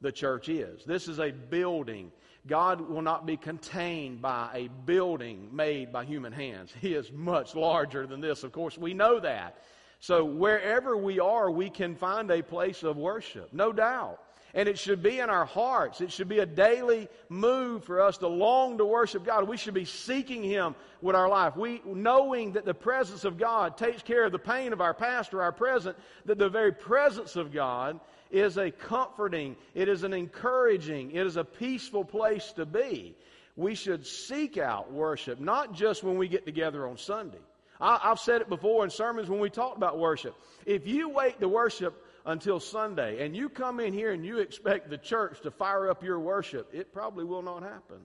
the 0.02 0.12
church 0.12 0.50
is. 0.50 0.84
This 0.84 1.08
is 1.08 1.18
a 1.18 1.30
building. 1.30 2.12
God 2.46 2.82
will 2.82 3.00
not 3.00 3.24
be 3.24 3.38
contained 3.38 4.20
by 4.20 4.50
a 4.52 4.68
building 4.84 5.48
made 5.50 5.94
by 5.94 6.04
human 6.04 6.32
hands. 6.32 6.74
He 6.78 6.92
is 6.92 7.10
much 7.10 7.54
larger 7.54 8.06
than 8.06 8.20
this. 8.20 8.42
Of 8.42 8.52
course, 8.52 8.76
we 8.76 8.92
know 8.92 9.18
that. 9.20 9.56
So 10.02 10.24
wherever 10.24 10.96
we 10.96 11.20
are, 11.20 11.48
we 11.48 11.70
can 11.70 11.94
find 11.94 12.28
a 12.28 12.42
place 12.42 12.82
of 12.82 12.96
worship. 12.96 13.50
No 13.52 13.72
doubt. 13.72 14.18
And 14.52 14.68
it 14.68 14.76
should 14.76 15.00
be 15.00 15.20
in 15.20 15.30
our 15.30 15.44
hearts. 15.44 16.00
It 16.00 16.10
should 16.10 16.28
be 16.28 16.40
a 16.40 16.46
daily 16.46 17.08
move 17.28 17.84
for 17.84 18.00
us 18.00 18.18
to 18.18 18.26
long 18.26 18.78
to 18.78 18.84
worship 18.84 19.24
God. 19.24 19.46
We 19.46 19.56
should 19.56 19.74
be 19.74 19.84
seeking 19.84 20.42
Him 20.42 20.74
with 21.02 21.14
our 21.14 21.28
life. 21.28 21.56
We, 21.56 21.82
knowing 21.86 22.50
that 22.54 22.64
the 22.64 22.74
presence 22.74 23.24
of 23.24 23.38
God 23.38 23.76
takes 23.76 24.02
care 24.02 24.24
of 24.24 24.32
the 24.32 24.40
pain 24.40 24.72
of 24.72 24.80
our 24.80 24.92
past 24.92 25.32
or 25.34 25.40
our 25.40 25.52
present, 25.52 25.96
that 26.24 26.36
the 26.36 26.48
very 26.48 26.72
presence 26.72 27.36
of 27.36 27.52
God 27.52 28.00
is 28.32 28.58
a 28.58 28.72
comforting, 28.72 29.54
it 29.72 29.88
is 29.88 30.02
an 30.02 30.12
encouraging, 30.12 31.12
it 31.12 31.24
is 31.24 31.36
a 31.36 31.44
peaceful 31.44 32.04
place 32.04 32.52
to 32.54 32.66
be. 32.66 33.14
We 33.54 33.76
should 33.76 34.04
seek 34.04 34.58
out 34.58 34.92
worship, 34.92 35.38
not 35.38 35.74
just 35.74 36.02
when 36.02 36.18
we 36.18 36.26
get 36.26 36.44
together 36.44 36.88
on 36.88 36.98
Sunday. 36.98 37.38
I, 37.82 37.98
have 38.04 38.20
said 38.20 38.40
it 38.40 38.48
before 38.48 38.84
in 38.84 38.90
sermons 38.90 39.28
when 39.28 39.40
we 39.40 39.50
talked 39.50 39.76
about 39.76 39.98
worship. 39.98 40.36
If 40.64 40.86
you 40.86 41.08
wait 41.08 41.40
to 41.40 41.48
worship 41.48 42.06
until 42.24 42.60
Sunday 42.60 43.24
and 43.24 43.36
you 43.36 43.48
come 43.48 43.80
in 43.80 43.92
here 43.92 44.12
and 44.12 44.24
you 44.24 44.38
expect 44.38 44.88
the 44.88 44.98
church 44.98 45.40
to 45.40 45.50
fire 45.50 45.90
up 45.90 46.02
your 46.02 46.20
worship, 46.20 46.70
it 46.72 46.92
probably 46.92 47.24
will 47.24 47.42
not 47.42 47.62
happen. 47.62 47.98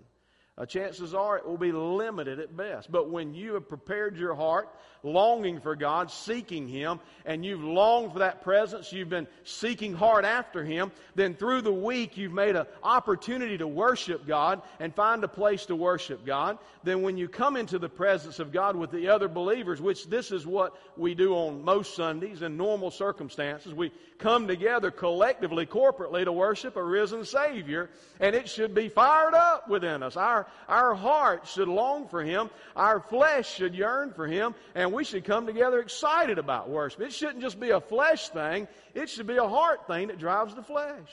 Uh, 0.58 0.66
chances 0.66 1.14
are 1.14 1.38
it 1.38 1.46
will 1.46 1.58
be 1.58 1.72
limited 1.72 2.40
at 2.40 2.56
best. 2.58 2.92
But 2.92 3.10
when 3.10 3.36
you 3.36 3.54
have 3.54 3.70
prepared 3.70 4.18
your 4.18 4.34
heart, 4.34 4.70
longing 5.04 5.60
for 5.60 5.76
God, 5.76 6.10
seeking 6.10 6.68
Him, 6.68 7.00
and 7.26 7.46
you've 7.46 7.64
longed 7.64 8.14
for 8.14 8.20
that 8.20 8.44
presence, 8.44 8.92
you've 8.92 9.10
been 9.10 9.28
seeking 9.44 9.94
hard 9.94 10.26
after 10.26 10.64
Him, 10.64 10.92
then 11.14 11.36
through 11.36 11.62
the 11.62 11.72
week 11.74 12.18
you've 12.18 12.34
made 12.34 12.56
an 12.56 12.66
opportunity 12.82 13.58
to 13.60 13.68
worship 13.68 14.26
God 14.26 14.64
and 14.80 14.96
find 14.96 15.24
a 15.24 15.28
place 15.28 15.68
to 15.68 15.76
worship 15.76 16.26
God. 16.26 16.58
Then 16.84 17.04
when 17.04 17.18
you 17.18 17.28
come 17.28 17.56
into 17.56 17.78
the 17.78 17.90
presence 17.90 18.40
of 18.40 18.52
God 18.52 18.76
with 18.76 18.92
the 18.92 19.10
other 19.10 19.28
believers, 19.28 19.80
which 19.80 20.10
this 20.10 20.32
is 20.32 20.48
what 20.48 20.76
we 20.98 21.14
do 21.14 21.36
on 21.36 21.64
most 21.64 21.96
Sundays 21.96 22.42
in 22.42 22.58
normal 22.58 22.90
circumstances, 22.90 23.76
we 23.76 23.92
come 24.18 24.48
together 24.48 24.90
collectively, 24.90 25.68
corporately 25.68 26.24
to 26.24 26.32
worship 26.32 26.76
a 26.76 26.84
risen 26.84 27.24
Savior, 27.24 27.92
and 28.20 28.36
it 28.36 28.50
should 28.50 28.74
be 28.74 28.90
fired 28.90 29.36
up 29.36 29.70
within 29.70 30.02
us. 30.02 30.18
Our 30.18 30.47
our 30.68 30.94
heart 30.94 31.48
should 31.48 31.68
long 31.68 32.08
for 32.08 32.24
Him. 32.24 32.50
Our 32.76 33.00
flesh 33.00 33.54
should 33.56 33.76
yearn 33.76 34.12
for 34.14 34.28
Him. 34.28 34.56
And 34.76 34.94
we 34.94 35.04
should 35.04 35.26
come 35.26 35.46
together 35.46 35.80
excited 35.80 36.38
about 36.38 36.70
worship. 36.70 37.02
It 37.02 37.14
shouldn't 37.14 37.42
just 37.42 37.60
be 37.60 37.72
a 37.72 37.82
flesh 37.82 38.30
thing. 38.30 38.68
It 38.94 39.10
should 39.10 39.28
be 39.28 39.38
a 39.38 39.48
heart 39.48 39.88
thing 39.88 40.08
that 40.08 40.20
drives 40.20 40.56
the 40.56 40.64
flesh. 40.64 41.10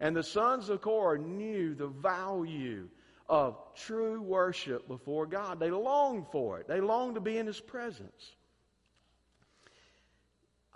And 0.00 0.16
the 0.16 0.22
sons 0.22 0.68
of 0.68 0.80
Korah 0.80 1.18
knew 1.18 1.74
the 1.74 1.88
value 1.88 2.88
of 3.28 3.56
true 3.76 4.20
worship 4.20 4.88
before 4.88 5.26
God. 5.26 5.60
They 5.60 5.70
longed 5.70 6.26
for 6.32 6.58
it. 6.58 6.66
They 6.66 6.80
longed 6.80 7.14
to 7.14 7.20
be 7.20 7.38
in 7.38 7.46
His 7.46 7.60
presence. 7.60 8.32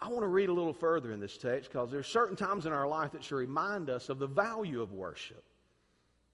I 0.00 0.08
want 0.08 0.20
to 0.20 0.28
read 0.28 0.50
a 0.50 0.52
little 0.52 0.74
further 0.74 1.12
in 1.12 1.20
this 1.20 1.38
text 1.38 1.70
because 1.70 1.90
there 1.90 2.00
are 2.00 2.02
certain 2.02 2.36
times 2.36 2.66
in 2.66 2.72
our 2.72 2.86
life 2.86 3.12
that 3.12 3.24
should 3.24 3.36
remind 3.36 3.88
us 3.88 4.10
of 4.10 4.18
the 4.18 4.26
value 4.26 4.82
of 4.82 4.92
worship. 4.92 5.42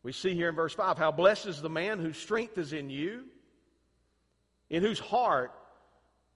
We 0.03 0.13
see 0.13 0.35
here 0.35 0.49
in 0.49 0.55
verse 0.55 0.75
5 0.75 0.97
how 0.97 1.13
blessed 1.13 1.47
is 1.47 1.61
the 1.61 1.69
man 1.69 1.99
whose 1.99 2.17
strength 2.17 2.57
is 2.59 2.73
in 2.73 2.91
you, 2.91 3.25
in 4.71 4.83
whose 4.83 4.99
heart 4.99 5.53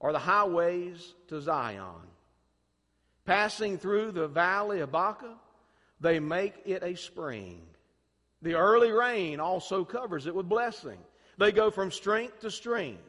are 0.01 0.12
the 0.12 0.19
highways 0.19 1.15
to 1.29 1.41
Zion. 1.41 2.09
Passing 3.25 3.79
through 3.79 4.12
the 4.12 4.29
valley 4.29 4.81
of 4.81 4.93
Baca, 4.93 5.35
they 6.01 6.21
make 6.21 6.55
it 6.67 6.83
a 6.83 6.95
spring. 6.95 7.62
The 8.43 8.55
early 8.55 8.93
rain 8.93 9.41
also 9.41 9.85
covers 9.85 10.27
it 10.27 10.35
with 10.35 10.49
blessing. 10.49 10.99
They 11.39 11.51
go 11.51 11.71
from 11.71 11.91
strength 11.91 12.41
to 12.41 12.51
strength. 12.51 13.01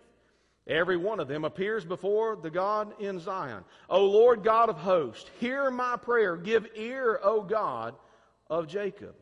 Every 0.67 0.97
one 0.97 1.19
of 1.19 1.27
them 1.27 1.43
appears 1.43 1.83
before 1.83 2.37
the 2.37 2.49
God 2.49 2.99
in 2.99 3.19
Zion. 3.19 3.65
O 3.89 4.05
Lord 4.05 4.43
God 4.43 4.69
of 4.69 4.77
hosts, 4.77 5.29
hear 5.39 5.69
my 5.69 5.97
prayer. 5.97 6.37
Give 6.37 6.65
ear, 6.75 7.19
O 7.21 7.41
God 7.41 7.93
of 8.49 8.67
Jacob. 8.67 9.15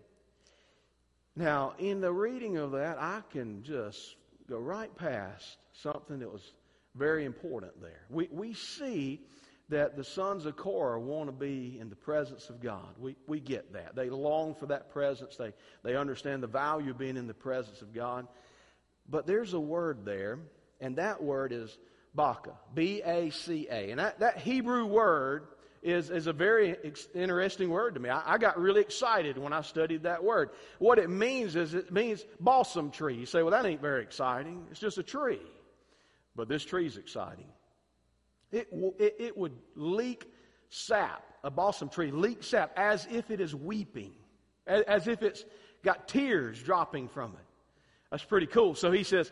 Now, 1.36 1.74
in 1.80 2.02
the 2.02 2.12
reading 2.12 2.58
of 2.58 2.72
that, 2.72 2.98
I 3.00 3.22
can 3.32 3.64
just 3.64 4.16
go 4.48 4.58
right 4.58 4.96
past 4.96 5.58
something 5.82 6.20
that 6.20 6.32
was 6.32 6.54
very 6.96 7.26
important 7.26 7.82
there. 7.82 8.06
We, 8.10 8.30
we 8.32 8.54
see 8.54 9.22
that 9.70 9.96
the 9.98 10.04
sons 10.04 10.46
of 10.46 10.56
Korah 10.56 11.00
want 11.00 11.30
to 11.30 11.32
be 11.32 11.78
in 11.80 11.90
the 11.90 11.96
presence 11.96 12.50
of 12.50 12.62
God. 12.62 12.90
We, 13.00 13.16
we 13.26 13.40
get 13.40 13.74
that. 13.74 13.96
They 13.96 14.10
long 14.10 14.54
for 14.54 14.68
that 14.68 14.92
presence. 14.92 15.36
They, 15.36 15.54
they 15.84 15.96
understand 15.96 16.44
the 16.44 16.48
value 16.48 16.92
of 16.92 17.00
being 17.00 17.18
in 17.18 17.26
the 17.26 17.34
presence 17.34 17.82
of 17.82 17.94
God. 17.94 18.28
But 19.10 19.26
there's 19.26 19.54
a 19.54 19.60
word 19.60 20.06
there, 20.06 20.40
and 20.80 20.98
that 20.98 21.24
word 21.24 21.52
is 21.52 21.76
Baca. 22.14 22.54
B 22.76 23.02
A 23.04 23.32
C 23.32 23.68
A. 23.72 23.90
And 23.90 24.00
that, 24.00 24.20
that 24.20 24.38
Hebrew 24.38 24.86
word 24.86 25.48
is, 25.84 26.10
is 26.10 26.28
a 26.28 26.34
very 26.34 26.76
interesting 27.14 27.70
word 27.70 27.94
to 27.96 28.00
me. 28.00 28.10
I, 28.10 28.34
I, 28.34 28.38
got 28.38 28.60
really 28.60 28.82
excited 28.82 29.38
when 29.38 29.54
I 29.54 29.62
studied 29.62 30.04
that 30.04 30.24
word. 30.24 30.52
What 30.80 30.98
it 30.98 31.10
means 31.10 31.56
is 31.56 31.74
it 31.74 31.92
means 31.92 32.26
balsam 32.40 32.92
tree. 32.92 33.16
You 33.16 33.26
say, 33.26 33.44
well, 33.44 33.52
that 33.52 33.66
ain't 33.66 33.82
very 33.82 34.02
exciting. 34.02 34.66
It's 34.72 34.80
just 34.80 34.98
a 34.98 35.04
tree. 35.04 35.42
But 36.36 36.48
this 36.48 36.64
tree 36.64 36.88
is 36.88 36.98
exciting. 36.98 37.48
It, 38.52 38.68
it, 39.00 39.16
it 39.20 39.38
would 39.38 39.54
leak 39.76 40.32
sap, 40.70 41.24
a 41.44 41.52
balsam 41.52 41.90
tree, 41.90 42.12
leak 42.12 42.44
sap 42.44 42.72
as 42.78 43.08
if 43.12 43.30
it 43.30 43.40
is 43.40 43.54
weeping, 43.54 44.14
as, 44.66 44.84
as 44.84 45.08
if 45.08 45.22
it's 45.22 45.46
got 45.84 46.08
tears 46.08 46.62
dropping 46.62 47.08
from 47.08 47.32
it. 47.32 47.46
That's 48.10 48.24
pretty 48.24 48.48
cool. 48.48 48.76
So 48.76 48.92
he 48.92 49.04
says, 49.04 49.32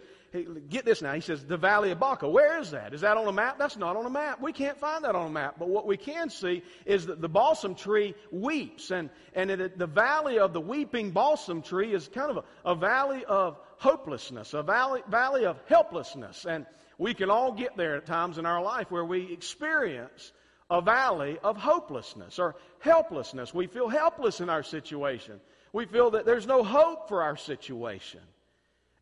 get 0.69 0.85
this 0.85 1.01
now. 1.01 1.13
He 1.13 1.21
says, 1.21 1.43
the 1.43 1.57
Valley 1.57 1.91
of 1.91 1.99
Baca. 1.99 2.27
Where 2.27 2.59
is 2.59 2.71
that? 2.71 2.93
Is 2.93 3.01
that 3.01 3.17
on 3.17 3.27
a 3.27 3.33
map? 3.33 3.59
That's 3.59 3.75
not 3.75 3.97
on 3.97 4.05
a 4.05 4.09
map. 4.09 4.41
We 4.41 4.53
can't 4.53 4.77
find 4.77 5.03
that 5.03 5.15
on 5.15 5.27
a 5.27 5.29
map. 5.29 5.55
But 5.59 5.69
what 5.69 5.85
we 5.85 5.97
can 5.97 6.29
see 6.29 6.63
is 6.85 7.07
that 7.07 7.21
the 7.21 7.27
balsam 7.27 7.75
tree 7.75 8.15
weeps. 8.31 8.91
And, 8.91 9.09
and 9.33 9.51
it, 9.51 9.77
the 9.77 9.87
valley 9.87 10.39
of 10.39 10.53
the 10.53 10.61
weeping 10.61 11.11
balsam 11.11 11.61
tree 11.61 11.93
is 11.93 12.07
kind 12.07 12.31
of 12.31 12.37
a, 12.37 12.71
a 12.71 12.75
valley 12.75 13.25
of 13.25 13.59
hopelessness, 13.77 14.53
a 14.53 14.63
valley, 14.63 15.01
valley 15.09 15.45
of 15.45 15.59
helplessness. 15.67 16.45
And 16.45 16.65
we 16.97 17.13
can 17.13 17.29
all 17.29 17.51
get 17.51 17.75
there 17.75 17.97
at 17.97 18.05
times 18.05 18.37
in 18.37 18.45
our 18.45 18.61
life 18.61 18.89
where 18.89 19.05
we 19.05 19.33
experience 19.33 20.31
a 20.69 20.81
valley 20.81 21.37
of 21.43 21.57
hopelessness 21.57 22.39
or 22.39 22.55
helplessness. 22.79 23.53
We 23.53 23.67
feel 23.67 23.89
helpless 23.89 24.39
in 24.39 24.49
our 24.49 24.63
situation. 24.63 25.41
We 25.73 25.85
feel 25.85 26.11
that 26.11 26.25
there's 26.25 26.47
no 26.47 26.63
hope 26.63 27.09
for 27.09 27.21
our 27.21 27.35
situation. 27.35 28.21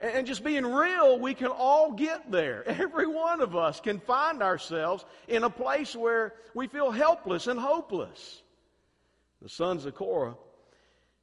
And 0.02 0.26
just 0.26 0.46
being 0.46 0.66
real, 0.66 1.20
we 1.20 1.34
can 1.34 1.48
all 1.48 1.92
get 1.92 2.32
there. 2.32 2.64
Every 2.68 3.08
one 3.08 3.42
of 3.42 3.56
us 3.56 3.82
can 3.82 4.00
find 4.00 4.42
ourselves 4.42 5.04
in 5.28 5.44
a 5.44 5.50
place 5.50 5.96
where 5.96 6.34
we 6.54 6.68
feel 6.68 6.90
helpless 6.90 7.48
and 7.48 7.60
hopeless. 7.60 8.42
The 9.42 9.50
sons 9.50 9.86
of 9.86 9.96
Korah, 9.96 10.36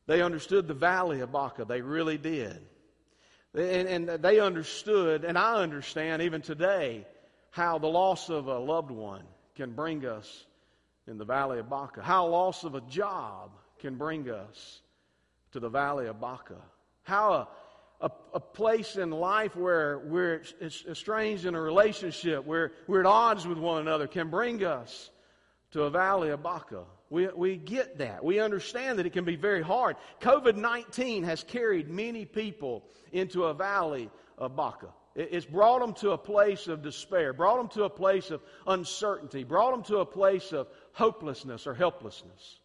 they 0.06 0.20
understood 0.20 0.68
the 0.68 0.74
valley 0.74 1.20
of 1.20 1.32
Baca. 1.32 1.64
They 1.64 1.80
really 1.80 2.18
did. 2.18 2.60
And, 3.54 4.08
and 4.08 4.22
they 4.22 4.40
understood, 4.40 5.24
and 5.24 5.38
I 5.38 5.62
understand 5.62 6.20
even 6.20 6.42
today, 6.42 7.06
how 7.50 7.78
the 7.78 7.86
loss 7.86 8.28
of 8.28 8.48
a 8.48 8.58
loved 8.58 8.90
one 8.90 9.22
can 9.54 9.72
bring 9.72 10.04
us 10.04 10.46
in 11.06 11.16
the 11.16 11.24
valley 11.24 11.58
of 11.58 11.70
Baca. 11.70 12.02
How 12.02 12.26
loss 12.26 12.64
of 12.64 12.74
a 12.74 12.82
job 12.82 13.52
can 13.78 13.96
bring 13.96 14.28
us 14.28 14.82
to 15.52 15.60
the 15.60 15.70
valley 15.70 16.06
of 16.06 16.20
Baca. 16.20 16.60
How 17.02 17.32
a 17.32 17.48
a, 18.00 18.10
a 18.34 18.40
place 18.40 18.96
in 18.96 19.10
life 19.10 19.56
where 19.56 19.98
we're 19.98 20.42
estranged 20.60 21.46
in 21.46 21.54
a 21.54 21.60
relationship, 21.60 22.44
where 22.44 22.72
we're 22.86 23.00
at 23.00 23.06
odds 23.06 23.46
with 23.46 23.58
one 23.58 23.80
another, 23.80 24.06
can 24.06 24.28
bring 24.28 24.64
us 24.64 25.10
to 25.72 25.82
a 25.84 25.90
valley 25.90 26.30
of 26.30 26.42
Baca. 26.42 26.84
We, 27.08 27.28
we 27.28 27.56
get 27.56 27.98
that. 27.98 28.24
We 28.24 28.40
understand 28.40 28.98
that 28.98 29.06
it 29.06 29.12
can 29.12 29.24
be 29.24 29.36
very 29.36 29.62
hard. 29.62 29.96
COVID 30.20 30.56
19 30.56 31.24
has 31.24 31.42
carried 31.42 31.88
many 31.88 32.24
people 32.24 32.84
into 33.12 33.44
a 33.44 33.54
valley 33.54 34.10
of 34.36 34.56
Baca. 34.56 34.88
It's 35.14 35.46
brought 35.46 35.80
them 35.80 35.94
to 35.94 36.10
a 36.10 36.18
place 36.18 36.68
of 36.68 36.82
despair, 36.82 37.32
brought 37.32 37.56
them 37.56 37.68
to 37.68 37.84
a 37.84 37.90
place 37.90 38.30
of 38.30 38.42
uncertainty, 38.66 39.44
brought 39.44 39.70
them 39.70 39.82
to 39.84 39.98
a 39.98 40.06
place 40.06 40.52
of 40.52 40.68
hopelessness 40.92 41.66
or 41.66 41.72
helplessness. 41.72 42.58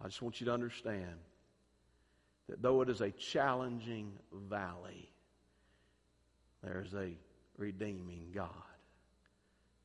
I 0.00 0.08
just 0.08 0.20
want 0.20 0.40
you 0.40 0.46
to 0.46 0.52
understand 0.52 1.20
that 2.52 2.60
though 2.60 2.82
it 2.82 2.90
is 2.90 3.00
a 3.00 3.10
challenging 3.12 4.12
valley, 4.50 5.08
there's 6.62 6.92
a 6.92 7.16
redeeming 7.56 8.26
God. 8.34 8.50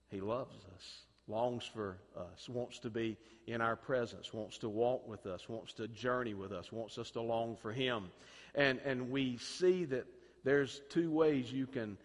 He 0.09 0.20
loves 0.20 0.53
us, 0.76 0.97
longs 1.30 1.63
for 1.74 1.97
us, 2.18 2.49
wants 2.49 2.80
to 2.80 2.89
be 2.89 3.15
in 3.47 3.61
our 3.61 3.78
presence, 3.78 4.34
wants 4.34 4.57
to 4.57 4.68
walk 4.68 5.07
with 5.07 5.26
us, 5.26 5.47
wants 5.47 5.72
to 5.76 5.88
journey 5.88 6.34
with 6.34 6.51
us, 6.51 6.70
wants 6.70 6.97
us 6.97 7.09
to 7.11 7.22
long 7.22 7.55
for 7.55 7.72
Him. 7.72 8.09
And, 8.53 8.82
and 8.84 9.11
we 9.11 9.38
see 9.38 9.86
that 9.86 10.05
there's 10.43 10.82
two 10.89 11.09
ways 11.09 11.49
you 11.49 11.68
can 11.68 11.97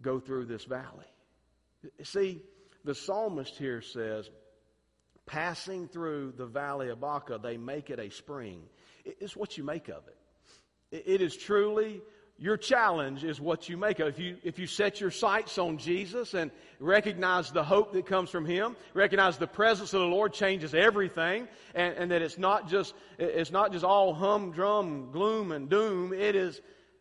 go 0.00 0.20
through 0.20 0.44
this 0.44 0.66
valley. 0.66 1.10
See, 2.04 2.44
the 2.84 2.94
psalmist 2.94 3.56
here 3.56 3.82
says, 3.82 4.30
passing 5.26 5.88
through 5.88 6.34
the 6.36 6.46
valley 6.46 6.90
of 6.90 7.00
Baca, 7.00 7.40
they 7.42 7.56
make 7.56 7.90
it 7.90 7.98
a 7.98 8.10
spring. 8.10 8.62
It's 9.06 9.36
what 9.36 9.56
you 9.56 9.64
make 9.64 9.88
of 9.88 10.02
it. 10.08 11.02
It 11.06 11.20
is 11.20 11.36
truly 11.36 12.02
your 12.38 12.58
challenge 12.58 13.24
is 13.24 13.40
what 13.40 13.68
you 13.68 13.78
make 13.78 13.98
of. 13.98 14.08
If 14.08 14.18
you, 14.18 14.36
if 14.42 14.58
you 14.58 14.66
set 14.66 15.00
your 15.00 15.10
sights 15.10 15.56
on 15.56 15.78
Jesus 15.78 16.34
and 16.34 16.50
recognize 16.78 17.50
the 17.50 17.64
hope 17.64 17.92
that 17.94 18.04
comes 18.04 18.28
from 18.28 18.44
Him, 18.44 18.76
recognize 18.92 19.38
the 19.38 19.46
presence 19.46 19.94
of 19.94 20.00
the 20.00 20.06
Lord 20.06 20.34
changes 20.34 20.74
everything, 20.74 21.48
and, 21.74 21.94
and 21.94 22.10
that 22.10 22.20
it's 22.20 22.36
not 22.36 22.68
just, 22.68 22.94
it's 23.18 23.50
not 23.50 23.72
just 23.72 23.84
all 23.84 24.12
humdrum, 24.12 25.10
gloom, 25.12 25.50
and 25.50 25.70
doom. 25.70 26.12
It 26.12 26.36
is, 26.36 26.60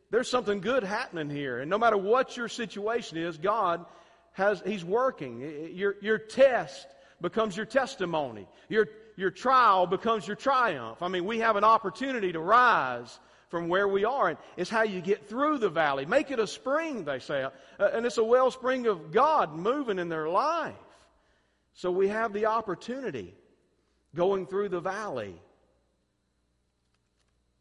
there's 0.10 0.30
something 0.30 0.62
good 0.62 0.84
happening 0.84 1.30
here. 1.30 1.60
And 1.60 1.70
no 1.70 1.78
matter 1.78 1.98
what 1.98 2.38
your 2.38 2.48
situation 2.48 3.18
is, 3.18 3.38
God 3.38 3.86
has, 4.34 4.62
He's 4.66 4.86
working. 4.86 5.74
Your, 5.74 5.96
your 6.02 6.18
test 6.18 6.88
becomes 7.20 7.58
your 7.58 7.66
testimony. 7.66 8.48
Your, 8.70 8.88
your 9.16 9.32
trial 9.32 9.88
becomes 9.88 10.28
your 10.28 10.36
triumph. 10.36 11.02
I 11.02 11.08
mean, 11.08 11.26
we 11.26 11.40
have 11.40 11.56
an 11.56 11.64
opportunity 11.64 12.32
to 12.32 12.40
rise 12.40 13.20
from 13.50 13.70
where 13.70 13.88
we 13.88 14.04
are. 14.06 14.30
And 14.30 14.38
it's 14.58 14.70
how 14.70 14.84
you 14.84 15.02
get 15.02 15.30
through 15.30 15.60
the 15.60 15.70
valley. 15.70 16.06
Make 16.06 16.32
it 16.32 16.40
a 16.40 16.48
spring, 16.48 17.06
they 17.06 17.20
say. 17.20 17.44
Uh, 17.44 17.52
and 17.94 18.06
it's 18.06 18.18
a 18.18 18.24
wellspring 18.24 18.88
of 18.88 19.12
God 19.12 19.56
moving 19.56 20.00
in 20.00 20.10
their 20.10 20.28
life. 20.28 20.74
So 21.74 21.92
we 21.92 22.08
have 22.10 22.34
the 22.34 22.48
opportunity 22.48 23.34
going 24.14 24.48
through 24.48 24.70
the 24.70 24.82
valley. 24.82 25.36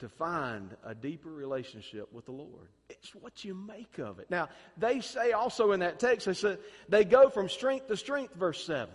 to 0.00 0.08
find 0.08 0.76
a 0.84 0.94
deeper 0.94 1.30
relationship 1.30 2.12
with 2.12 2.26
the 2.26 2.32
Lord. 2.32 2.68
It's 2.90 3.14
what 3.14 3.44
you 3.44 3.54
make 3.54 3.98
of 3.98 4.18
it. 4.18 4.28
Now, 4.28 4.48
they 4.76 5.00
say 5.00 5.32
also 5.32 5.72
in 5.72 5.80
that 5.80 5.98
text, 6.00 6.26
they 6.26 6.34
say 6.34 6.58
they 6.88 7.04
go 7.04 7.30
from 7.30 7.48
strength 7.48 7.88
to 7.88 7.96
strength, 7.96 8.34
verse 8.34 8.64
7. 8.66 8.92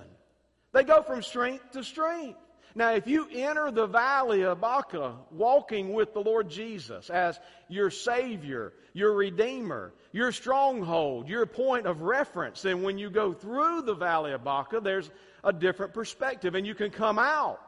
They 0.72 0.84
go 0.84 1.02
from 1.02 1.24
strength 1.24 1.72
to 1.72 1.84
strength. 1.84 2.38
Now, 2.76 2.94
if 2.94 3.08
you 3.08 3.28
enter 3.32 3.72
the 3.72 3.88
valley 3.88 4.44
of 4.44 4.62
Baca 4.62 5.16
walking 5.32 5.94
with 5.94 6.14
the 6.14 6.22
Lord 6.22 6.50
Jesus 6.50 7.10
as 7.10 7.40
your 7.68 7.90
Savior, 7.90 8.74
your 8.94 9.14
Redeemer, 9.14 9.94
your 10.12 10.32
stronghold, 10.32 11.28
your 11.28 11.46
point 11.46 11.88
of 11.88 12.02
reference, 12.02 12.62
then 12.62 12.84
when 12.84 12.98
you 12.98 13.10
go 13.10 13.34
through 13.34 13.82
the 13.82 13.96
valley 13.96 14.34
of 14.34 14.44
Baca, 14.44 14.80
there's 14.80 15.10
a 15.44 15.52
different 15.52 15.94
perspective 15.94 16.56
and 16.56 16.66
you 16.66 16.76
can 16.76 16.92
come 16.92 17.18
out 17.18 17.60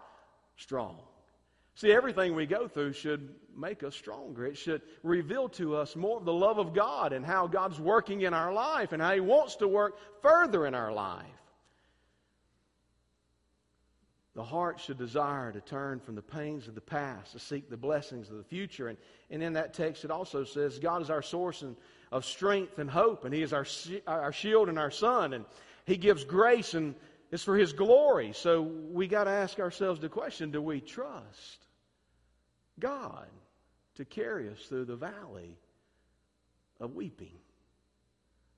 strong. 0.58 0.98
See, 1.76 1.92
everything 1.92 2.36
we 2.36 2.46
go 2.46 2.68
through 2.68 2.94
should 2.94 3.34
make 3.58 3.84
us 3.84 3.96
stronger. 3.96 4.46
It 4.46 4.58
should 4.58 4.82
reveal 5.04 5.50
to 5.50 5.78
us 5.78 5.96
more 5.96 6.18
of 6.18 6.26
the 6.26 6.34
love 6.34 6.60
of 6.60 6.74
God 6.74 7.14
and 7.14 7.26
how 7.26 7.48
God's 7.48 7.80
working 7.80 8.22
in 8.22 8.34
our 8.34 8.54
life 8.54 8.92
and 8.92 9.02
how 9.02 9.14
He 9.14 9.20
wants 9.20 9.56
to 9.58 9.68
work 9.68 9.98
further 10.22 10.68
in 10.68 10.76
our 10.76 10.92
life. 10.92 11.26
The 14.34 14.44
heart 14.44 14.80
should 14.80 14.98
desire 14.98 15.52
to 15.52 15.60
turn 15.60 16.00
from 16.00 16.16
the 16.16 16.22
pains 16.22 16.68
of 16.68 16.76
the 16.76 16.82
past 16.82 17.34
to 17.34 17.40
seek 17.40 17.70
the 17.70 17.76
blessings 17.76 18.30
of 18.30 18.38
the 18.38 18.44
future. 18.44 18.88
And, 18.88 18.98
and 19.30 19.44
in 19.44 19.54
that 19.54 19.74
text, 19.74 20.06
it 20.06 20.12
also 20.12 20.46
says 20.46 20.80
God 20.80 21.02
is 21.02 21.10
our 21.10 21.22
source 21.22 21.64
and, 21.64 21.76
of 22.14 22.24
strength 22.24 22.80
and 22.80 22.90
hope, 22.90 23.26
and 23.26 23.34
He 23.34 23.42
is 23.42 23.52
our, 23.52 23.66
our 24.08 24.32
shield 24.32 24.70
and 24.70 24.80
our 24.80 24.92
sun, 24.92 25.34
and 25.34 25.46
He 25.86 25.98
gives 25.98 26.24
grace, 26.24 26.76
and 26.76 26.96
it's 27.32 27.44
for 27.44 27.58
His 27.58 27.74
glory. 27.74 28.32
So 28.34 28.62
we 28.62 29.08
got 29.08 29.26
to 29.26 29.32
ask 29.32 29.60
ourselves 29.60 30.00
the 30.00 30.10
question 30.10 30.50
do 30.50 30.62
we 30.62 30.80
trust 30.80 31.66
God 32.80 33.28
to 33.96 34.06
carry 34.06 34.50
us 34.50 34.60
through 34.68 34.86
the 34.86 34.96
valley 34.96 35.58
of 36.80 36.96
weeping, 36.96 37.38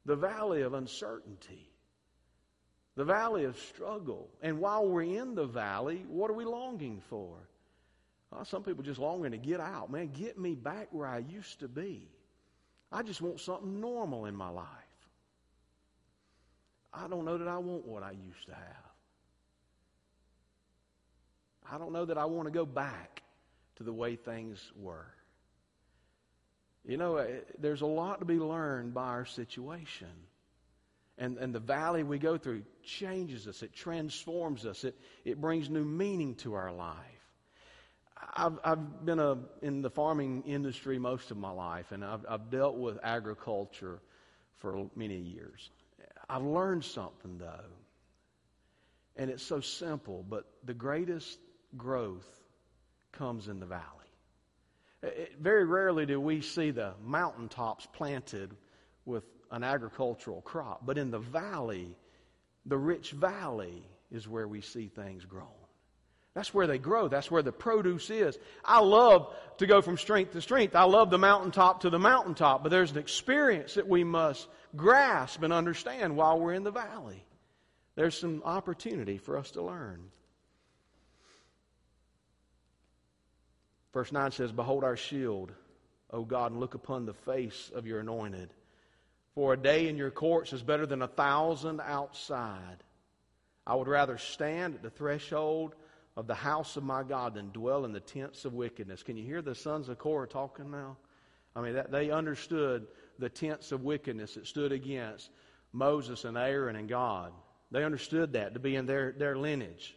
the 0.06 0.16
valley 0.16 0.62
of 0.62 0.76
uncertainty? 0.76 1.73
The 2.96 3.06
valley 3.06 3.46
of 3.46 3.58
struggle. 3.58 4.30
And 4.42 4.60
while 4.60 4.88
we're 4.88 5.04
in 5.04 5.36
the 5.36 5.46
valley, 5.46 6.06
what 6.08 6.30
are 6.30 6.36
we 6.36 6.46
longing 6.46 7.02
for? 7.10 7.36
Well, 8.32 8.46
some 8.46 8.64
people 8.64 8.84
just 8.84 9.00
longing 9.00 9.32
to 9.32 9.38
get 9.38 9.60
out. 9.60 9.92
Man, 9.92 10.12
get 10.12 10.38
me 10.38 10.56
back 10.56 10.88
where 10.92 11.08
I 11.08 11.20
used 11.20 11.60
to 11.60 11.68
be. 11.68 12.08
I 12.92 13.02
just 13.04 13.22
want 13.22 13.40
something 13.40 13.80
normal 13.82 14.26
in 14.26 14.36
my 14.36 14.50
life. 14.50 14.68
I 16.94 17.08
don't 17.08 17.26
know 17.26 17.38
that 17.38 17.48
I 17.48 17.58
want 17.58 17.88
what 17.88 18.04
I 18.04 18.12
used 18.12 18.46
to 18.48 18.54
have. 18.54 18.84
I 21.72 21.78
don't 21.78 21.92
know 21.92 22.06
that 22.06 22.18
I 22.18 22.26
want 22.26 22.48
to 22.48 22.52
go 22.52 22.66
back 22.66 23.24
to 23.78 23.84
the 23.84 23.94
way 23.94 24.16
things 24.16 24.72
were. 24.76 25.08
You 26.86 26.98
know, 26.98 27.18
eh, 27.18 27.40
there's 27.58 27.82
a 27.82 27.88
lot 27.88 28.20
to 28.20 28.26
be 28.26 28.38
learned 28.38 28.94
by 28.94 29.08
our 29.08 29.26
situation. 29.26 30.10
And, 31.18 31.38
and 31.38 31.54
the 31.54 31.60
valley 31.60 32.04
we 32.04 32.18
go 32.18 32.38
through 32.38 32.64
changes 32.84 33.48
us, 33.48 33.62
it 33.62 33.74
transforms 33.74 34.66
us, 34.66 34.84
it, 34.84 34.96
it 35.24 35.40
brings 35.40 35.70
new 35.70 35.86
meaning 35.86 36.36
to 36.36 36.56
our 36.56 36.72
life. 36.72 36.98
I've, 38.36 38.58
I've 38.64 39.06
been 39.06 39.20
a, 39.20 39.38
in 39.62 39.82
the 39.82 39.90
farming 39.90 40.44
industry 40.48 40.98
most 40.98 41.30
of 41.30 41.38
my 41.38 41.52
life, 41.52 41.92
and 41.92 42.04
I've, 42.04 42.26
I've 42.28 42.50
dealt 42.50 42.78
with 42.78 42.98
agriculture 43.04 44.00
for 44.58 44.90
many 44.96 45.18
years. 45.18 45.70
I've 46.30 46.44
learned 46.44 46.84
something, 46.84 47.38
though, 47.38 47.70
and 49.16 49.30
it's 49.30 49.44
so 49.44 49.60
simple, 49.60 50.26
but 50.28 50.46
the 50.64 50.74
greatest 50.74 51.38
growth 51.78 52.26
comes 53.12 53.48
in 53.48 53.60
the 53.60 53.66
valley. 53.66 53.84
It, 55.04 55.36
very 55.40 55.66
rarely 55.66 56.06
do 56.06 56.20
we 56.20 56.42
see 56.42 56.72
the 56.72 56.94
mountaintops 57.04 57.86
planted 57.94 58.56
with 59.06 59.26
an 59.54 59.64
agricultural 59.64 60.42
crop. 60.42 60.86
But 60.86 60.98
in 60.98 61.12
the 61.12 61.20
valley, 61.20 61.96
the 62.66 62.78
rich 62.78 63.12
valley 63.12 63.86
is 64.12 64.28
where 64.28 64.48
we 64.48 64.62
see 64.62 64.88
things 64.88 65.24
grown. 65.24 65.48
That's 66.34 66.54
where 66.54 66.66
they 66.66 66.80
grow. 66.80 67.08
That's 67.08 67.30
where 67.30 67.44
the 67.44 67.52
produce 67.52 68.10
is. 68.10 68.40
I 68.66 68.80
love 68.80 69.32
to 69.60 69.68
go 69.68 69.84
from 69.84 69.98
strength 69.98 70.34
to 70.34 70.42
strength. 70.42 70.76
I 70.76 70.84
love 70.84 71.12
the 71.12 71.20
mountaintop 71.20 71.82
to 71.82 71.92
the 71.92 72.00
mountaintop, 72.00 72.64
but 72.64 72.70
there's 72.70 72.90
an 72.90 72.98
experience 72.98 73.76
that 73.76 73.88
we 73.88 74.04
must 74.04 74.48
grasp 74.76 75.44
and 75.44 75.54
understand 75.54 76.18
while 76.18 76.40
we're 76.40 76.56
in 76.56 76.64
the 76.64 76.72
valley. 76.72 77.24
There's 77.96 78.18
some 78.18 78.42
opportunity 78.44 79.20
for 79.20 79.38
us 79.38 79.52
to 79.52 79.62
learn. 79.62 80.10
Verse 83.94 84.12
9 84.12 84.32
says, 84.32 84.52
Behold 84.52 84.84
our 84.84 84.98
shield, 84.98 85.52
O 86.10 86.24
God, 86.24 86.52
and 86.52 86.60
look 86.60 86.74
upon 86.74 87.06
the 87.06 87.14
face 87.14 87.72
of 87.76 87.86
your 87.86 88.00
anointed. 88.00 88.50
For 89.36 89.54
a 89.54 89.58
day 89.58 89.88
in 89.88 89.98
your 89.98 90.12
courts 90.12 90.54
is 90.54 90.62
better 90.62 90.86
than 90.86 91.02
a 91.02 91.08
thousand 91.08 91.82
outside. 91.82 92.84
I 93.66 93.76
would 93.76 93.88
rather 93.88 94.18
stand 94.18 94.76
at 94.76 94.84
the 94.84 94.90
threshold 94.90 95.76
of 96.16 96.28
the 96.28 96.36
house 96.36 96.78
of 96.78 96.84
my 96.84 97.04
God 97.04 97.34
than 97.34 97.50
dwell 97.50 97.86
in 97.86 97.94
the 97.94 98.00
tents 98.00 98.46
of 98.46 98.54
wickedness. 98.54 99.02
Can 99.02 99.18
you 99.18 99.24
hear 99.24 99.42
the 99.42 99.56
sons 99.56 99.90
of 99.90 99.98
Korah 99.98 100.28
talking 100.28 100.70
now? 100.70 100.98
I 101.56 101.62
mean, 101.62 101.74
that, 101.74 101.92
they 101.92 102.12
understood 102.12 102.88
the 103.20 103.30
tents 103.30 103.72
of 103.72 103.84
wickedness 103.84 104.36
that 104.36 104.48
stood 104.48 104.72
against 104.72 105.30
Moses 105.72 106.26
and 106.26 106.38
Aaron 106.38 106.76
and 106.76 106.90
God. 106.90 107.32
They 107.72 107.84
understood 107.84 108.34
that 108.34 108.54
to 108.54 108.60
be 108.60 108.76
in 108.76 108.86
their, 108.86 109.14
their 109.14 109.36
lineage. 109.36 109.96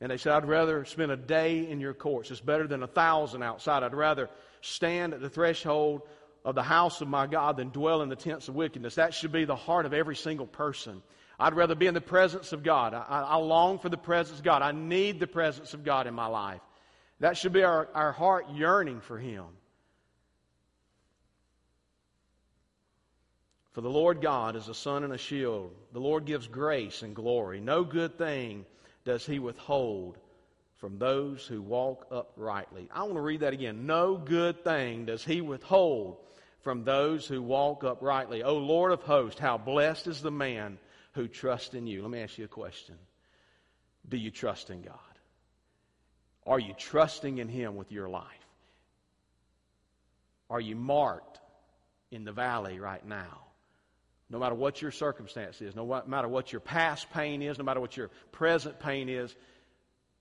And 0.00 0.10
they 0.10 0.16
said, 0.16 0.32
I'd 0.32 0.48
rather 0.48 0.84
spend 0.84 1.12
a 1.12 1.16
day 1.16 1.68
in 1.68 1.80
your 1.80 1.94
courts. 1.94 2.30
It's 2.30 2.40
better 2.40 2.66
than 2.66 2.82
a 2.82 2.88
thousand 2.88 3.42
outside. 3.42 3.82
I'd 3.82 3.94
rather 3.94 4.30
stand 4.62 5.12
at 5.12 5.20
the 5.20 5.28
threshold 5.28 6.02
of 6.44 6.54
the 6.54 6.62
house 6.62 7.00
of 7.00 7.08
my 7.08 7.26
God 7.26 7.56
than 7.56 7.70
dwell 7.70 8.02
in 8.02 8.08
the 8.08 8.16
tents 8.16 8.48
of 8.48 8.54
wickedness. 8.54 8.96
That 8.96 9.14
should 9.14 9.32
be 9.32 9.44
the 9.44 9.56
heart 9.56 9.86
of 9.86 9.94
every 9.94 10.16
single 10.16 10.46
person. 10.46 11.02
I'd 11.38 11.54
rather 11.54 11.74
be 11.74 11.86
in 11.86 11.94
the 11.94 12.00
presence 12.00 12.52
of 12.52 12.62
God. 12.62 12.94
I, 12.94 13.26
I, 13.28 13.36
long 13.36 13.78
for 13.78 13.88
the 13.88 13.96
presence 13.96 14.38
of 14.38 14.44
God. 14.44 14.62
I 14.62 14.72
need 14.72 15.20
the 15.20 15.26
presence 15.26 15.74
of 15.74 15.84
God 15.84 16.06
in 16.06 16.14
my 16.14 16.26
life. 16.26 16.60
That 17.20 17.36
should 17.36 17.52
be 17.52 17.62
our, 17.62 17.88
our 17.94 18.12
heart 18.12 18.46
yearning 18.52 19.00
for 19.00 19.18
Him. 19.18 19.44
For 23.72 23.80
the 23.80 23.90
Lord 23.90 24.20
God 24.20 24.54
is 24.54 24.68
a 24.68 24.74
sun 24.74 25.02
and 25.02 25.12
a 25.12 25.18
shield. 25.18 25.72
The 25.92 26.00
Lord 26.00 26.26
gives 26.26 26.46
grace 26.46 27.02
and 27.02 27.14
glory. 27.14 27.60
No 27.60 27.84
good 27.84 28.18
thing 28.18 28.66
does 29.04 29.24
He 29.24 29.38
withhold 29.38 30.18
from 30.76 30.98
those 30.98 31.46
who 31.46 31.62
walk 31.62 32.06
uprightly. 32.10 32.88
I 32.92 33.04
want 33.04 33.14
to 33.14 33.20
read 33.20 33.40
that 33.40 33.52
again. 33.52 33.86
No 33.86 34.16
good 34.16 34.62
thing 34.64 35.06
does 35.06 35.24
He 35.24 35.40
withhold 35.40 36.18
from 36.62 36.84
those 36.84 37.26
who 37.26 37.42
walk 37.42 37.84
uprightly. 37.84 38.42
O 38.42 38.56
Lord 38.56 38.92
of 38.92 39.02
hosts, 39.02 39.40
how 39.40 39.58
blessed 39.58 40.06
is 40.06 40.22
the 40.22 40.30
man 40.30 40.78
who 41.12 41.28
trusts 41.28 41.74
in 41.74 41.86
you. 41.86 42.02
Let 42.02 42.10
me 42.10 42.20
ask 42.20 42.38
you 42.38 42.44
a 42.44 42.48
question. 42.48 42.96
Do 44.08 44.16
you 44.16 44.30
trust 44.30 44.70
in 44.70 44.82
God? 44.82 44.98
Are 46.46 46.58
you 46.58 46.74
trusting 46.76 47.38
in 47.38 47.48
Him 47.48 47.76
with 47.76 47.92
your 47.92 48.08
life? 48.08 48.26
Are 50.50 50.60
you 50.60 50.76
marked 50.76 51.40
in 52.10 52.24
the 52.24 52.32
valley 52.32 52.78
right 52.78 53.06
now? 53.06 53.38
No 54.28 54.38
matter 54.38 54.54
what 54.54 54.80
your 54.80 54.90
circumstance 54.90 55.60
is, 55.60 55.76
no 55.76 56.02
matter 56.06 56.28
what 56.28 56.52
your 56.52 56.60
past 56.60 57.10
pain 57.12 57.42
is, 57.42 57.58
no 57.58 57.64
matter 57.64 57.80
what 57.80 57.96
your 57.96 58.10
present 58.32 58.80
pain 58.80 59.08
is, 59.08 59.34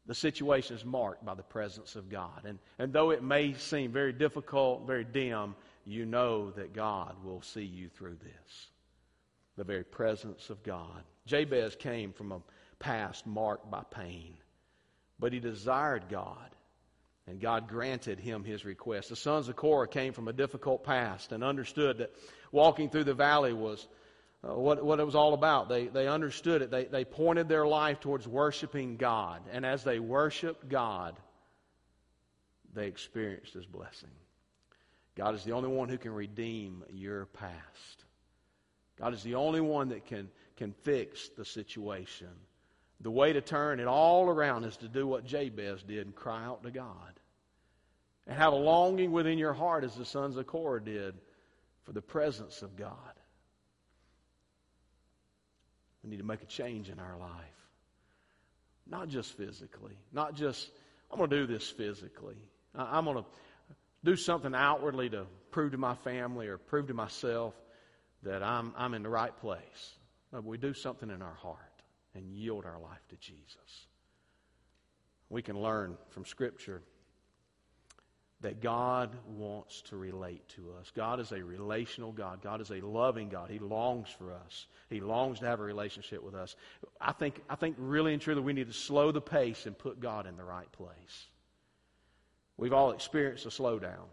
the 0.06 0.16
situation 0.16 0.76
is 0.76 0.84
marked 0.84 1.24
by 1.24 1.34
the 1.34 1.44
presence 1.44 1.96
of 1.96 2.10
God. 2.10 2.42
And, 2.46 2.60
and 2.78 2.92
though 2.92 3.12
it 3.12 3.24
may 3.24 3.54
seem 3.54 3.92
very 3.92 4.12
difficult, 4.12 4.86
very 4.86 5.06
dim, 5.06 5.56
you 5.86 6.06
know 6.06 6.52
that 6.52 6.74
God 6.74 7.16
will 7.24 7.42
see 7.42 7.64
you 7.64 7.90
through 7.90 8.18
this. 8.22 8.68
The 9.58 9.64
very 9.64 9.84
presence 9.84 10.50
of 10.50 10.64
God. 10.64 11.04
Jabez 11.26 11.76
came 11.76 12.14
from 12.14 12.32
a 12.32 12.42
past 12.80 13.28
marked 13.28 13.70
by 13.70 13.84
pain, 13.92 14.36
but 15.20 15.34
he 15.34 15.40
desired 15.40 16.06
God, 16.10 16.50
and 17.28 17.40
God 17.40 17.68
granted 17.68 18.20
him 18.20 18.44
his 18.44 18.66
request. 18.66 19.10
The 19.10 19.16
sons 19.16 19.50
of 19.50 19.56
Korah 19.56 19.88
came 19.88 20.14
from 20.14 20.28
a 20.28 20.34
difficult 20.34 20.84
past 20.84 21.32
and 21.32 21.44
understood 21.44 22.00
that 22.00 22.14
walking 22.52 22.90
through 22.90 23.04
the 23.04 23.14
valley 23.14 23.54
was 23.54 23.88
uh, 24.44 24.56
what, 24.56 24.84
what 24.84 25.00
it 25.00 25.06
was 25.06 25.16
all 25.16 25.34
about. 25.34 25.70
They, 25.70 25.88
they 25.88 26.08
understood 26.08 26.64
it. 26.64 26.72
They, 26.72 26.86
they 26.86 27.06
pointed 27.06 27.48
their 27.48 27.68
life 27.68 28.00
towards 28.00 28.28
worshiping 28.28 28.98
God. 28.98 29.42
And 29.52 29.66
as 29.66 29.84
they 29.84 30.00
worshiped 30.00 30.68
God, 30.68 31.16
they 32.74 32.88
experienced 32.88 33.54
His 33.54 33.66
blessing. 33.66 34.10
God 35.16 35.36
is 35.36 35.44
the 35.44 35.52
only 35.52 35.70
one 35.70 35.90
who 35.90 35.98
can 35.98 36.14
redeem 36.14 36.84
your 36.90 37.26
past. 37.26 38.06
God 38.98 39.14
is 39.14 39.24
the 39.24 39.36
only 39.36 39.62
one 39.62 39.90
that 39.90 40.06
can, 40.06 40.30
can 40.58 40.74
fix 40.84 41.30
the 41.30 41.46
situation. 41.46 42.30
The 43.02 43.12
way 43.12 43.34
to 43.34 43.42
turn 43.42 43.80
it 43.80 43.88
all 43.88 44.30
around 44.30 44.64
is 44.64 44.78
to 44.78 44.88
do 44.88 45.08
what 45.08 45.26
Jabez 45.26 45.84
did 45.84 46.06
and 46.06 46.16
cry 46.16 46.46
out 46.46 46.64
to 46.64 46.72
God. 46.72 47.20
And 48.28 48.38
have 48.38 48.54
a 48.54 48.58
longing 48.58 49.12
within 49.12 49.40
your 49.40 49.54
heart, 49.54 49.84
as 49.84 49.96
the 49.96 50.06
sons 50.06 50.38
of 50.38 50.46
Korah 50.46 50.84
did, 50.84 51.16
for 51.84 51.92
the 51.92 52.02
presence 52.02 52.62
of 52.62 52.76
God. 52.76 52.96
We 56.04 56.12
need 56.12 56.20
to 56.20 56.26
make 56.26 56.44
a 56.44 56.46
change 56.48 56.90
in 56.90 57.00
our 57.00 57.18
life. 57.18 57.32
Not 58.88 59.10
just 59.10 59.36
physically, 59.36 59.98
not 60.12 60.36
just, 60.36 60.70
I'm 61.10 61.18
going 61.18 61.30
to 61.30 61.36
do 61.36 61.48
this 61.48 61.68
physically. 61.70 62.38
I'm 62.76 63.06
going 63.06 63.18
to 63.18 63.26
do 64.04 64.16
something 64.16 64.56
outwardly 64.56 65.10
to 65.10 65.26
prove 65.52 65.72
to 65.72 65.78
my 65.78 65.96
family 65.96 66.48
or 66.48 66.58
prove 66.58 66.88
to 66.88 66.94
myself 66.94 67.54
that 68.24 68.44
I'm, 68.44 68.74
I'm 68.78 68.94
in 68.94 69.04
the 69.04 69.10
right 69.10 69.36
place. 69.36 69.96
No, 70.32 70.40
we 70.42 70.58
do 70.58 70.74
something 70.74 71.10
in 71.10 71.22
our 71.22 71.36
heart 71.36 71.58
and 72.16 72.32
yield 72.32 72.66
our 72.66 72.80
life 72.80 73.06
to 73.10 73.16
Jesus. 73.18 73.88
We 75.30 75.42
can 75.42 75.60
learn 75.60 75.98
from 76.10 76.26
Scripture 76.26 76.82
that 78.42 78.60
God 78.60 79.16
wants 79.28 79.82
to 79.84 79.98
relate 79.98 80.48
to 80.50 80.74
us. 80.80 80.92
God 80.96 81.20
is 81.20 81.32
a 81.32 81.44
relational 81.44 82.12
God. 82.12 82.42
God 82.42 82.60
is 82.60 82.72
a 82.72 82.82
loving 82.82 83.30
God. 83.30 83.52
He 83.52 83.60
longs 83.60 84.10
for 84.10 84.34
us. 84.34 84.66
He 84.90 85.00
longs 85.00 85.40
to 85.40 85.46
have 85.46 85.60
a 85.60 85.64
relationship 85.64 86.24
with 86.24 86.34
us. 86.34 86.56
I 87.00 87.12
think, 87.12 87.40
I 87.50 87.56
think 87.56 87.76
really 87.78 88.14
and 88.14 88.22
truly 88.22 88.42
we 88.42 88.54
need 88.54 88.68
to 88.68 88.74
slow 88.74 89.12
the 89.12 89.22
pace 89.22 89.68
and 89.68 89.78
put 89.78 90.00
God 90.00 90.26
in 90.26 90.38
the 90.38 90.44
right 90.44 90.72
place. 90.72 91.28
We've 92.62 92.74
all 92.74 92.92
experienced 92.92 93.48
a 93.48 93.50
slowdown. 93.50 94.06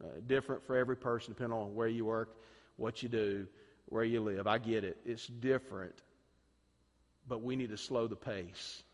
Uh, 0.00 0.06
different 0.28 0.64
for 0.64 0.76
every 0.76 0.96
person, 0.96 1.34
depending 1.34 1.58
on 1.58 1.74
where 1.74 1.88
you 1.88 2.04
work, 2.04 2.36
what 2.76 3.02
you 3.02 3.08
do, 3.08 3.48
where 3.86 4.04
you 4.04 4.20
live. 4.20 4.46
I 4.46 4.58
get 4.58 4.84
it. 4.84 4.98
It's 5.04 5.26
different. 5.26 6.02
But 7.26 7.42
we 7.42 7.56
need 7.56 7.70
to 7.70 7.76
slow 7.76 8.06
the 8.06 8.14
pace 8.14 8.84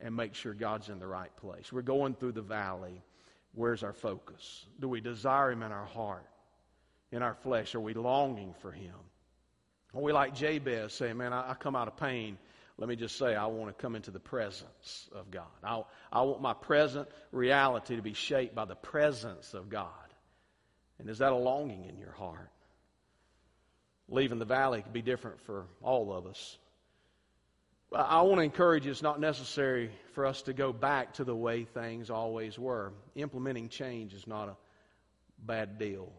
and 0.00 0.16
make 0.16 0.34
sure 0.34 0.54
God's 0.54 0.88
in 0.88 0.98
the 0.98 1.06
right 1.06 1.34
place. 1.36 1.72
We're 1.72 1.82
going 1.82 2.16
through 2.16 2.32
the 2.32 2.42
valley. 2.42 3.00
Where's 3.54 3.84
our 3.84 3.92
focus? 3.92 4.66
Do 4.80 4.88
we 4.88 5.00
desire 5.00 5.52
Him 5.52 5.62
in 5.62 5.70
our 5.70 5.86
heart, 5.86 6.26
in 7.12 7.22
our 7.22 7.34
flesh? 7.44 7.76
Are 7.76 7.80
we 7.80 7.94
longing 7.94 8.56
for 8.60 8.72
Him? 8.72 8.96
Are 9.94 10.02
we 10.02 10.12
like 10.12 10.34
Jabez 10.34 10.94
saying, 10.94 11.16
Man, 11.16 11.32
I, 11.32 11.52
I 11.52 11.54
come 11.54 11.76
out 11.76 11.86
of 11.86 11.96
pain. 11.96 12.38
Let 12.78 12.88
me 12.88 12.96
just 12.96 13.16
say, 13.18 13.34
I 13.34 13.46
want 13.46 13.76
to 13.76 13.80
come 13.80 13.94
into 13.94 14.10
the 14.10 14.20
presence 14.20 15.08
of 15.14 15.30
God. 15.30 15.46
I, 15.62 15.82
I 16.10 16.22
want 16.22 16.40
my 16.40 16.54
present 16.54 17.08
reality 17.30 17.96
to 17.96 18.02
be 18.02 18.14
shaped 18.14 18.54
by 18.54 18.64
the 18.64 18.74
presence 18.74 19.54
of 19.54 19.68
God. 19.68 19.88
And 20.98 21.08
is 21.08 21.18
that 21.18 21.32
a 21.32 21.36
longing 21.36 21.84
in 21.84 21.98
your 21.98 22.12
heart? 22.12 22.50
Leaving 24.08 24.38
the 24.38 24.44
valley 24.44 24.82
could 24.82 24.92
be 24.92 25.02
different 25.02 25.40
for 25.40 25.66
all 25.82 26.12
of 26.12 26.26
us. 26.26 26.58
I 27.94 28.22
want 28.22 28.38
to 28.38 28.44
encourage 28.44 28.86
you, 28.86 28.90
it's 28.90 29.02
not 29.02 29.20
necessary 29.20 29.90
for 30.14 30.24
us 30.24 30.42
to 30.42 30.54
go 30.54 30.72
back 30.72 31.14
to 31.14 31.24
the 31.24 31.36
way 31.36 31.64
things 31.64 32.08
always 32.08 32.58
were. 32.58 32.92
Implementing 33.14 33.68
change 33.68 34.14
is 34.14 34.26
not 34.26 34.48
a 34.48 34.56
bad 35.38 35.78
deal, 35.78 36.10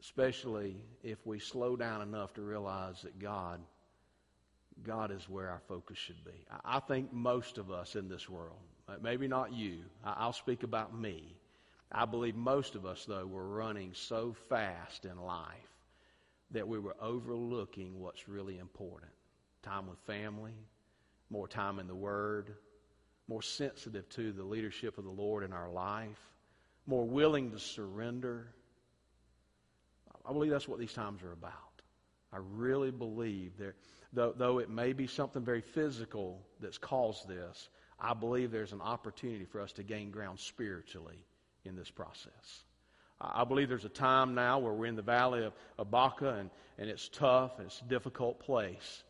especially 0.00 0.76
if 1.02 1.18
we 1.26 1.40
slow 1.40 1.76
down 1.76 2.00
enough 2.00 2.32
to 2.34 2.42
realize 2.42 3.02
that 3.02 3.18
God, 3.18 3.60
God 4.82 5.10
is 5.10 5.28
where 5.28 5.48
our 5.50 5.62
focus 5.68 5.98
should 5.98 6.24
be. 6.24 6.46
I 6.64 6.80
think 6.80 7.12
most 7.12 7.58
of 7.58 7.70
us 7.70 7.96
in 7.96 8.08
this 8.08 8.28
world, 8.28 8.58
uh, 8.88 8.96
maybe 9.02 9.28
not 9.28 9.52
you, 9.52 9.78
I'll 10.04 10.32
speak 10.32 10.62
about 10.62 10.98
me. 10.98 11.36
I 11.92 12.06
believe 12.06 12.34
most 12.34 12.74
of 12.74 12.84
us, 12.84 13.04
though, 13.06 13.26
were 13.26 13.46
running 13.46 13.92
so 13.94 14.34
fast 14.48 15.04
in 15.04 15.16
life 15.18 15.48
that 16.50 16.66
we 16.66 16.78
were 16.78 16.96
overlooking 17.00 18.00
what's 18.00 18.28
really 18.28 18.58
important 18.58 19.12
time 19.62 19.88
with 19.88 19.98
family, 20.00 20.54
more 21.30 21.48
time 21.48 21.78
in 21.78 21.86
the 21.86 21.94
Word, 21.94 22.54
more 23.28 23.42
sensitive 23.42 24.08
to 24.10 24.32
the 24.32 24.44
leadership 24.44 24.98
of 24.98 25.04
the 25.04 25.10
Lord 25.10 25.42
in 25.42 25.52
our 25.52 25.70
life, 25.70 26.20
more 26.86 27.06
willing 27.06 27.50
to 27.52 27.58
surrender. 27.58 28.48
I 30.28 30.32
believe 30.32 30.50
that's 30.50 30.68
what 30.68 30.78
these 30.78 30.92
times 30.92 31.22
are 31.22 31.32
about. 31.32 31.52
I 32.32 32.38
really 32.56 32.90
believe 32.90 33.56
that, 33.58 33.74
though, 34.14 34.32
though 34.36 34.58
it 34.58 34.70
may 34.70 34.92
be 34.92 35.06
something 35.06 35.44
very 35.44 35.60
physical 35.60 36.40
that's 36.60 36.78
caused 36.78 37.28
this, 37.28 37.68
I 38.00 38.14
believe 38.14 38.50
there's 38.50 38.72
an 38.72 38.80
opportunity 38.80 39.44
for 39.44 39.60
us 39.60 39.72
to 39.72 39.82
gain 39.82 40.10
ground 40.10 40.38
spiritually 40.38 41.18
in 41.64 41.76
this 41.76 41.90
process. 41.90 42.64
I 43.20 43.44
believe 43.44 43.68
there's 43.68 43.84
a 43.84 43.88
time 43.88 44.34
now 44.34 44.58
where 44.58 44.72
we're 44.72 44.86
in 44.86 44.96
the 44.96 45.02
valley 45.02 45.44
of, 45.44 45.52
of 45.78 45.90
Baca 45.90 46.34
and, 46.34 46.50
and 46.78 46.90
it's 46.90 47.08
tough 47.08 47.58
and 47.58 47.66
it's 47.66 47.80
a 47.80 47.88
difficult 47.88 48.40
place. 48.40 49.04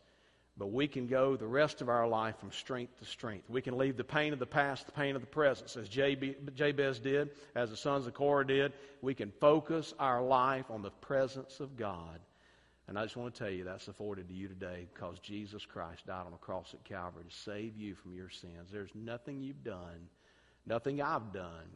But 0.57 0.67
we 0.67 0.87
can 0.87 1.07
go 1.07 1.35
the 1.35 1.47
rest 1.47 1.81
of 1.81 1.89
our 1.89 2.07
life 2.07 2.39
from 2.39 2.51
strength 2.51 2.99
to 2.99 3.05
strength. 3.05 3.49
We 3.49 3.61
can 3.61 3.77
leave 3.77 3.97
the 3.97 4.05
pain 4.05 4.31
of 4.31 4.39
the 4.39 4.45
past, 4.45 4.85
the 4.85 4.93
pain 4.93 5.15
of 5.15 5.21
the 5.21 5.27
present, 5.27 5.75
as 5.75 5.89
Jabez 5.89 6.99
did, 6.99 7.31
as 7.55 7.71
the 7.71 7.77
sons 7.77 8.07
of 8.07 8.13
Korah 8.13 8.47
did. 8.47 8.71
We 9.01 9.15
can 9.15 9.33
focus 9.41 9.93
our 9.99 10.23
life 10.23 10.65
on 10.69 10.81
the 10.81 10.91
presence 10.91 11.59
of 11.59 11.75
God. 11.75 12.21
And 12.87 12.99
I 12.99 13.03
just 13.03 13.17
want 13.17 13.33
to 13.33 13.39
tell 13.39 13.51
you 13.51 13.63
that's 13.63 13.87
afforded 13.87 14.27
to 14.27 14.33
you 14.33 14.47
today 14.47 14.87
because 14.93 15.19
Jesus 15.19 15.65
Christ 15.65 16.05
died 16.05 16.25
on 16.25 16.31
the 16.31 16.37
cross 16.37 16.73
at 16.73 16.83
Calvary 16.83 17.23
to 17.27 17.35
save 17.35 17.75
you 17.75 17.95
from 17.95 18.13
your 18.13 18.29
sins. 18.29 18.69
There's 18.71 18.93
nothing 18.93 19.41
you've 19.41 19.63
done, 19.63 20.07
nothing 20.67 21.01
I've 21.01 21.33
done 21.33 21.69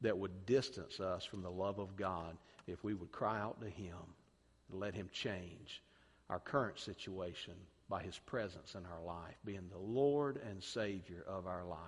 that 0.00 0.16
would 0.16 0.46
distance 0.46 0.98
us 0.98 1.24
from 1.24 1.42
the 1.42 1.50
love 1.50 1.78
of 1.78 1.96
God 1.96 2.36
if 2.66 2.84
we 2.84 2.94
would 2.94 3.12
cry 3.12 3.38
out 3.38 3.60
to 3.60 3.68
Him 3.68 3.96
and 4.70 4.80
let 4.80 4.94
Him 4.94 5.10
change 5.12 5.82
our 6.30 6.40
current 6.40 6.78
situation 6.78 7.54
by 7.88 8.02
His 8.02 8.18
presence 8.18 8.74
in 8.74 8.84
our 8.86 9.02
life, 9.04 9.36
being 9.44 9.68
the 9.70 9.78
Lord 9.78 10.40
and 10.48 10.62
Savior 10.62 11.24
of 11.28 11.46
our 11.46 11.64
life. 11.64 11.78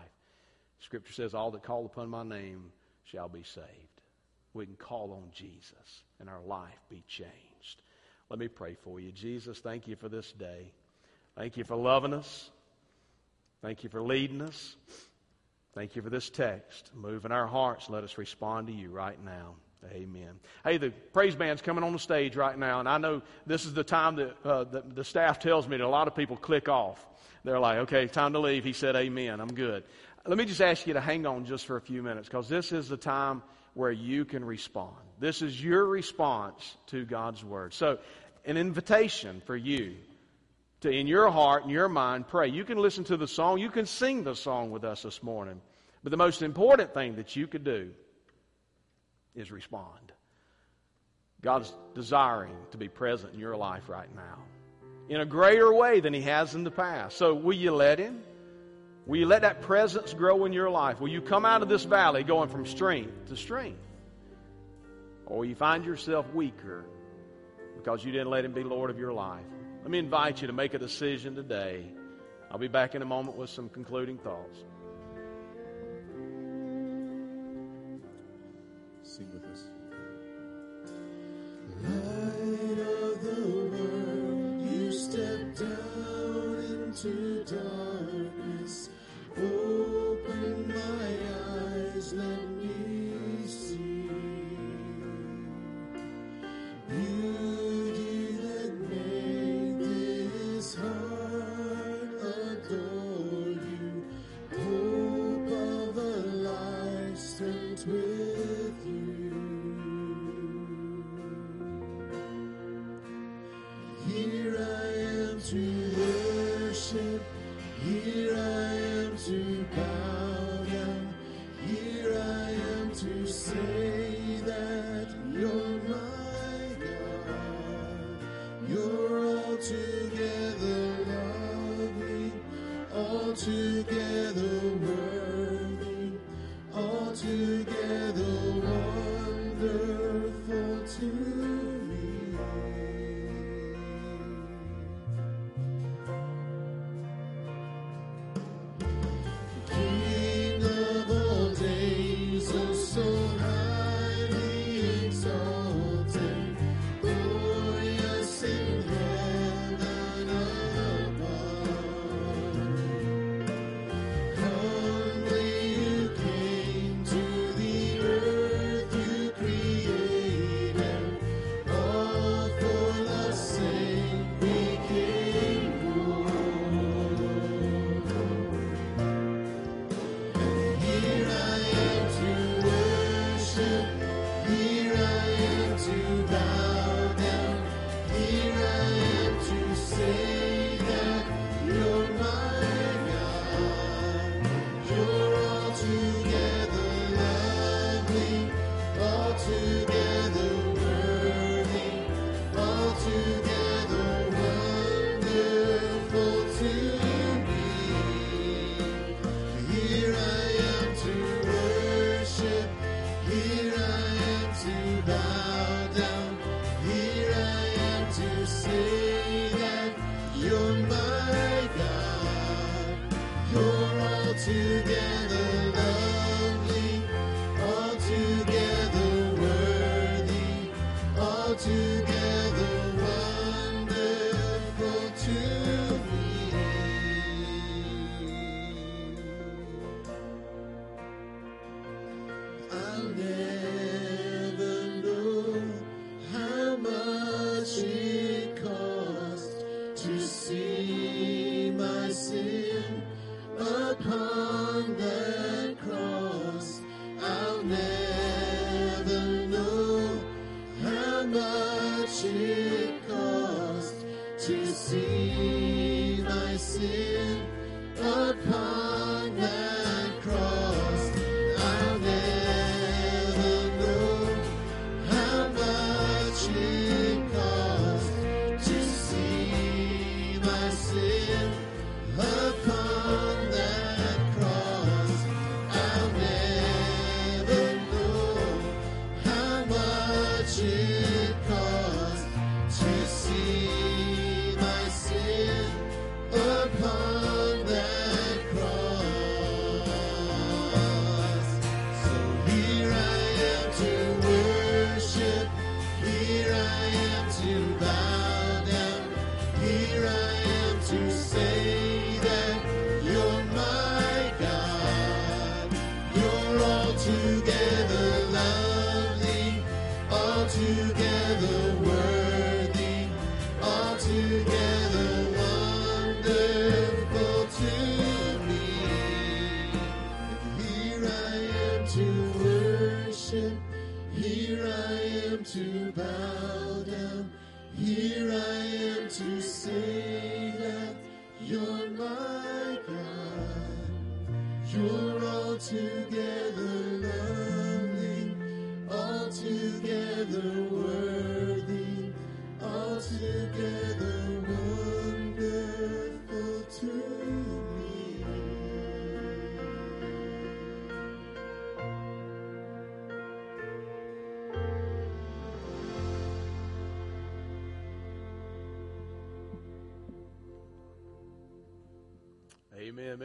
Scripture 0.81 1.13
says, 1.13 1.35
All 1.35 1.51
that 1.51 1.63
call 1.63 1.87
upon 1.87 2.09
my 2.09 2.23
name 2.23 2.71
shall 3.05 3.29
be 3.29 3.43
saved. 3.43 3.67
We 4.53 4.67
can 4.67 4.77
call 4.77 5.13
on 5.13 5.31
Jesus 5.33 6.03
and 6.21 6.29
our 6.29 6.43
life 6.43 6.79
be 6.89 7.03
changed. 7.09 7.48
Let 8.31 8.39
me 8.39 8.49
pray 8.49 8.75
for 8.75 9.01
you. 9.01 9.11
Jesus, 9.11 9.59
thank 9.59 9.89
you 9.89 9.97
for 9.97 10.09
this 10.09 10.33
day. 10.33 10.73
Thank 11.37 11.57
you 11.57 11.65
for 11.65 11.77
loving 11.77 12.13
us. 12.13 12.51
Thank 13.63 13.85
you 13.85 13.91
for 13.91 14.03
leading 14.03 14.43
us. 14.43 14.77
Thank 15.75 15.97
you 15.97 16.03
for 16.03 16.11
this 16.11 16.29
text. 16.29 16.91
Move 16.95 17.25
in 17.25 17.33
our 17.33 17.47
hearts. 17.47 17.89
Let 17.89 18.05
us 18.05 18.19
respond 18.19 18.67
to 18.67 18.73
you 18.73 18.91
right 18.91 19.23
now. 19.25 19.55
Amen. 19.93 20.41
Hey, 20.65 20.77
the 20.77 20.91
praise 20.91 21.37
band's 21.37 21.63
coming 21.63 21.85
on 21.85 21.93
the 21.93 21.99
stage 21.99 22.35
right 22.35 22.59
now, 22.59 22.81
and 22.81 22.89
I 22.89 22.99
know 22.99 23.23
this 23.47 23.65
is 23.65 23.75
the 23.75 23.85
time 23.85 24.17
that 24.17 24.37
uh, 24.45 24.65
the, 24.65 24.83
the 24.83 25.05
staff 25.05 25.39
tells 25.39 25.69
me 25.69 25.77
that 25.77 25.85
a 25.85 25.89
lot 25.89 26.09
of 26.09 26.17
people 26.17 26.37
click 26.37 26.69
off. 26.69 27.07
They're 27.45 27.61
like, 27.61 27.79
okay, 27.79 28.09
time 28.09 28.33
to 28.33 28.41
leave. 28.41 28.65
He 28.65 28.73
said, 28.73 28.97
Amen. 28.97 29.41
I'm 29.41 29.55
good. 29.55 29.85
Let 30.27 30.37
me 30.37 30.45
just 30.45 30.61
ask 30.61 30.87
you 30.87 30.95
to 30.95 31.01
hang 31.01 31.27
on 31.27 31.45
just 31.45 31.65
for 31.65 31.77
a 31.77 31.81
few 31.81 32.03
minutes 32.03 32.29
because 32.29 32.49
this 32.49 32.73
is 32.73 32.89
the 32.89 32.97
time 32.97 33.43
where 33.79 33.93
you 33.93 34.25
can 34.25 34.45
respond. 34.45 34.97
This 35.21 35.41
is 35.41 35.63
your 35.63 35.85
response 35.87 36.77
to 36.89 37.05
God's 37.05 37.45
Word. 37.45 37.73
So, 37.73 37.99
an 38.45 38.57
invitation 38.57 39.41
for 39.47 39.57
you 39.57 39.95
to, 40.81 40.91
in 40.91 41.07
your 41.07 41.31
heart 41.31 41.63
and 41.63 41.71
your 41.71 41.89
mind, 41.89 42.27
pray. 42.27 42.49
You 42.49 42.65
can 42.65 42.79
listen 42.79 43.05
to 43.05 43.17
the 43.17 43.29
song, 43.29 43.59
you 43.59 43.71
can 43.71 43.87
sing 43.87 44.25
the 44.25 44.35
song 44.35 44.73
with 44.73 44.83
us 44.83 45.03
this 45.03 45.23
morning. 45.23 45.61
But 46.03 46.11
the 46.11 46.17
most 46.17 46.43
important 46.43 46.93
thing 46.93 47.15
that 47.17 47.37
you 47.37 47.47
could 47.47 47.63
do 47.63 47.91
is 49.37 49.53
respond. 49.53 50.13
God's 51.41 51.73
desiring 51.95 52.57
to 52.73 52.79
be 52.79 52.89
present 52.89 53.35
in 53.35 53.39
your 53.39 53.57
life 53.57 53.89
right 53.89 54.13
now 54.13 54.39
in 55.09 55.21
a 55.21 55.27
greater 55.27 55.73
way 55.73 56.01
than 56.01 56.13
He 56.13 56.23
has 56.23 56.57
in 56.57 56.65
the 56.65 56.73
past. 56.73 57.17
So, 57.17 57.33
will 57.33 57.57
you 57.57 57.71
let 57.71 58.01
Him? 58.01 58.25
Will 59.09 59.17
you 59.17 59.27
let 59.27 59.41
that 59.41 59.63
presence 59.63 60.13
grow 60.13 60.45
in 60.45 60.53
your 60.53 60.69
life? 60.69 61.01
Will 61.01 61.09
you 61.09 61.23
come 61.23 61.47
out 61.47 61.63
of 61.63 61.69
this 61.71 61.85
valley 61.85 62.23
going 62.23 62.51
from 62.51 62.67
strength 62.67 63.29
to 63.31 63.37
strength? 63.37 63.81
Or 65.25 65.39
will 65.39 65.45
you 65.47 65.55
find 65.55 65.85
yourself 65.87 66.27
weaker 66.35 66.85
because 67.75 68.05
you 68.05 68.13
didn't 68.13 68.29
let 68.29 68.45
Him 68.45 68.53
be 68.53 68.63
Lord 68.63 68.91
of 68.91 68.99
your 68.99 69.15
life? 69.15 69.47
Let 69.81 69.91
me 69.91 69.99
invite 69.99 70.43
you 70.43 70.47
to 70.49 70.53
make 70.53 70.75
a 70.75 70.79
decision 70.79 71.35
today. 71.35 71.87
I'll 72.51 72.59
be 72.59 72.69
back 72.69 72.95
in 72.95 73.01
a 73.01 73.07
moment 73.07 73.39
with 73.39 73.49
some 73.49 73.71
concluding 73.71 74.19
thoughts. 74.19 74.59
Sing 79.03 79.31
with 79.33 79.45
us. 79.45 79.71
Light 81.83 82.79
of 82.79 83.23
the 83.23 83.41
world, 83.73 84.71
you 84.71 84.93
step 84.93 85.57
down 85.57 86.85
into 86.85 87.45
darkness. 87.45 88.18
My 92.19 92.48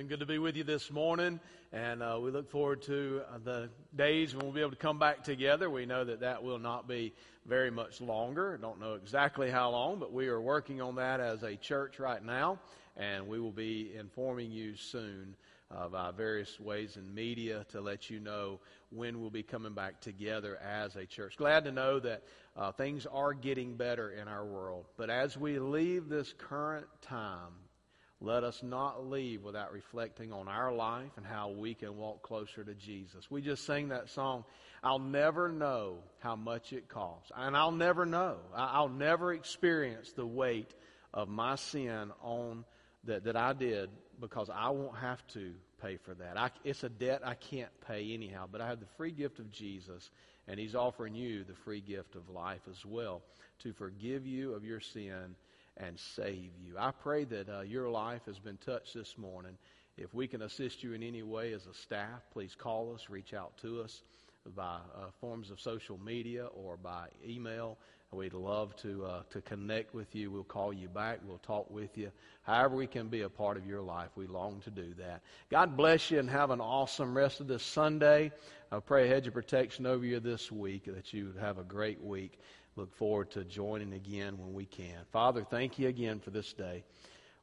Been 0.04 0.10
good 0.10 0.20
to 0.20 0.26
be 0.26 0.38
with 0.38 0.58
you 0.58 0.66
this 0.66 0.92
morning, 0.92 1.40
and 1.72 2.04
uh, 2.04 2.20
we 2.22 2.30
look 2.30 2.50
forward 2.52 2.82
to 2.82 3.22
uh, 3.32 3.38
the 3.42 3.70
days 3.96 4.36
when 4.36 4.44
we'll 4.44 4.54
be 4.54 4.60
able 4.60 4.72
to 4.72 4.76
come 4.76 5.00
back 5.00 5.24
together. 5.24 5.70
We 5.70 5.86
know 5.86 6.04
that 6.04 6.20
that 6.20 6.44
will 6.44 6.60
not 6.60 6.90
be 6.90 7.14
very 7.46 7.72
much 7.72 8.02
longer. 8.02 8.60
Don't 8.62 8.82
know 8.82 8.96
exactly 8.96 9.50
how 9.50 9.70
long, 9.70 10.00
but 10.00 10.12
we 10.12 10.28
are 10.28 10.42
working 10.42 10.82
on 10.82 10.96
that 10.96 11.22
as 11.22 11.44
a 11.44 11.56
church 11.56 12.00
right 12.00 12.22
now, 12.22 12.60
and 12.98 13.30
we 13.30 13.40
will 13.40 13.54
be 13.54 13.94
informing 13.98 14.52
you 14.52 14.76
soon 14.76 15.38
of 15.72 16.18
various 16.18 16.60
ways 16.60 16.98
in 16.98 17.16
media 17.16 17.66
to 17.70 17.80
let 17.80 18.10
you 18.10 18.20
know 18.20 18.60
when 18.90 19.22
we'll 19.22 19.30
be 19.30 19.42
coming 19.42 19.74
back 19.74 20.02
together 20.02 20.58
as 20.58 20.98
a 20.98 21.06
church. 21.06 21.38
Glad 21.38 21.64
to 21.64 21.72
know 21.72 21.98
that 22.02 22.24
uh, 22.58 22.74
things 22.74 23.06
are 23.06 23.34
getting 23.34 23.78
better 23.78 24.12
in 24.12 24.28
our 24.28 24.44
world, 24.44 24.84
but 24.98 25.10
as 25.10 25.38
we 25.38 25.60
leave 25.60 26.10
this 26.10 26.34
current 26.38 26.88
time, 27.02 27.54
let 28.24 28.46
us 28.46 28.64
not 28.64 29.10
leave 29.10 29.44
without 29.44 29.74
reflecting 29.74 30.32
on 30.32 30.48
our 30.48 30.74
life 30.74 31.12
and 31.18 31.26
how 31.26 31.50
we 31.50 31.74
can 31.74 31.98
walk 31.98 32.22
closer 32.22 32.64
to 32.64 32.74
Jesus. 32.74 33.30
We 33.30 33.42
just 33.42 33.66
sang 33.66 33.90
that 33.90 34.10
song, 34.10 34.46
I'll 34.82 34.98
never 34.98 35.50
know 35.50 35.98
how 36.20 36.38
much 36.38 36.72
it 36.72 36.88
costs. 36.88 37.34
And 37.36 37.56
I'll 37.56 37.74
never 37.74 38.06
know. 38.06 38.38
I'll 38.56 38.88
never 38.88 39.34
experience 39.34 40.14
the 40.14 40.26
weight 40.26 40.74
of 41.14 41.28
my 41.28 41.56
sin 41.56 42.12
on 42.22 42.64
that, 43.04 43.26
that 43.26 43.36
I 43.36 43.52
did 43.52 43.90
because 44.22 44.50
I 44.50 44.70
won't 44.70 44.98
have 44.98 45.26
to 45.34 45.54
pay 45.82 45.98
for 45.98 46.14
that. 46.14 46.38
I, 46.38 46.50
it's 46.64 46.86
a 46.86 46.90
debt 46.90 47.22
I 47.26 47.34
can't 47.34 47.72
pay 47.86 48.14
anyhow, 48.14 48.48
but 48.50 48.62
I 48.62 48.68
have 48.68 48.80
the 48.80 48.86
free 48.98 49.12
gift 49.12 49.40
of 49.40 49.52
Jesus, 49.52 50.12
and 50.48 50.58
He's 50.58 50.76
offering 50.76 51.14
you 51.14 51.44
the 51.44 51.56
free 51.66 51.82
gift 51.82 52.16
of 52.16 52.30
life 52.30 52.62
as 52.72 52.86
well 52.86 53.22
to 53.60 53.74
forgive 53.74 54.26
you 54.26 54.54
of 54.54 54.64
your 54.64 54.80
sin 54.80 55.36
and 55.78 56.00
save 56.00 56.52
you. 56.64 56.76
I 56.78 56.92
pray 56.92 57.24
that 57.26 57.50
uh, 57.50 57.62
your 57.62 57.90
life 57.90 58.22
has 58.26 58.40
been 58.40 58.58
touched 58.58 58.94
this 58.94 59.18
morning. 59.18 59.58
If 59.98 60.14
we 60.14 60.28
can 60.28 60.42
assist 60.42 60.84
you 60.84 60.94
in 60.94 61.04
any 61.04 61.24
way 61.24 61.54
as 61.54 61.68
a 61.68 61.74
staff, 61.74 62.22
please 62.32 62.56
call 62.56 62.94
us, 62.94 63.10
reach 63.10 63.34
out 63.34 63.58
to 63.62 63.82
us 63.82 64.02
by 64.56 64.76
uh, 64.96 65.06
forms 65.22 65.52
of 65.52 65.60
social 65.60 66.00
media 66.04 66.48
or 66.48 66.78
by 66.78 67.08
email. 67.26 67.78
We'd 68.12 68.34
love 68.34 68.76
to 68.78 69.06
uh, 69.06 69.24
to 69.32 69.42
connect 69.42 69.96
with 69.96 70.14
you. 70.14 70.30
We'll 70.30 70.44
call 70.44 70.72
you 70.72 70.88
back. 70.88 71.20
We'll 71.26 71.40
talk 71.40 71.70
with 71.72 71.98
you. 71.98 72.12
However, 72.44 72.76
we 72.76 72.86
can 72.86 73.08
be 73.08 73.22
a 73.22 73.30
part 73.30 73.58
of 73.58 73.66
your 73.66 73.82
life. 73.82 74.10
We 74.16 74.28
long 74.28 74.62
to 74.66 74.70
do 74.70 74.94
that. 75.00 75.22
God 75.50 75.76
bless 75.76 76.12
you 76.12 76.20
and 76.20 76.30
have 76.30 76.52
an 76.52 76.62
awesome 76.62 77.18
rest 77.18 77.40
of 77.40 77.48
this 77.48 77.64
Sunday. 77.64 78.32
I 78.72 78.80
pray 78.80 79.06
a 79.06 79.08
hedge 79.08 79.28
of 79.28 79.34
protection 79.34 79.88
over 79.88 80.06
you 80.06 80.20
this 80.20 80.52
week 80.52 80.86
that 80.86 81.12
you 81.12 81.34
have 81.40 81.58
a 81.58 81.64
great 81.64 82.04
week. 82.04 82.40
Look 82.76 82.94
forward 82.96 83.32
to 83.32 83.44
joining 83.44 83.94
again 83.94 84.38
when 84.38 84.54
we 84.54 84.66
can. 84.66 84.98
Father, 85.12 85.44
thank 85.44 85.78
you 85.78 85.88
again 85.88 86.20
for 86.20 86.32
this 86.32 86.54
day. 86.54 86.84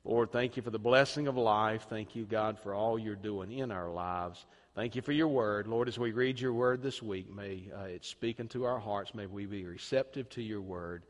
Lord, 0.04 0.32
thank 0.32 0.56
you 0.56 0.62
for 0.62 0.70
the 0.70 0.78
blessing 0.78 1.28
of 1.28 1.36
life. 1.36 1.86
Thank 1.88 2.16
you, 2.16 2.24
God, 2.24 2.58
for 2.58 2.74
all 2.74 2.98
you're 2.98 3.14
doing 3.14 3.52
in 3.52 3.70
our 3.70 3.90
lives. 3.90 4.46
Thank 4.74 4.96
you 4.96 5.02
for 5.02 5.12
your 5.12 5.28
word. 5.28 5.66
Lord, 5.66 5.88
as 5.88 5.98
we 5.98 6.12
read 6.12 6.40
your 6.40 6.54
word 6.54 6.82
this 6.82 7.02
week, 7.02 7.32
may 7.32 7.70
uh, 7.76 7.84
it 7.84 8.04
speak 8.04 8.40
into 8.40 8.64
our 8.64 8.78
hearts. 8.78 9.14
May 9.14 9.26
we 9.26 9.46
be 9.46 9.64
receptive 9.66 10.28
to 10.30 10.42
your 10.42 10.62
word. 10.62 11.04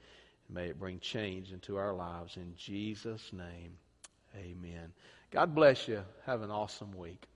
May 0.48 0.66
it 0.68 0.80
bring 0.80 0.98
change 0.98 1.52
into 1.52 1.76
our 1.76 1.94
lives. 1.94 2.36
In 2.36 2.52
Jesus' 2.56 3.32
name, 3.32 3.76
amen. 4.36 4.92
God 5.30 5.54
bless 5.54 5.86
you. 5.86 6.02
Have 6.26 6.42
an 6.42 6.50
awesome 6.50 6.92
week. 6.96 7.26